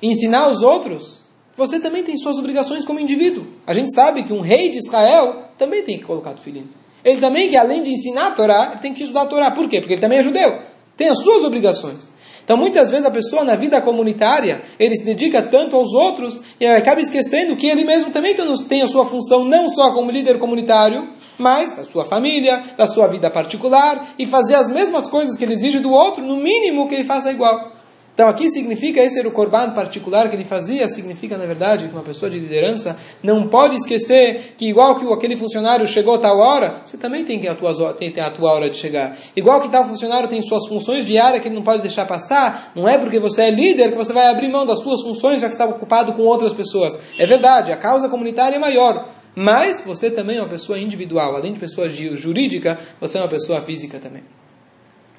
ensinar 0.02 0.48
os 0.48 0.62
outros, 0.62 1.22
você 1.56 1.80
também 1.80 2.02
tem 2.02 2.16
suas 2.16 2.38
obrigações 2.38 2.84
como 2.84 3.00
indivíduo. 3.00 3.46
A 3.66 3.74
gente 3.74 3.92
sabe 3.94 4.24
que 4.24 4.32
um 4.32 4.40
rei 4.40 4.70
de 4.70 4.78
Israel 4.78 5.44
também 5.56 5.82
tem 5.82 5.98
que 5.98 6.04
colocar 6.04 6.34
o 6.34 6.38
filhinho. 6.38 6.68
Ele 7.04 7.20
também, 7.20 7.48
que 7.48 7.56
além 7.56 7.82
de 7.82 7.90
ensinar 7.90 8.28
a 8.28 8.30
Torá, 8.30 8.70
ele 8.72 8.80
tem 8.80 8.94
que 8.94 9.02
estudar 9.02 9.22
a 9.22 9.26
Torá. 9.26 9.50
Por 9.50 9.68
quê? 9.68 9.80
Porque 9.80 9.94
ele 9.94 10.00
também 10.00 10.18
é 10.18 10.22
judeu. 10.22 10.58
Tem 10.96 11.08
as 11.08 11.20
suas 11.20 11.44
obrigações. 11.44 12.14
Então, 12.44 12.56
muitas 12.56 12.90
vezes, 12.90 13.06
a 13.06 13.10
pessoa 13.10 13.42
na 13.42 13.56
vida 13.56 13.80
comunitária, 13.80 14.62
ele 14.78 14.96
se 14.96 15.04
dedica 15.04 15.42
tanto 15.42 15.76
aos 15.76 15.92
outros 15.94 16.42
e 16.60 16.66
acaba 16.66 17.00
esquecendo 17.00 17.56
que 17.56 17.66
ele 17.66 17.84
mesmo 17.84 18.10
também 18.10 18.34
tem 18.68 18.82
a 18.82 18.88
sua 18.88 19.06
função, 19.06 19.44
não 19.44 19.68
só 19.68 19.92
como 19.92 20.10
líder 20.10 20.38
comunitário, 20.38 21.08
mas 21.38 21.74
da 21.74 21.84
sua 21.84 22.04
família, 22.04 22.62
da 22.76 22.86
sua 22.86 23.06
vida 23.06 23.30
particular, 23.30 24.08
e 24.18 24.26
fazer 24.26 24.56
as 24.56 24.70
mesmas 24.70 25.08
coisas 25.08 25.38
que 25.38 25.44
ele 25.44 25.54
exige 25.54 25.78
do 25.78 25.90
outro, 25.90 26.22
no 26.22 26.36
mínimo 26.36 26.86
que 26.86 26.94
ele 26.94 27.04
faça 27.04 27.30
igual. 27.30 27.72
Então 28.14 28.28
aqui 28.28 28.48
significa, 28.48 29.00
esse 29.00 29.18
era 29.18 29.28
o 29.28 29.32
korban 29.32 29.70
particular 29.70 30.28
que 30.28 30.36
ele 30.36 30.44
fazia, 30.44 30.88
significa 30.88 31.36
na 31.36 31.46
verdade 31.46 31.88
que 31.88 31.92
uma 31.92 32.02
pessoa 32.04 32.30
de 32.30 32.38
liderança 32.38 32.96
não 33.20 33.48
pode 33.48 33.74
esquecer 33.74 34.54
que 34.56 34.68
igual 34.68 35.00
que 35.00 35.12
aquele 35.12 35.36
funcionário 35.36 35.84
chegou 35.84 36.14
a 36.14 36.18
tal 36.18 36.38
hora, 36.38 36.80
você 36.84 36.96
também 36.96 37.24
tem 37.24 37.40
que 37.40 37.48
a 37.48 37.56
tua, 37.56 37.72
a 37.72 38.30
tua 38.30 38.52
hora 38.52 38.70
de 38.70 38.76
chegar. 38.76 39.16
Igual 39.34 39.60
que 39.60 39.68
tal 39.68 39.88
funcionário 39.88 40.28
tem 40.28 40.40
suas 40.42 40.68
funções 40.68 41.04
diárias 41.04 41.42
que 41.42 41.48
ele 41.48 41.56
não 41.56 41.64
pode 41.64 41.82
deixar 41.82 42.06
passar, 42.06 42.70
não 42.76 42.88
é 42.88 42.96
porque 42.96 43.18
você 43.18 43.42
é 43.42 43.50
líder 43.50 43.90
que 43.90 43.98
você 43.98 44.12
vai 44.12 44.28
abrir 44.28 44.46
mão 44.46 44.64
das 44.64 44.78
suas 44.78 45.02
funções 45.02 45.40
já 45.40 45.48
que 45.48 45.54
está 45.54 45.64
ocupado 45.64 46.12
com 46.12 46.22
outras 46.22 46.52
pessoas. 46.52 46.96
É 47.18 47.26
verdade, 47.26 47.72
a 47.72 47.76
causa 47.76 48.08
comunitária 48.08 48.54
é 48.54 48.60
maior. 48.60 49.08
Mas 49.34 49.82
você 49.84 50.08
também 50.08 50.36
é 50.36 50.40
uma 50.40 50.48
pessoa 50.48 50.78
individual, 50.78 51.34
além 51.34 51.52
de 51.52 51.58
pessoa 51.58 51.88
jurídica, 51.88 52.78
você 53.00 53.18
é 53.18 53.20
uma 53.20 53.28
pessoa 53.28 53.60
física 53.62 53.98
também. 53.98 54.22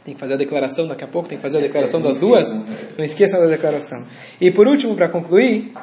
Tem 0.06 0.14
que 0.14 0.20
fazer 0.20 0.36
a 0.36 0.38
declaração 0.38 0.88
daqui 0.88 1.03
a 1.03 1.08
pouco, 1.08 1.28
tem 1.28 1.36
que 1.36 1.41
fazer 1.41 1.58
a 1.58 1.62
declaração 1.62 1.99
das 1.99 2.20
duas. 2.20 2.53
Não 2.95 3.03
esqueçam 3.03 3.39
da 3.39 3.47
declaração. 3.47 4.06
E 4.39 4.51
por 4.51 4.68
último, 4.68 4.95
para 4.95 5.10
concluir, 5.10 5.74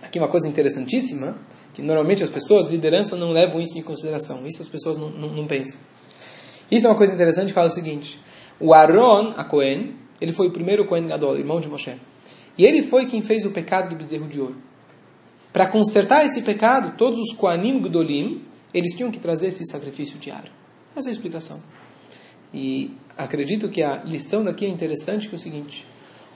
aqui 0.00 0.20
uma 0.20 0.28
coisa 0.28 0.46
interessantíssima, 0.46 1.36
que 1.74 1.82
normalmente 1.82 2.22
as 2.22 2.30
pessoas, 2.30 2.70
liderança, 2.70 3.16
não 3.16 3.32
levam 3.32 3.60
isso 3.60 3.76
em 3.76 3.82
consideração. 3.82 4.46
Isso 4.46 4.62
as 4.62 4.68
pessoas 4.68 4.96
não, 4.96 5.10
não, 5.10 5.28
não 5.28 5.46
pensam. 5.48 5.80
Isso 6.70 6.86
é 6.86 6.90
uma 6.90 6.96
coisa 6.96 7.12
interessante 7.12 7.52
fala 7.52 7.66
o 7.66 7.72
seguinte: 7.72 8.20
o 8.60 8.72
Aaron, 8.72 9.34
a 9.36 9.42
Cohen, 9.42 9.96
ele 10.20 10.32
foi 10.32 10.46
o 10.46 10.52
primeiro 10.52 10.86
Cohen 10.86 11.08
Gadol, 11.08 11.36
irmão 11.36 11.60
de 11.60 11.68
Moshe. 11.68 11.96
E 12.56 12.64
ele 12.64 12.80
foi 12.80 13.06
quem 13.06 13.22
fez 13.22 13.44
o 13.44 13.50
pecado 13.50 13.88
do 13.88 13.96
bezerro 13.96 14.28
de 14.28 14.40
ouro. 14.40 14.56
Para 15.52 15.66
consertar 15.66 16.24
esse 16.24 16.42
pecado, 16.42 16.96
todos 16.96 17.18
os 17.18 17.32
Koanim 17.34 17.80
Gdolim, 17.80 18.44
eles 18.72 18.94
tinham 18.94 19.10
que 19.10 19.18
trazer 19.18 19.48
esse 19.48 19.66
sacrifício 19.66 20.16
diário. 20.16 20.52
Essa 20.94 21.08
é 21.08 21.10
a 21.10 21.12
explicação. 21.12 21.60
E 22.52 22.90
acredito 23.16 23.68
que 23.68 23.82
a 23.82 24.02
lição 24.04 24.44
daqui 24.44 24.64
é 24.66 24.68
interessante, 24.68 25.28
que 25.28 25.34
é 25.34 25.36
o 25.36 25.40
seguinte. 25.40 25.86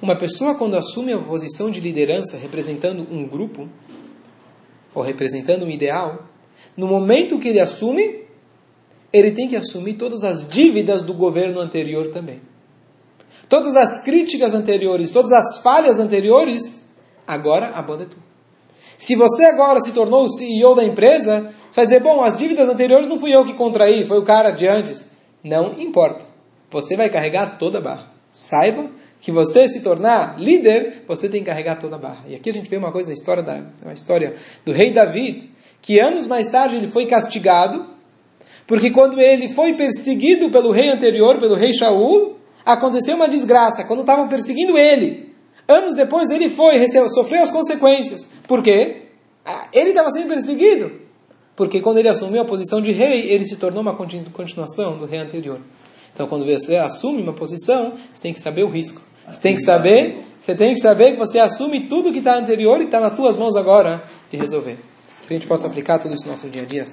Uma 0.01 0.17
pessoa, 0.17 0.55
quando 0.55 0.77
assume 0.77 1.13
a 1.13 1.19
posição 1.19 1.71
de 1.71 1.81
liderança 1.81 2.37
representando 2.37 3.07
um 3.11 3.27
grupo, 3.27 3.69
ou 4.95 5.03
representando 5.03 5.65
um 5.65 5.71
ideal, 5.71 6.27
no 6.77 6.87
momento 6.87 7.39
que 7.39 7.49
ele 7.49 7.61
assume, 7.61 8.25
ele 9.13 9.33
tem 9.33 9.49
que 9.49 9.57
assumir 9.57 9.95
todas 9.95 10.23
as 10.25 10.49
dívidas 10.49 11.03
do 11.03 11.15
governo 11.15 11.61
anterior 11.61 12.09
também. 12.09 12.41
Todas 13.49 13.77
as 13.77 14.01
críticas 14.01 14.55
anteriores, 14.55 15.11
todas 15.11 15.33
as 15.33 15.59
falhas 15.59 15.99
anteriores, 15.99 16.97
agora 17.27 17.69
a 17.69 17.83
banda 17.83 18.05
é 18.05 18.07
tua. 18.07 18.23
Se 18.99 19.15
você 19.15 19.45
agora 19.45 19.81
se 19.81 19.93
tornou 19.93 20.25
o 20.25 20.31
CEO 20.31 20.75
da 20.75 20.85
empresa, 20.85 21.53
você 21.71 21.81
vai 21.81 21.87
dizer, 21.87 22.01
bom, 22.01 22.23
as 22.23 22.37
dívidas 22.37 22.69
anteriores 22.69 23.09
não 23.09 23.19
fui 23.19 23.35
eu 23.35 23.45
que 23.45 23.55
contraí, 23.55 24.07
foi 24.07 24.19
o 24.19 24.25
cara 24.25 24.51
de 24.51 24.67
antes. 24.67 25.14
Não 25.45 25.79
importa. 25.79 26.25
Você 26.71 26.97
vai 26.97 27.11
carregar 27.11 27.59
toda 27.59 27.79
a 27.79 27.81
barra. 27.83 28.11
Saiba 28.31 28.91
que 29.21 29.31
você 29.31 29.71
se 29.71 29.81
tornar 29.81 30.41
líder, 30.41 31.05
você 31.07 31.29
tem 31.29 31.41
que 31.41 31.47
carregar 31.47 31.77
toda 31.77 31.97
a 31.97 31.99
barra. 31.99 32.25
E 32.27 32.35
aqui 32.35 32.51
a 32.51 32.53
gente 32.53 32.69
vê 32.69 32.77
uma 32.77 32.91
coisa 32.91 33.11
na 33.11 33.15
história 33.15 33.43
da 33.43 33.63
uma 33.83 33.93
história 33.93 34.35
do 34.65 34.73
rei 34.73 34.91
Davi, 34.91 35.51
que 35.81 36.01
anos 36.01 36.27
mais 36.27 36.49
tarde 36.49 36.77
ele 36.77 36.89
foi 36.89 37.07
castigado, 37.07 37.87
porque 38.67 38.91
quando 38.91 39.21
ele 39.21 39.49
foi 39.49 39.75
perseguido 39.75 40.51
pelo 40.51 40.73
rei 40.73 40.89
anterior, 40.89 41.39
pelo 41.39 41.55
rei 41.55 41.73
Shaul, 41.73 42.37
aconteceu 42.65 43.17
uma 43.17 43.29
desgraça. 43.29 43.85
Quando 43.85 44.01
estavam 44.01 44.29
perseguindo 44.29 44.77
ele, 44.77 45.35
anos 45.69 45.95
depois 45.95 46.31
ele 46.31 46.49
foi, 46.49 46.83
sofreu 47.09 47.43
as 47.43 47.51
consequências. 47.51 48.29
Por 48.49 48.63
quê? 48.63 49.03
Ah, 49.45 49.69
ele 49.73 49.91
estava 49.91 50.11
sendo 50.11 50.29
perseguido. 50.29 51.04
Porque 51.57 51.81
quando 51.81 51.99
ele 51.99 52.09
assumiu 52.09 52.43
a 52.43 52.45
posição 52.45 52.81
de 52.81 52.91
rei, 52.93 53.31
ele 53.31 53.47
se 53.47 53.57
tornou 53.57 53.81
uma 53.81 53.95
continuação 53.95 54.99
do 54.99 55.07
rei 55.07 55.21
anterior. 55.21 55.61
Então, 56.13 56.27
quando 56.27 56.45
você 56.45 56.77
assume 56.77 57.23
uma 57.23 57.33
posição, 57.33 57.95
você 58.13 58.23
tem 58.23 58.33
que 58.33 58.41
saber 58.41 58.65
o 58.65 58.69
risco. 58.69 59.01
Você 59.31 59.41
tem 59.41 59.55
que 59.55 59.63
saber, 59.63 60.25
você 60.41 60.55
tem 60.55 60.75
que 60.75 60.81
saber 60.81 61.13
que 61.13 61.19
você 61.19 61.39
assume 61.39 61.89
tudo 61.89 62.13
que 62.13 62.19
está 62.19 62.37
anterior 62.37 62.81
e 62.81 62.85
está 62.85 63.01
nas 63.01 63.15
tuas 63.15 63.37
mãos 63.37 63.57
agora 63.57 64.03
de 64.31 64.37
resolver. 64.37 64.79
Que 65.27 65.33
a 65.33 65.37
gente 65.37 65.47
possa 65.47 65.67
aplicar 65.67 65.99
tudo 65.99 66.15
isso 66.15 66.25
no 66.25 66.31
nosso 66.31 66.49
dia 66.49 66.63
a 66.63 66.67
dia. 66.67 66.85